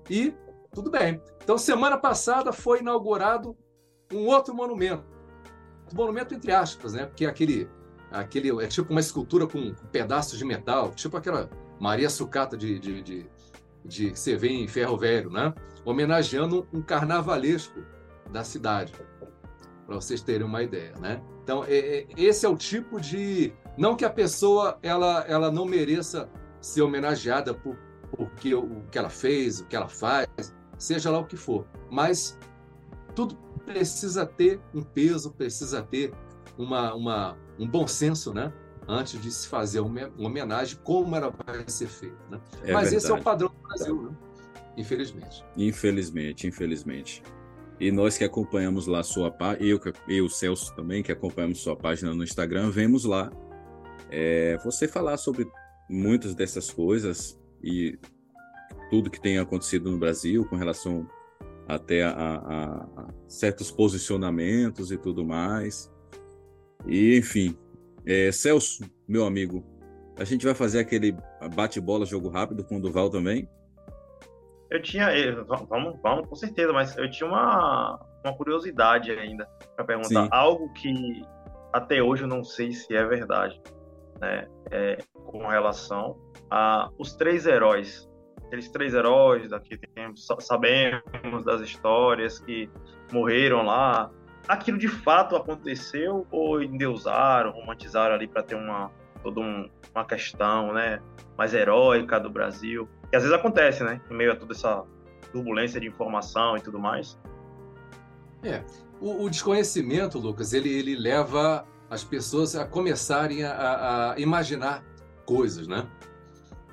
E 0.08 0.34
tudo 0.72 0.90
bem. 0.90 1.20
Então, 1.42 1.56
semana 1.56 1.96
passada 1.96 2.52
foi 2.52 2.80
inaugurado 2.80 3.56
um 4.12 4.26
outro 4.26 4.54
monumento. 4.54 5.04
Um 5.92 5.96
monumento 5.96 6.34
entre 6.34 6.52
aspas, 6.52 6.92
né? 6.92 7.06
Porque 7.06 7.24
é 7.24 7.28
aquele, 7.28 7.68
aquele 8.10 8.50
é 8.62 8.66
tipo 8.66 8.90
uma 8.90 9.00
escultura 9.00 9.46
com, 9.46 9.74
pedaços 9.90 10.38
de 10.38 10.44
metal, 10.44 10.90
tipo 10.90 11.16
aquela 11.16 11.48
Maria 11.80 12.10
Sucata 12.10 12.56
de, 12.56 12.78
de, 12.78 13.02
de, 13.02 13.30
de 13.84 14.10
que 14.10 14.18
você 14.18 14.36
vê 14.36 14.48
em 14.48 14.68
Ferro 14.68 14.96
Velho, 14.96 15.30
né? 15.30 15.54
Homenageando 15.84 16.66
um 16.72 16.82
carnavalesco 16.82 17.80
da 18.30 18.42
cidade, 18.42 18.92
para 19.86 19.94
vocês 19.94 20.20
terem 20.20 20.46
uma 20.46 20.62
ideia, 20.62 20.92
né? 20.98 21.22
Então, 21.42 21.64
é, 21.64 22.00
é, 22.00 22.06
esse 22.16 22.44
é 22.44 22.48
o 22.48 22.56
tipo 22.56 23.00
de 23.00 23.52
não 23.78 23.96
que 23.96 24.04
a 24.04 24.10
pessoa 24.10 24.78
ela, 24.82 25.24
ela 25.28 25.50
não 25.50 25.64
mereça 25.64 26.28
ser 26.60 26.82
homenageada 26.82 27.54
por, 27.54 27.78
por 28.10 28.30
que, 28.32 28.54
o 28.54 28.82
que 28.90 28.98
ela 28.98 29.10
fez, 29.10 29.60
o 29.60 29.66
que 29.66 29.76
ela 29.76 29.88
faz, 29.88 30.28
seja 30.78 31.10
lá 31.10 31.18
o 31.18 31.24
que 31.24 31.36
for. 31.36 31.66
Mas 31.90 32.38
tudo 33.14 33.36
precisa 33.64 34.24
ter 34.24 34.60
um 34.74 34.82
peso, 34.82 35.32
precisa 35.32 35.82
ter 35.82 36.12
uma, 36.56 36.94
uma, 36.94 37.36
um 37.58 37.68
bom 37.68 37.86
senso, 37.86 38.32
né? 38.32 38.52
Antes 38.88 39.20
de 39.20 39.30
se 39.32 39.48
fazer 39.48 39.80
uma 39.80 40.12
homenagem, 40.16 40.78
como 40.84 41.16
ela 41.16 41.34
vai 41.44 41.64
ser 41.66 41.88
feita. 41.88 42.16
Né? 42.30 42.40
É 42.62 42.72
Mas 42.72 42.90
verdade. 42.90 42.96
esse 42.96 43.10
é 43.10 43.14
o 43.14 43.22
padrão 43.22 43.48
do 43.48 43.68
Brasil, 43.68 44.02
né? 44.02 44.16
infelizmente. 44.76 45.44
Infelizmente, 45.56 46.46
infelizmente. 46.46 47.22
E 47.80 47.90
nós 47.90 48.16
que 48.16 48.24
acompanhamos 48.24 48.86
lá 48.86 49.02
sua 49.02 49.30
página, 49.30 49.66
eu, 49.66 49.80
eu, 50.08 50.28
Celso 50.28 50.74
também, 50.74 51.02
que 51.02 51.10
acompanhamos 51.10 51.60
sua 51.60 51.76
página 51.76 52.14
no 52.14 52.22
Instagram, 52.22 52.70
vemos 52.70 53.04
lá 53.04 53.30
é, 54.10 54.56
você 54.64 54.86
falar 54.86 55.16
sobre 55.16 55.46
muitas 55.88 56.34
dessas 56.34 56.70
coisas 56.70 57.38
e 57.66 57.98
tudo 58.88 59.10
que 59.10 59.20
tem 59.20 59.38
acontecido 59.38 59.90
no 59.90 59.98
Brasil 59.98 60.46
com 60.48 60.56
relação 60.56 61.08
até 61.66 62.04
a, 62.04 62.10
a, 62.10 62.84
a 62.84 63.08
certos 63.26 63.70
posicionamentos 63.72 64.92
e 64.92 64.96
tudo 64.96 65.24
mais. 65.24 65.92
E, 66.86 67.18
enfim, 67.18 67.58
é, 68.06 68.30
Celso, 68.30 68.84
meu 69.08 69.26
amigo, 69.26 69.64
a 70.16 70.22
gente 70.22 70.44
vai 70.44 70.54
fazer 70.54 70.78
aquele 70.78 71.16
bate-bola, 71.54 72.06
jogo 72.06 72.28
rápido 72.28 72.62
com 72.64 72.76
o 72.76 72.80
Duval 72.80 73.10
também? 73.10 73.48
Eu 74.70 74.80
tinha, 74.80 75.08
vamos, 75.68 75.98
vamos, 76.00 76.28
com 76.28 76.34
certeza, 76.36 76.72
mas 76.72 76.96
eu 76.96 77.10
tinha 77.10 77.28
uma, 77.28 78.00
uma 78.24 78.36
curiosidade 78.36 79.10
ainda 79.10 79.44
para 79.74 79.84
perguntar. 79.84 80.24
Sim. 80.24 80.28
Algo 80.30 80.72
que 80.74 81.24
até 81.72 82.00
hoje 82.00 82.22
eu 82.22 82.28
não 82.28 82.44
sei 82.44 82.72
se 82.72 82.94
é 82.94 83.04
verdade 83.04 83.60
né, 84.20 84.46
é, 84.70 84.98
com 85.26 85.46
relação 85.46 86.16
a 86.50 86.90
os 86.98 87.14
três 87.14 87.46
heróis. 87.46 88.08
Aqueles 88.46 88.70
três 88.70 88.94
heróis 88.94 89.50
daqui 89.50 89.78
sabemos 90.38 91.44
das 91.44 91.60
histórias 91.60 92.38
que 92.38 92.70
morreram 93.12 93.62
lá. 93.62 94.10
Aquilo 94.46 94.78
de 94.78 94.88
fato 94.88 95.34
aconteceu 95.34 96.26
ou 96.30 96.62
endeusaram, 96.62 97.50
romantizaram 97.50 98.14
ali 98.14 98.28
para 98.28 98.42
ter 98.42 98.54
uma 98.54 98.90
toda 99.22 99.40
um, 99.40 99.68
uma 99.92 100.04
questão, 100.04 100.72
né, 100.72 101.00
mais 101.36 101.52
heróica 101.52 102.20
do 102.20 102.30
Brasil. 102.30 102.88
Que 103.10 103.16
às 103.16 103.24
vezes 103.24 103.36
acontece, 103.36 103.82
né, 103.82 104.00
em 104.08 104.14
meio 104.14 104.32
a 104.32 104.36
toda 104.36 104.52
essa 104.52 104.84
turbulência 105.32 105.80
de 105.80 105.88
informação 105.88 106.56
e 106.56 106.60
tudo 106.60 106.78
mais. 106.78 107.18
É, 108.44 108.62
o, 109.00 109.24
o 109.24 109.30
desconhecimento, 109.30 110.18
Lucas, 110.18 110.52
ele, 110.52 110.68
ele 110.68 110.94
leva 110.94 111.66
as 111.90 112.04
pessoas 112.04 112.54
a 112.54 112.64
começarem 112.64 113.44
a, 113.44 114.12
a, 114.12 114.18
imaginar 114.18 114.84
coisas, 115.26 115.66
né? 115.66 115.86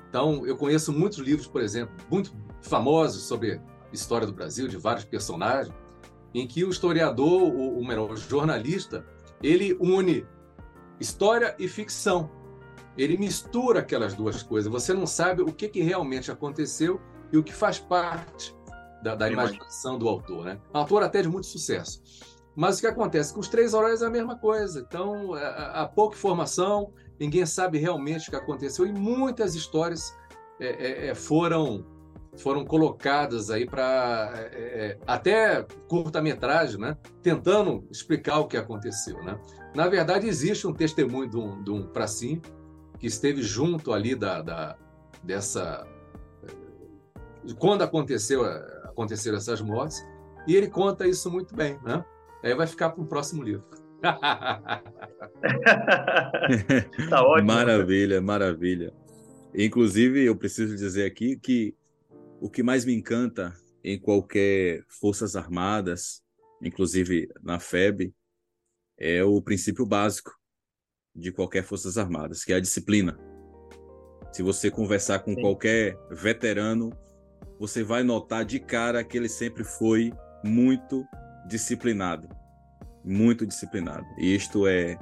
Então, 0.08 0.46
eu 0.46 0.56
conheço 0.56 0.92
muitos 0.92 1.18
livros, 1.18 1.46
por 1.46 1.60
exemplo, 1.60 1.94
muito 2.08 2.32
famosos 2.62 3.24
sobre 3.24 3.60
história 3.92 4.26
do 4.26 4.32
Brasil, 4.32 4.68
de 4.68 4.76
vários 4.76 5.04
personagens, 5.04 5.74
em 6.32 6.46
que 6.46 6.64
o 6.64 6.70
historiador, 6.70 7.42
o, 7.42 7.78
o 7.78 8.16
jornalista, 8.16 9.04
ele 9.42 9.76
une 9.80 10.26
história 11.00 11.54
e 11.58 11.68
ficção. 11.68 12.30
Ele 12.96 13.16
mistura 13.16 13.80
aquelas 13.80 14.14
duas 14.14 14.42
coisas. 14.42 14.70
Você 14.70 14.94
não 14.94 15.06
sabe 15.06 15.42
o 15.42 15.52
que, 15.52 15.68
que 15.68 15.82
realmente 15.82 16.30
aconteceu 16.30 17.00
e 17.32 17.36
o 17.36 17.42
que 17.42 17.52
faz 17.52 17.78
parte 17.78 18.54
da, 19.02 19.14
da 19.14 19.28
imaginação 19.28 19.98
do 19.98 20.08
autor. 20.08 20.44
Né? 20.44 20.60
Um 20.72 20.78
autor 20.78 21.02
até 21.02 21.20
de 21.22 21.28
muito 21.28 21.46
sucesso. 21.46 22.02
Mas 22.54 22.78
o 22.78 22.80
que 22.80 22.86
acontece? 22.86 23.34
Com 23.34 23.40
os 23.40 23.48
três 23.48 23.74
horários 23.74 24.00
é 24.00 24.06
a 24.06 24.10
mesma 24.10 24.38
coisa. 24.38 24.80
Então, 24.80 25.36
é, 25.36 25.44
há 25.74 25.90
pouca 25.92 26.16
informação, 26.16 26.92
ninguém 27.18 27.46
sabe 27.46 27.78
realmente 27.78 28.28
o 28.28 28.30
que 28.30 28.36
aconteceu, 28.36 28.86
e 28.86 28.92
muitas 28.92 29.54
histórias 29.54 30.14
é, 30.60 30.66
é, 30.66 31.06
é 31.08 31.14
foram 31.14 31.84
foram 32.36 32.64
colocadas 32.64 33.48
aí 33.50 33.64
para 33.64 34.32
é, 34.52 34.56
é, 34.56 34.98
até 35.06 35.64
curta-metragem, 35.88 36.80
né? 36.80 36.96
tentando 37.22 37.86
explicar 37.90 38.40
o 38.40 38.48
que 38.48 38.56
aconteceu. 38.56 39.22
Né? 39.22 39.38
Na 39.72 39.86
verdade, 39.86 40.26
existe 40.26 40.66
um 40.66 40.72
testemunho 40.72 41.30
de 41.30 41.36
um, 41.36 41.62
de 41.62 41.70
um 41.70 41.86
pracinho 41.86 42.42
que 42.98 43.06
esteve 43.06 43.42
junto 43.42 43.92
ali 43.92 44.14
da, 44.14 44.42
da 44.42 44.76
dessa 45.22 45.86
quando 47.58 47.82
aconteceu 47.82 48.44
aconteceram 48.84 49.36
essas 49.36 49.60
mortes 49.60 50.04
e 50.46 50.54
ele 50.56 50.68
conta 50.68 51.06
isso 51.06 51.30
muito 51.30 51.54
bem, 51.54 51.78
né? 51.82 52.04
Aí 52.42 52.54
vai 52.54 52.66
ficar 52.66 52.90
para 52.90 53.02
o 53.02 53.06
próximo 53.06 53.42
livro. 53.42 53.64
tá 57.08 57.22
ótimo. 57.22 57.46
Maravilha, 57.46 58.20
maravilha. 58.20 58.92
Inclusive, 59.54 60.24
eu 60.24 60.36
preciso 60.36 60.76
dizer 60.76 61.06
aqui 61.06 61.38
que 61.38 61.74
o 62.40 62.50
que 62.50 62.62
mais 62.62 62.84
me 62.84 62.94
encanta 62.94 63.54
em 63.82 63.98
qualquer 63.98 64.84
Forças 64.88 65.36
Armadas, 65.36 66.22
inclusive 66.62 67.28
na 67.42 67.58
FEB, 67.58 68.14
é 68.98 69.24
o 69.24 69.40
princípio 69.40 69.86
básico 69.86 70.32
de 71.14 71.30
qualquer 71.30 71.62
Forças 71.62 71.96
Armadas, 71.96 72.44
que 72.44 72.52
é 72.52 72.56
a 72.56 72.60
disciplina. 72.60 73.18
Se 74.32 74.42
você 74.42 74.70
conversar 74.70 75.20
com 75.20 75.34
Sim. 75.34 75.40
qualquer 75.40 75.96
veterano, 76.10 76.90
você 77.58 77.84
vai 77.84 78.02
notar 78.02 78.44
de 78.44 78.58
cara 78.58 79.04
que 79.04 79.16
ele 79.16 79.28
sempre 79.28 79.62
foi 79.62 80.12
muito 80.44 81.06
disciplinado, 81.46 82.28
muito 83.04 83.46
disciplinado. 83.46 84.06
E 84.18 84.34
isto 84.34 84.66
é 84.66 84.98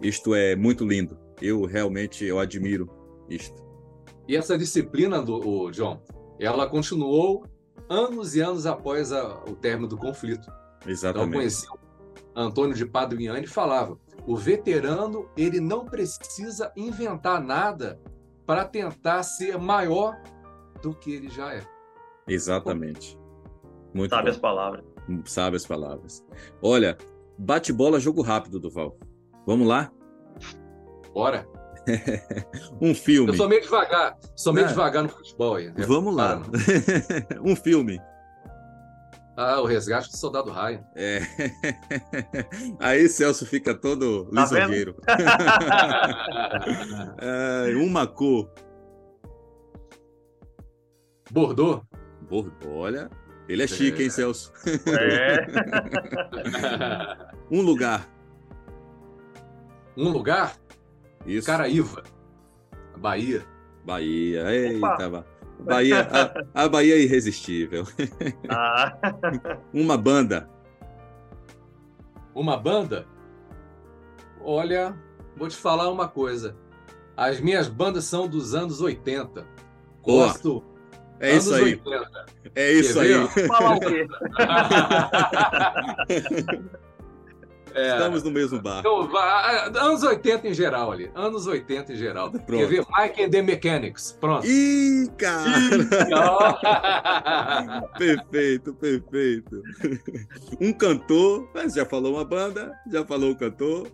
isto 0.00 0.34
é 0.34 0.56
muito 0.56 0.84
lindo. 0.84 1.16
Eu 1.40 1.64
realmente 1.64 2.24
eu 2.24 2.38
admiro 2.38 2.90
isto. 3.28 3.62
E 4.26 4.36
essa 4.36 4.58
disciplina 4.58 5.22
do 5.22 5.36
o 5.36 5.70
John, 5.70 6.02
ela 6.38 6.68
continuou 6.68 7.46
anos 7.88 8.34
e 8.34 8.40
anos 8.40 8.66
após 8.66 9.12
a, 9.12 9.42
o 9.44 9.54
término 9.54 9.88
do 9.88 9.96
conflito. 9.96 10.50
Exatamente. 10.86 11.28
Então, 11.28 11.34
eu 11.34 11.40
conheci 11.40 11.66
Antônio 12.34 12.74
de 12.74 12.86
Paduiani 12.86 13.46
falava: 13.46 13.98
o 14.26 14.36
veterano 14.36 15.28
ele 15.36 15.60
não 15.60 15.84
precisa 15.84 16.72
inventar 16.76 17.40
nada 17.40 18.00
para 18.44 18.64
tentar 18.64 19.22
ser 19.22 19.58
maior 19.58 20.20
do 20.82 20.94
que 20.94 21.12
ele 21.12 21.28
já 21.28 21.54
é. 21.54 21.62
Exatamente. 22.26 23.18
Muito 23.94 24.10
Sabe 24.10 24.24
bom. 24.24 24.30
as 24.30 24.36
palavras 24.38 24.92
sabe 25.24 25.56
as 25.56 25.66
palavras. 25.66 26.24
Olha, 26.60 26.96
bate-bola, 27.38 28.00
jogo 28.00 28.22
rápido, 28.22 28.60
Duval. 28.60 28.96
Vamos 29.46 29.66
lá? 29.66 29.90
Bora. 31.12 31.46
um 32.80 32.94
filme. 32.94 33.32
Eu 33.32 33.36
sou 33.36 33.48
meio 33.48 33.60
devagar, 33.60 34.16
sou 34.36 34.52
meio 34.52 34.68
devagar 34.68 35.02
no 35.02 35.08
futebol 35.08 35.56
aí. 35.56 35.66
Né? 35.66 35.84
Vamos 35.86 36.14
lá. 36.14 36.40
um 37.44 37.56
filme. 37.56 38.00
Ah, 39.36 39.60
o 39.60 39.64
resgate 39.64 40.10
do 40.10 40.16
soldado 40.16 40.50
Ryan. 40.50 40.84
É. 40.94 41.20
Aí 42.78 43.08
Celso 43.08 43.46
fica 43.46 43.74
todo 43.74 44.26
tá 44.26 44.42
lisonjeiro. 44.42 44.94
é, 47.18 47.74
uma 47.76 48.06
cor. 48.06 48.52
Bordeaux. 51.30 51.82
Bordeaux, 52.28 52.76
olha, 52.76 53.10
ele 53.48 53.62
é 53.62 53.66
chique, 53.66 54.00
é. 54.00 54.04
hein, 54.04 54.10
Celso? 54.10 54.52
É. 54.86 55.46
um 57.50 57.60
lugar. 57.60 58.08
Um 59.96 60.08
lugar? 60.08 60.56
Isso. 61.26 61.46
Caraíva, 61.46 62.02
Bahia. 62.96 63.44
Bahia. 63.84 64.50
Eita, 64.50 65.24
Bahia. 65.60 66.08
A, 66.54 66.64
a, 66.64 66.68
Bahia 66.68 66.94
é 66.96 67.00
irresistível. 67.00 67.84
Ah. 68.48 68.96
Uma 69.72 69.96
banda. 69.96 70.48
Uma 72.34 72.56
banda? 72.56 73.06
Olha, 74.40 74.96
vou 75.36 75.48
te 75.48 75.56
falar 75.56 75.90
uma 75.90 76.08
coisa. 76.08 76.56
As 77.16 77.40
minhas 77.40 77.68
bandas 77.68 78.04
são 78.04 78.26
dos 78.26 78.54
anos 78.54 78.80
80. 78.80 79.46
Gosto. 80.02 80.64
É 81.22 81.36
isso 81.36 81.54
aí. 81.54 81.62
80. 81.62 82.26
É 82.54 82.72
isso 82.72 82.98
Quer 82.98 83.00
aí. 83.00 83.12
É, 87.74 87.94
Estamos 87.94 88.22
no 88.22 88.30
mesmo 88.30 88.60
bar. 88.60 88.80
Então, 88.80 89.08
anos 89.80 90.02
80 90.02 90.48
em 90.48 90.54
geral 90.54 90.92
ali. 90.92 91.10
Anos 91.14 91.46
80 91.46 91.92
em 91.92 91.96
geral. 91.96 92.30
Pronto. 92.30 92.46
Quer 92.46 92.66
ver? 92.66 92.84
Mike 92.98 93.22
and 93.22 93.30
the 93.30 93.42
Mechanics. 93.42 94.16
Pronto. 94.20 94.46
Ih, 94.46 95.08
cara! 95.16 95.48
perfeito, 97.98 98.74
perfeito. 98.74 99.62
Um 100.60 100.72
cantor. 100.72 101.48
Mas 101.54 101.74
já 101.74 101.86
falou 101.86 102.14
uma 102.14 102.24
banda, 102.24 102.72
já 102.90 103.04
falou 103.04 103.30
o 103.30 103.32
um 103.32 103.36
cantor. 103.36 103.88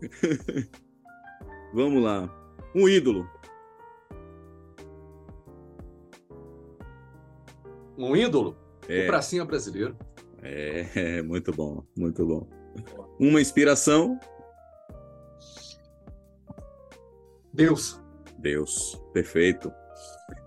Vamos 1.74 2.02
lá. 2.02 2.30
Um 2.74 2.88
ídolo. 2.88 3.28
Um 7.96 8.14
ídolo? 8.14 8.56
É. 8.88 9.04
O 9.04 9.06
Pracinha 9.06 9.44
Brasileiro. 9.44 9.96
É, 10.42 11.22
muito 11.24 11.52
bom, 11.52 11.82
muito 11.96 12.24
bom. 12.26 12.48
Uma 13.18 13.40
inspiração? 13.40 14.18
Deus. 17.52 18.00
Deus, 18.38 19.00
perfeito. 19.12 19.72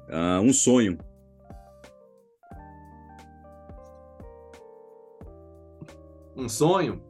Uh, 0.07 0.41
um 0.41 0.53
sonho? 0.53 0.97
Um 6.35 6.47
sonho? 6.47 7.03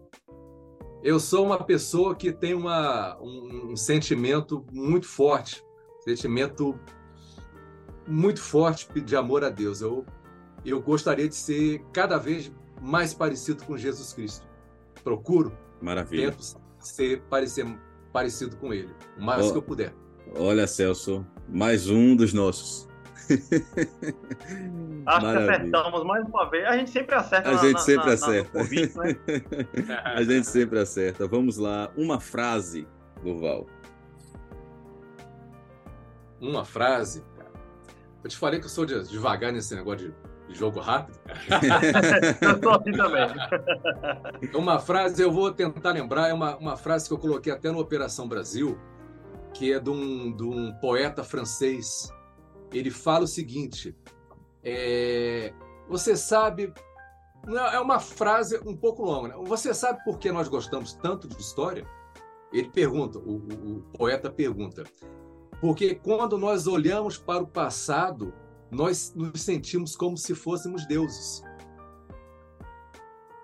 Eu 1.04 1.20
sou 1.20 1.46
uma 1.46 1.64
pessoa 1.64 2.16
que 2.16 2.32
tem 2.32 2.54
uma, 2.54 3.18
um, 3.22 3.72
um 3.72 3.76
sentimento 3.76 4.66
muito 4.72 5.08
forte, 5.08 5.64
sentimento 6.02 6.78
muito 8.08 8.42
forte 8.42 8.88
de 9.00 9.16
amor 9.16 9.44
a 9.44 9.50
Deus. 9.50 9.82
Eu, 9.82 10.06
eu 10.66 10.82
gostaria 10.82 11.28
de 11.28 11.36
ser 11.36 11.82
cada 11.94 12.18
vez 12.18 12.52
mais 12.82 13.14
parecido 13.14 13.64
com 13.66 13.78
Jesus 13.78 14.14
Cristo 14.14 14.50
procuro, 15.04 15.52
Maravilha. 15.82 16.32
tento 16.32 16.60
ser 16.80 17.22
parecer 17.24 17.66
parecido 18.12 18.56
com 18.58 18.74
ele, 18.74 18.94
o 19.18 19.24
mais 19.24 19.48
oh, 19.48 19.52
que 19.52 19.58
eu 19.58 19.62
puder. 19.62 19.94
Olha, 20.36 20.68
Celso, 20.68 21.26
mais 21.48 21.90
um 21.90 22.16
dos 22.16 22.34
nossos. 22.34 22.88
Acho 25.06 25.26
Maravilha. 25.26 25.46
que 25.46 25.52
acertamos 25.52 26.04
mais 26.04 26.26
uma 26.28 26.50
vez. 26.50 26.66
A 26.66 26.78
gente 26.78 26.90
sempre 26.90 27.16
acerta. 27.16 27.50
A 27.50 27.54
na, 27.54 27.62
gente 27.62 27.82
sempre 27.84 28.08
na, 28.08 28.14
acerta. 28.14 28.58
Na, 28.58 28.64
convite, 28.64 28.98
né? 28.98 29.16
a 30.04 30.24
gente 30.24 30.48
sempre 30.48 30.80
acerta. 30.80 31.28
Vamos 31.28 31.58
lá, 31.58 31.92
uma 31.96 32.20
frase, 32.20 32.88
Duval. 33.24 33.68
Uma 36.42 36.66
frase? 36.66 37.24
Eu 38.24 38.30
te 38.30 38.38
falei 38.38 38.60
que 38.60 38.66
eu 38.66 38.70
sou 38.70 38.86
devagar 38.86 39.52
nesse 39.52 39.76
negócio 39.76 40.08
de 40.08 40.16
jogo 40.54 40.80
rápido. 40.80 41.20
eu 42.42 42.62
sou 42.62 42.72
assim 42.72 42.92
também. 42.92 43.28
Uma 44.56 44.80
frase, 44.80 45.22
eu 45.22 45.32
vou 45.32 45.52
tentar 45.52 45.92
lembrar, 45.92 46.30
é 46.30 46.34
uma, 46.34 46.58
uma 46.58 46.78
frase 46.78 47.08
que 47.08 47.14
eu 47.14 47.18
coloquei 47.18 47.52
até 47.52 47.72
no 47.72 47.80
Operação 47.80 48.28
Brasil, 48.28 48.78
que 49.54 49.72
é 49.74 49.80
de 49.80 49.90
um, 49.90 50.36
de 50.36 50.44
um 50.44 50.74
poeta 50.80 51.24
francês. 51.24 52.12
Ele 52.74 52.92
fala 52.92 53.26
o 53.26 53.28
seguinte: 53.28 53.96
é, 54.64 55.54
você 55.88 56.16
sabe. 56.16 56.74
É 57.72 57.80
uma 57.80 58.00
frase 58.00 58.60
um 58.66 58.76
pouco 58.76 59.04
longa. 59.04 59.30
Né? 59.30 59.36
Você 59.46 59.74
sabe 59.74 60.04
por 60.04 60.20
que 60.20 60.30
nós 60.30 60.50
gostamos 60.50 60.94
tanto 60.94 61.28
de 61.28 61.40
história? 61.40 61.86
Ele 62.52 62.70
pergunta, 62.70 63.18
o, 63.18 63.38
o, 63.38 63.78
o 63.78 63.82
poeta 63.98 64.30
pergunta, 64.30 64.84
porque 65.62 65.96
quando 65.96 66.38
nós 66.38 66.68
olhamos 66.68 67.18
para 67.18 67.42
o 67.42 67.48
passado, 67.48 68.34
nós 68.72 69.14
nos 69.16 69.42
sentimos 69.42 69.96
como 69.96 70.18
se 70.18 70.36
fôssemos 70.36 70.86
deuses. 70.88 71.42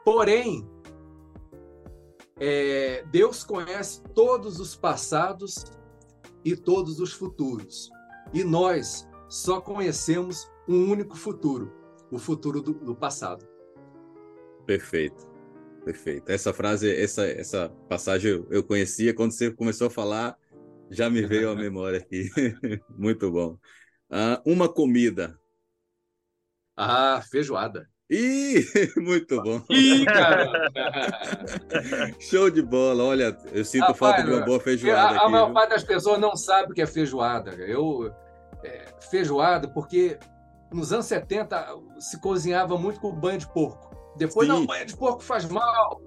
Porém, 0.03 0.67
é, 2.39 3.03
Deus 3.11 3.43
conhece 3.43 4.01
todos 4.13 4.59
os 4.59 4.76
passados 4.76 5.65
e 6.43 6.55
todos 6.55 6.99
os 6.99 7.13
futuros. 7.13 7.89
E 8.34 8.43
nós 8.43 9.07
só 9.28 9.59
conhecemos 9.59 10.49
um 10.67 10.91
único 10.91 11.15
futuro, 11.15 11.71
o 12.11 12.19
futuro 12.19 12.61
do, 12.61 12.73
do 12.73 12.95
passado. 12.95 13.47
Perfeito. 14.65 15.28
Perfeito. 15.84 16.30
Essa 16.32 16.51
frase, 16.51 16.91
essa, 16.91 17.26
essa 17.26 17.69
passagem 17.88 18.45
eu 18.49 18.63
conhecia 18.63 19.13
quando 19.13 19.32
você 19.32 19.51
começou 19.51 19.88
a 19.88 19.91
falar, 19.91 20.38
já 20.89 21.09
me 21.09 21.21
veio 21.26 21.49
à 21.51 21.55
memória 21.55 21.99
aqui. 21.99 22.30
Muito 22.97 23.32
bom. 23.32 23.57
Ah, 24.10 24.41
uma 24.45 24.70
comida. 24.70 25.39
Ah, 26.78 27.22
feijoada. 27.30 27.89
Ih, 28.10 28.64
muito 28.97 29.41
bom. 29.41 29.62
Ih, 29.70 30.06
cara. 30.06 30.70
Show 32.20 32.51
de 32.51 32.62
bola. 32.62 33.03
Olha, 33.03 33.38
eu 33.51 33.66
sinto 33.66 33.82
Rapaz, 33.82 33.97
falta 33.97 34.24
de 34.24 34.32
uma 34.32 34.45
boa 34.45 34.60
feijoada. 34.60 35.01
A, 35.01 35.10
aqui, 35.10 35.26
a 35.26 35.30
maior 35.30 35.53
parte 35.53 35.70
das 35.72 35.84
pessoas 35.84 36.20
não 36.20 36.36
sabe 36.36 36.72
o 36.72 36.76
que 36.76 36.82
é 36.82 36.86
feijoada. 36.86 37.51
Eu 37.56 38.14
é, 38.64 38.86
feijoada 39.10 39.68
porque 39.68 40.20
nos 40.72 40.93
anos 40.93 41.08
70 41.08 41.66
se 41.99 42.20
cozinhava 42.20 42.78
muito 42.78 42.99
com 42.99 43.12
banho 43.12 43.39
de 43.39 43.51
porco. 43.51 43.95
Depois 44.18 44.47
Sim. 44.47 44.53
não, 44.53 44.66
banho 44.66 44.86
de 44.86 44.95
porco 44.95 45.24
faz 45.24 45.45
mal. 45.45 46.01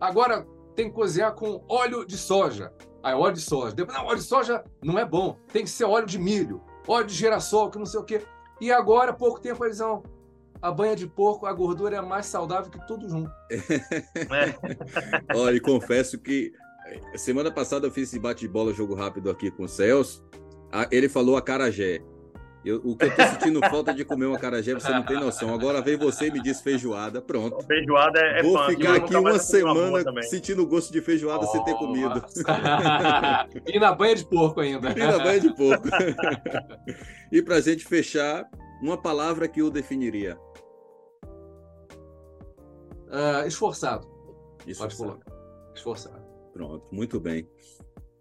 Agora 0.00 0.46
tem 0.74 0.88
que 0.88 0.94
cozinhar 0.94 1.34
com 1.34 1.62
óleo 1.68 2.06
de 2.06 2.16
soja. 2.16 2.72
Aí 3.02 3.14
óleo 3.14 3.34
de 3.34 3.42
soja. 3.42 3.74
Depois, 3.74 3.96
não, 3.96 4.06
óleo 4.06 4.18
de 4.18 4.24
soja 4.24 4.64
não 4.82 4.98
é 4.98 5.04
bom. 5.04 5.36
Tem 5.52 5.64
que 5.64 5.70
ser 5.70 5.84
óleo 5.84 6.06
de 6.06 6.18
milho 6.18 6.62
óleo 6.86 7.06
de 7.06 7.14
girassol, 7.14 7.70
que 7.70 7.78
não 7.78 7.86
sei 7.86 8.00
o 8.00 8.04
quê. 8.04 8.22
E 8.60 8.70
agora, 8.70 9.12
pouco 9.12 9.40
tempo, 9.40 9.64
eles 9.64 9.78
vão. 9.78 10.02
A 10.62 10.70
banha 10.70 10.94
de 10.94 11.06
porco, 11.06 11.46
a 11.46 11.52
gordura 11.54 11.96
é 11.96 12.00
mais 12.02 12.26
saudável 12.26 12.70
que 12.70 12.86
tudo 12.86 13.08
junto. 13.08 13.30
É. 13.50 15.32
Olha, 15.34 15.56
e 15.56 15.60
confesso 15.60 16.18
que 16.18 16.52
eh, 16.86 17.16
semana 17.16 17.50
passada 17.50 17.86
eu 17.86 17.90
fiz 17.90 18.10
esse 18.10 18.18
bate-bola 18.18 18.74
jogo 18.74 18.94
rápido 18.94 19.30
aqui 19.30 19.50
com 19.50 19.62
o 19.62 19.68
Celso. 19.68 20.22
Ele 20.90 21.08
falou 21.08 21.38
a 21.38 21.42
carajé. 21.42 22.02
Eu, 22.62 22.76
o 22.84 22.94
que 22.94 23.06
eu 23.06 23.16
tô 23.16 23.22
sentindo 23.22 23.60
falta 23.60 23.94
de 23.94 24.04
comer 24.04 24.26
uma 24.26 24.38
carajé, 24.38 24.74
você 24.74 24.90
não 24.90 25.02
tem 25.02 25.18
noção. 25.18 25.54
Agora 25.54 25.80
vem 25.80 25.96
você 25.96 26.26
e 26.26 26.30
me 26.30 26.42
diz 26.42 26.60
feijoada, 26.60 27.22
pronto. 27.22 27.64
Feijoada 27.64 28.20
é, 28.20 28.40
é 28.40 28.42
Vou 28.42 28.62
ficar 28.66 28.96
aqui 28.96 29.16
uma 29.16 29.38
semana 29.38 30.22
sentindo 30.22 30.62
o 30.62 30.66
gosto 30.66 30.92
de 30.92 31.00
feijoada 31.00 31.44
oh. 31.44 31.46
sem 31.46 31.64
ter 31.64 31.74
comido. 31.74 32.22
e 33.66 33.80
na 33.80 33.94
banha 33.94 34.14
de 34.14 34.26
porco 34.26 34.60
ainda. 34.60 34.90
E 34.90 34.98
na 34.98 35.18
banha 35.18 35.40
de 35.40 35.54
porco. 35.54 35.88
e 37.32 37.40
pra 37.40 37.60
gente 37.62 37.86
fechar, 37.86 38.44
uma 38.82 39.00
palavra 39.00 39.48
que 39.48 39.62
o 39.62 39.70
definiria. 39.70 40.36
Uh, 43.08 43.46
esforçado. 43.46 44.06
Esforçado. 44.66 45.20
Esforçado. 45.74 46.22
Pronto, 46.52 46.86
muito 46.92 47.18
bem. 47.18 47.48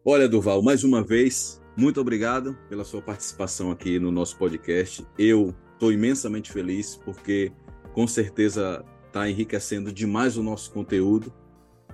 Olha, 0.05 0.29
Duval, 0.29 0.61
mais 0.61 0.83
uma 0.85 1.03
vez, 1.03 1.61
muito 1.75 2.01
obrigado 2.01 2.57
pela 2.67 2.83
sua 2.83 3.01
participação 3.01 3.71
aqui 3.71 3.99
no 3.99 4.11
nosso 4.11 4.37
podcast. 4.37 5.05
Eu 5.17 5.55
estou 5.73 5.91
imensamente 5.91 6.51
feliz 6.51 6.95
porque 6.95 7.51
com 7.93 8.07
certeza 8.07 8.83
está 9.07 9.29
enriquecendo 9.29 9.91
demais 9.91 10.37
o 10.37 10.43
nosso 10.43 10.71
conteúdo. 10.71 11.33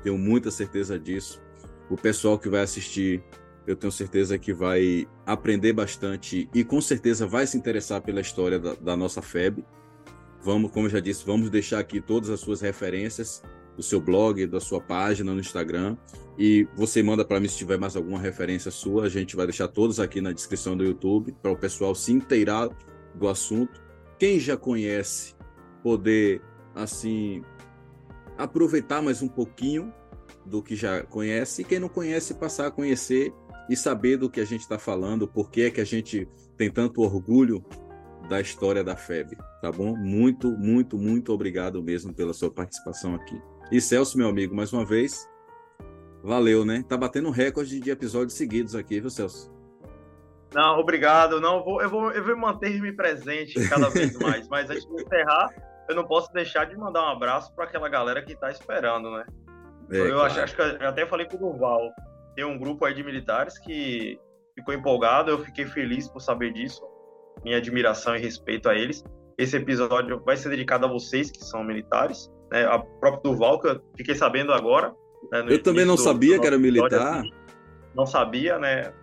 Tenho 0.04 0.18
muita 0.18 0.52
certeza 0.52 1.00
disso. 1.00 1.42
O 1.90 1.96
pessoal 1.96 2.38
que 2.38 2.50
vai 2.50 2.62
assistir, 2.62 3.24
eu 3.68 3.76
tenho 3.76 3.92
certeza 3.92 4.38
que 4.38 4.54
vai 4.54 5.08
aprender 5.26 5.74
bastante 5.74 6.50
e 6.54 6.64
com 6.64 6.82
certeza 6.82 7.28
vai 7.28 7.46
se 7.46 7.58
interessar 7.58 8.02
pela 8.02 8.22
história 8.22 8.60
da, 8.60 8.74
da 8.74 8.98
nossa 8.98 9.22
FEB. 9.22 9.64
Vamos, 10.42 10.72
como 10.72 10.88
eu 10.88 10.92
já 10.92 11.00
disse, 11.00 11.26
vamos 11.26 11.50
deixar 11.50 11.80
aqui 11.80 12.02
todas 12.02 12.30
as 12.30 12.40
suas 12.40 12.62
referências 12.62 13.44
do 13.76 13.84
seu 13.84 14.00
blog, 14.00 14.46
da 14.48 14.60
sua 14.60 14.82
página 14.82 15.34
no 15.34 15.40
Instagram. 15.40 15.98
E 16.38 16.68
você 16.76 17.02
manda 17.02 17.24
para 17.24 17.40
mim 17.40 17.48
se 17.48 17.58
tiver 17.58 17.78
mais 17.78 17.96
alguma 17.96 18.20
referência 18.20 18.72
sua. 18.72 19.06
A 19.06 19.10
gente 19.10 19.36
vai 19.36 19.46
deixar 19.46 19.68
todos 19.68 20.00
aqui 20.00 20.22
na 20.22 20.32
descrição 20.32 20.76
do 20.76 20.84
YouTube 20.84 21.36
para 21.42 21.52
o 21.52 21.58
pessoal 21.58 21.96
se 21.96 22.12
inteirar 22.12 22.70
do 23.14 23.28
assunto. 23.28 23.82
Quem 24.20 24.40
já 24.40 24.58
conhece, 24.58 25.34
poder, 25.82 26.42
assim, 26.74 27.42
aproveitar 28.38 29.02
mais 29.02 29.22
um 29.22 29.28
pouquinho 29.28 29.94
do 30.46 30.62
que 30.62 30.76
já 30.76 31.04
conhece. 31.04 31.62
E 31.62 31.66
quem 31.66 31.80
não 31.80 31.90
conhece, 31.90 32.34
passar 32.34 32.68
a 32.68 32.72
conhecer 32.72 33.34
e 33.70 33.76
saber 33.76 34.18
do 34.18 34.30
que 34.30 34.40
a 34.40 34.46
gente 34.46 34.62
está 34.62 34.78
falando, 34.78 35.28
por 35.28 35.50
que 35.50 35.64
é 35.64 35.72
que 35.72 35.82
a 35.82 35.86
gente 35.86 36.28
tem 36.58 36.70
tanto 36.70 37.02
orgulho 37.02 37.64
da 38.30 38.42
história 38.42 38.84
da 38.84 38.96
FEB, 38.96 39.38
tá 39.62 39.72
bom? 39.72 39.96
Muito, 39.96 40.52
muito, 40.52 40.98
muito 40.98 41.32
obrigado 41.32 41.82
mesmo 41.82 42.14
pela 42.14 42.34
sua 42.34 42.52
participação 42.52 43.16
aqui. 43.16 43.40
E 43.72 43.82
Celso, 43.82 44.18
meu 44.18 44.30
amigo, 44.30 44.56
mais 44.56 44.72
uma 44.72 44.86
vez, 44.86 45.28
Valeu, 46.26 46.66
né? 46.66 46.84
Tá 46.90 46.98
batendo 46.98 47.30
recorde 47.30 47.80
de 47.80 47.92
episódios 47.92 48.34
seguidos 48.34 48.74
aqui, 48.74 49.00
viu, 49.00 49.12
Celso? 49.12 49.54
Não, 50.52 50.80
obrigado. 50.80 51.40
Não, 51.40 51.64
vou, 51.64 51.80
eu, 51.84 51.88
vou, 51.88 52.12
eu 52.12 52.24
vou 52.24 52.36
manter-me 52.36 52.92
presente 52.92 53.54
cada 53.70 53.90
vez 53.90 54.18
mais. 54.18 54.48
Mas 54.48 54.68
antes 54.68 54.88
de 54.88 55.04
encerrar, 55.04 55.50
eu 55.88 55.96
não 55.96 56.04
posso 56.04 56.34
deixar 56.34 56.66
de 56.66 56.76
mandar 56.76 57.04
um 57.04 57.10
abraço 57.10 57.54
para 57.54 57.66
aquela 57.66 57.88
galera 57.88 58.24
que 58.24 58.34
está 58.34 58.50
esperando, 58.50 59.12
né? 59.12 59.24
É, 59.92 59.98
eu 59.98 60.16
claro. 60.16 60.22
acho, 60.24 60.40
acho, 60.40 60.56
que 60.56 60.62
eu 60.64 60.90
até 60.90 61.06
falei 61.06 61.28
com 61.28 61.36
o 61.36 61.40
Durval. 61.40 61.92
Tem 62.36 62.44
um 62.44 62.58
grupo 62.58 62.86
aí 62.86 62.96
de 62.96 63.04
militares 63.04 63.60
que 63.60 64.20
ficou 64.56 64.74
empolgado, 64.74 65.30
eu 65.30 65.38
fiquei 65.46 65.68
feliz 65.68 66.08
por 66.08 66.22
saber 66.22 66.52
disso. 66.54 66.82
Minha 67.44 67.58
admiração 67.58 68.16
e 68.16 68.20
respeito 68.20 68.68
a 68.68 68.74
eles. 68.74 69.04
Esse 69.38 69.58
episódio 69.58 70.20
vai 70.26 70.38
ser 70.38 70.50
dedicado 70.50 70.88
a 70.88 70.90
vocês 70.90 71.30
que 71.30 71.44
são 71.46 71.64
militares, 71.64 72.32
né? 72.52 72.66
A 72.66 72.80
próprio 72.80 73.24
Durval, 73.24 73.60
que 73.60 73.68
eu 73.68 73.82
fiquei 73.96 74.16
sabendo 74.16 74.54
agora. 74.54 74.94
Né? 75.32 75.46
eu 75.50 75.62
também 75.62 75.86
não 75.86 75.96
do, 75.96 76.02
sabia 76.02 76.36
do 76.36 76.42
que 76.42 76.48
era 76.48 76.58
militar. 76.58 76.88
Episódio, 76.88 77.20
assim, 77.20 77.32
não 77.96 78.06
sabia, 78.06 78.60
né? 78.60 78.94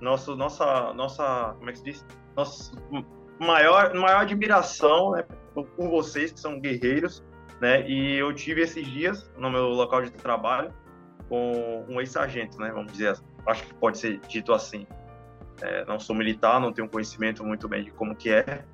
Nosso, 0.00 0.36
nossa, 0.36 0.92
nossa, 0.94 1.54
como 1.58 1.70
é 1.70 1.72
que 1.72 1.78
se 1.78 1.84
diz? 1.84 2.06
Nossa 2.36 2.72
maior, 3.42 3.92
maior 3.94 4.20
admiração 4.20 5.12
né, 5.12 5.24
por 5.54 5.88
vocês 5.88 6.32
que 6.32 6.40
são 6.40 6.60
guerreiros, 6.60 7.22
né? 7.60 7.86
E 7.88 8.16
eu 8.18 8.32
tive 8.32 8.62
esses 8.62 8.86
dias 8.86 9.30
no 9.36 9.50
meu 9.50 9.68
local 9.68 10.02
de 10.02 10.10
trabalho 10.10 10.72
com 11.28 11.84
um 11.88 12.00
ex-sargento, 12.00 12.58
né? 12.58 12.70
Vamos 12.72 12.92
dizer, 12.92 13.16
acho 13.46 13.64
que 13.64 13.74
pode 13.74 13.98
ser 13.98 14.18
dito 14.28 14.52
assim. 14.52 14.86
É, 15.60 15.84
não 15.84 15.98
sou 15.98 16.16
militar, 16.16 16.60
não 16.60 16.72
tenho 16.72 16.88
conhecimento 16.88 17.44
muito 17.44 17.68
bem 17.68 17.84
de 17.84 17.90
como 17.92 18.16
que 18.16 18.30
é, 18.30 18.64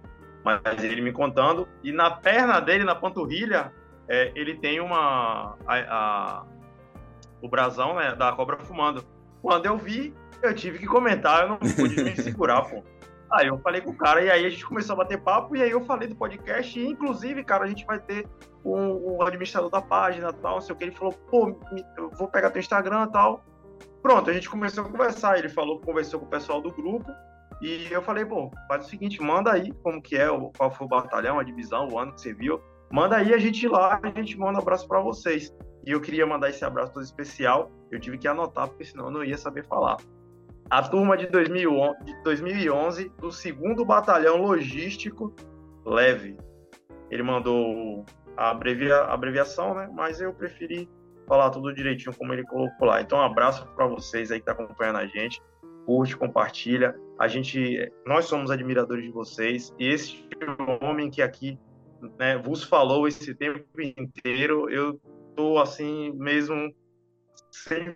mas 0.45 0.83
ele 0.83 1.03
me 1.03 1.13
contando 1.13 1.69
e 1.83 1.93
na 1.93 2.11
perna 2.11 2.61
dele, 2.61 2.85
na 2.85 2.95
panturrilha, 2.95 3.73
é, 4.09 4.33
ele 4.35 4.57
tem 4.57 4.81
uma 4.81 5.57
a, 5.67 5.77
a, 5.77 6.47
o 7.43 7.49
brasão 7.49 7.97
né, 7.97 8.15
da 8.15 8.33
cobra 8.33 8.57
fumando. 8.59 9.05
Quando 9.43 9.67
eu 9.67 9.77
vi, 9.77 10.15
eu 10.43 10.55
tive 10.55 10.79
que 10.79 10.87
comentar, 10.87 11.43
eu 11.43 11.49
não 11.51 11.59
pude 11.59 12.01
me 12.03 12.17
segurar, 12.17 12.63
pô. 12.63 12.83
Aí 13.31 13.49
eu 13.49 13.59
falei 13.59 13.83
com 13.83 13.91
o 13.91 13.97
cara, 13.97 14.23
e 14.23 14.31
aí 14.31 14.47
a 14.47 14.49
gente 14.49 14.65
começou 14.65 14.95
a 14.95 14.97
bater 14.99 15.21
papo, 15.21 15.55
e 15.55 15.63
aí 15.63 15.71
eu 15.71 15.83
falei 15.83 16.09
do 16.09 16.17
podcast, 16.17 16.81
e 16.81 16.87
inclusive, 16.87 17.45
cara, 17.45 17.65
a 17.65 17.69
gente 17.69 17.85
vai 17.85 17.99
ter 17.99 18.27
um, 18.65 19.17
um 19.17 19.23
administrador 19.23 19.69
da 19.69 19.83
página 19.83 20.33
tal, 20.33 20.55
não 20.55 20.61
sei 20.63 20.75
o 20.75 20.79
que. 20.79 20.85
Ele 20.85 20.93
falou, 20.93 21.13
pô, 21.13 21.55
eu 21.97 22.11
vou 22.11 22.29
pegar 22.29 22.51
teu 22.51 22.61
Instagram 22.61 23.05
e 23.05 23.13
tal. 23.13 23.45
Pronto, 24.01 24.31
a 24.31 24.33
gente 24.33 24.49
começou 24.49 24.85
a 24.85 24.89
conversar. 24.89 25.39
Ele 25.39 25.51
falou, 25.51 25.79
conversou 25.81 26.21
com 26.21 26.27
o 26.27 26.29
pessoal 26.29 26.63
do 26.63 26.73
grupo, 26.73 27.13
e 27.61 27.87
eu 27.91 28.01
falei, 28.01 28.25
bom, 28.25 28.51
faz 28.67 28.87
o 28.87 28.89
seguinte, 28.89 29.21
manda 29.21 29.53
aí 29.53 29.73
como 29.83 30.01
que 30.01 30.17
é, 30.17 30.29
qual 30.57 30.71
foi 30.71 30.87
o 30.87 30.89
batalhão, 30.89 31.39
a 31.39 31.43
divisão, 31.43 31.89
o 31.89 31.99
ano 31.99 32.15
que 32.15 32.23
você 32.23 32.33
viu. 32.33 32.63
Manda 32.91 33.17
aí 33.17 33.35
a 33.35 33.39
gente 33.39 33.67
lá, 33.69 34.01
a 34.03 34.19
gente 34.19 34.39
manda 34.39 34.59
um 34.59 34.63
abraço 34.63 34.87
para 34.87 35.01
vocês. 35.01 35.55
E 35.87 35.91
eu 35.91 36.01
queria 36.01 36.27
mandar 36.27 36.51
esse 36.51 36.65
abraço 36.65 36.93
todo 36.93 37.05
especial. 37.05 37.71
Eu 37.91 38.01
tive 38.01 38.19
que 38.19 38.29
anotar, 38.29 38.69
porque 38.69 38.85
senão 38.85 39.07
eu 39.07 39.11
não 39.11 39.25
ia 39.25 39.37
saber 39.37 39.65
falar 39.67 39.97
a 40.71 40.83
turma 40.83 41.17
de 41.17 41.27
2011 41.27 43.13
do 43.19 43.33
segundo 43.33 43.85
Batalhão 43.85 44.43
Logístico 44.43 45.35
Leve. 45.85 46.37
Ele 47.11 47.23
mandou 47.23 48.05
a 48.37 48.51
abreviação, 48.51 49.75
né? 49.75 49.89
Mas 49.93 50.21
eu 50.21 50.33
preferi 50.33 50.89
falar 51.27 51.51
tudo 51.51 51.75
direitinho 51.75 52.15
como 52.15 52.33
ele 52.33 52.45
colocou 52.45 52.87
lá. 52.87 53.01
Então, 53.01 53.19
um 53.19 53.23
abraço 53.23 53.67
para 53.75 53.87
vocês 53.87 54.31
aí 54.31 54.41
que 54.41 54.47
tá 54.47 54.53
acompanhando 54.53 54.99
a 54.99 55.07
gente. 55.07 55.41
Curte, 55.87 56.17
compartilha. 56.17 56.95
A 57.19 57.27
gente, 57.27 57.91
nós 58.07 58.27
somos 58.27 58.51
admiradores 58.51 59.05
de 59.05 59.11
vocês. 59.11 59.75
E 59.79 59.89
esse 59.89 60.23
homem 60.83 61.11
que 61.11 61.23
aqui 61.23 61.59
né, 62.19 62.39
vos 62.39 62.63
falou 62.63 63.07
esse 63.09 63.35
tempo 63.35 63.65
inteiro, 63.81 64.69
eu 64.71 65.01
tô 65.35 65.59
assim 65.59 66.13
mesmo 66.15 66.75
sem 67.51 67.95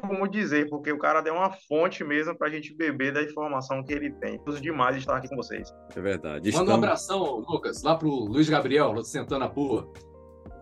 como 0.00 0.28
dizer, 0.28 0.68
porque 0.68 0.92
o 0.92 0.98
cara 0.98 1.20
deu 1.20 1.34
uma 1.34 1.50
fonte 1.50 2.02
mesmo 2.04 2.36
para 2.36 2.48
a 2.48 2.50
gente 2.50 2.74
beber 2.74 3.12
da 3.12 3.22
informação 3.22 3.82
que 3.82 3.92
ele 3.92 4.12
tem. 4.14 4.40
Uso 4.46 4.60
demais 4.60 4.96
estar 4.96 5.16
aqui 5.16 5.28
com 5.28 5.36
vocês. 5.36 5.72
É 5.94 6.00
verdade. 6.00 6.48
Estamos... 6.48 6.68
Manda 6.68 6.80
um 6.80 6.84
abração, 6.84 7.44
Lucas, 7.48 7.82
lá 7.82 7.96
pro 7.96 8.08
Luiz 8.08 8.48
Gabriel, 8.48 8.92
lá 8.92 9.04
Santana 9.04 9.48
Pua. 9.48 9.90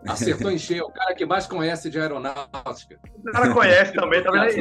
Acertou 0.06 0.50
em 0.50 0.58
cheio, 0.58 0.84
o 0.84 0.92
cara 0.92 1.14
que 1.14 1.26
mais 1.26 1.46
conhece 1.46 1.90
de 1.90 2.00
aeronáutica. 2.00 2.98
O 3.18 3.32
cara 3.32 3.52
conhece 3.52 3.92
também, 3.92 4.22
tá 4.22 4.30
vendo 4.30 4.42
aí? 4.44 4.56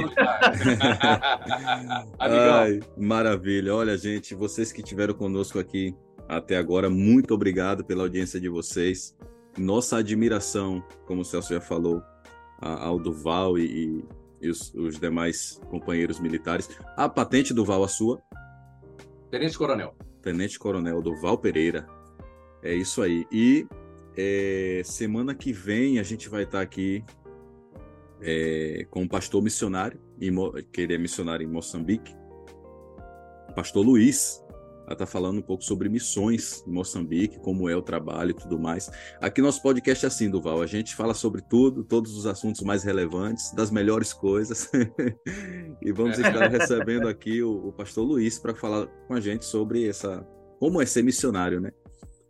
Ai, 2.19 2.79
maravilha. 2.97 3.73
Olha, 3.73 3.97
gente, 3.97 4.35
vocês 4.35 4.71
que 4.71 4.81
estiveram 4.81 5.13
conosco 5.13 5.57
aqui 5.57 5.95
até 6.27 6.57
agora, 6.57 6.89
muito 6.89 7.33
obrigado 7.33 7.83
pela 7.85 8.03
audiência 8.03 8.39
de 8.39 8.49
vocês. 8.49 9.17
Nossa 9.57 9.97
admiração, 9.97 10.83
como 11.05 11.21
o 11.21 11.25
Celso 11.25 11.53
já 11.53 11.61
falou, 11.61 12.03
ao 12.61 12.99
Duval 12.99 13.57
e, 13.57 14.05
e 14.41 14.49
os, 14.49 14.73
os, 14.73 14.99
demais 14.99 15.59
companheiros 15.69 16.19
militares. 16.19 16.69
A 16.95 17.07
patente 17.07 17.53
do 17.53 17.63
Val, 17.63 17.83
a 17.83 17.87
sua? 17.87 18.21
Tenente 19.31 19.57
Coronel. 19.57 19.95
Tenente 20.21 20.59
Coronel 20.59 21.01
Duval 21.01 21.37
Pereira. 21.37 21.87
É 22.61 22.73
isso 22.73 23.01
aí. 23.01 23.25
E 23.31 23.65
é, 24.15 24.81
semana 24.85 25.33
que 25.33 25.51
vem 25.51 25.99
a 25.99 26.03
gente 26.03 26.29
vai 26.29 26.43
estar 26.43 26.61
aqui 26.61 27.03
é, 28.21 28.85
com 28.89 29.03
o 29.03 29.09
pastor 29.09 29.41
missionário, 29.41 29.99
que 30.71 30.81
ele 30.81 30.93
é 30.93 30.97
missionário 30.97 31.43
em 31.43 31.51
Moçambique, 31.51 32.13
pastor 33.55 33.85
Luiz. 33.85 34.43
Ela 34.85 34.93
está 34.93 35.05
falando 35.05 35.37
um 35.37 35.41
pouco 35.43 35.63
sobre 35.63 35.87
missões 35.87 36.63
em 36.65 36.71
Moçambique, 36.71 37.37
como 37.39 37.69
é 37.69 37.75
o 37.75 37.81
trabalho 37.81 38.31
e 38.31 38.33
tudo 38.33 38.57
mais. 38.57 38.89
Aqui 39.21 39.39
nosso 39.39 39.61
podcast 39.61 40.03
é 40.03 40.07
assim, 40.07 40.31
Duval. 40.31 40.63
A 40.63 40.65
gente 40.65 40.95
fala 40.95 41.13
sobre 41.13 41.43
tudo, 41.43 41.83
todos 41.83 42.17
os 42.17 42.25
assuntos 42.25 42.61
mais 42.61 42.83
relevantes, 42.83 43.53
das 43.53 43.69
melhores 43.69 44.13
coisas. 44.13 44.67
e 45.79 45.91
vamos 45.91 46.17
estar 46.17 46.47
recebendo 46.49 47.07
aqui 47.07 47.43
o, 47.43 47.67
o 47.67 47.71
pastor 47.71 48.03
Luiz 48.03 48.39
para 48.39 48.55
falar 48.55 48.87
com 49.07 49.13
a 49.13 49.19
gente 49.19 49.45
sobre 49.45 49.87
essa 49.87 50.27
como 50.59 50.81
é 50.81 50.85
ser 50.87 51.03
missionário, 51.03 51.61
né? 51.61 51.71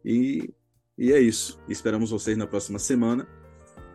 E, 0.04 0.54
e 1.00 1.14
é 1.14 1.20
isso. 1.20 1.58
Esperamos 1.70 2.12
vocês 2.12 2.36
na 2.36 2.46
próxima 2.46 2.78
semana. 2.78 3.26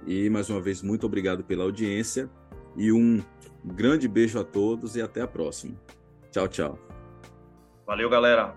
E 0.06 0.30
mais 0.30 0.48
uma 0.48 0.60
vez, 0.60 0.80
muito 0.80 1.04
obrigado 1.04 1.44
pela 1.44 1.62
audiência. 1.62 2.30
E 2.74 2.90
um 2.90 3.22
grande 3.62 4.08
beijo 4.08 4.40
a 4.40 4.44
todos 4.44 4.96
e 4.96 5.02
até 5.02 5.20
a 5.20 5.28
próxima. 5.28 5.74
Tchau, 6.32 6.48
tchau. 6.48 6.78
Valeu, 7.86 8.08
galera. 8.08 8.56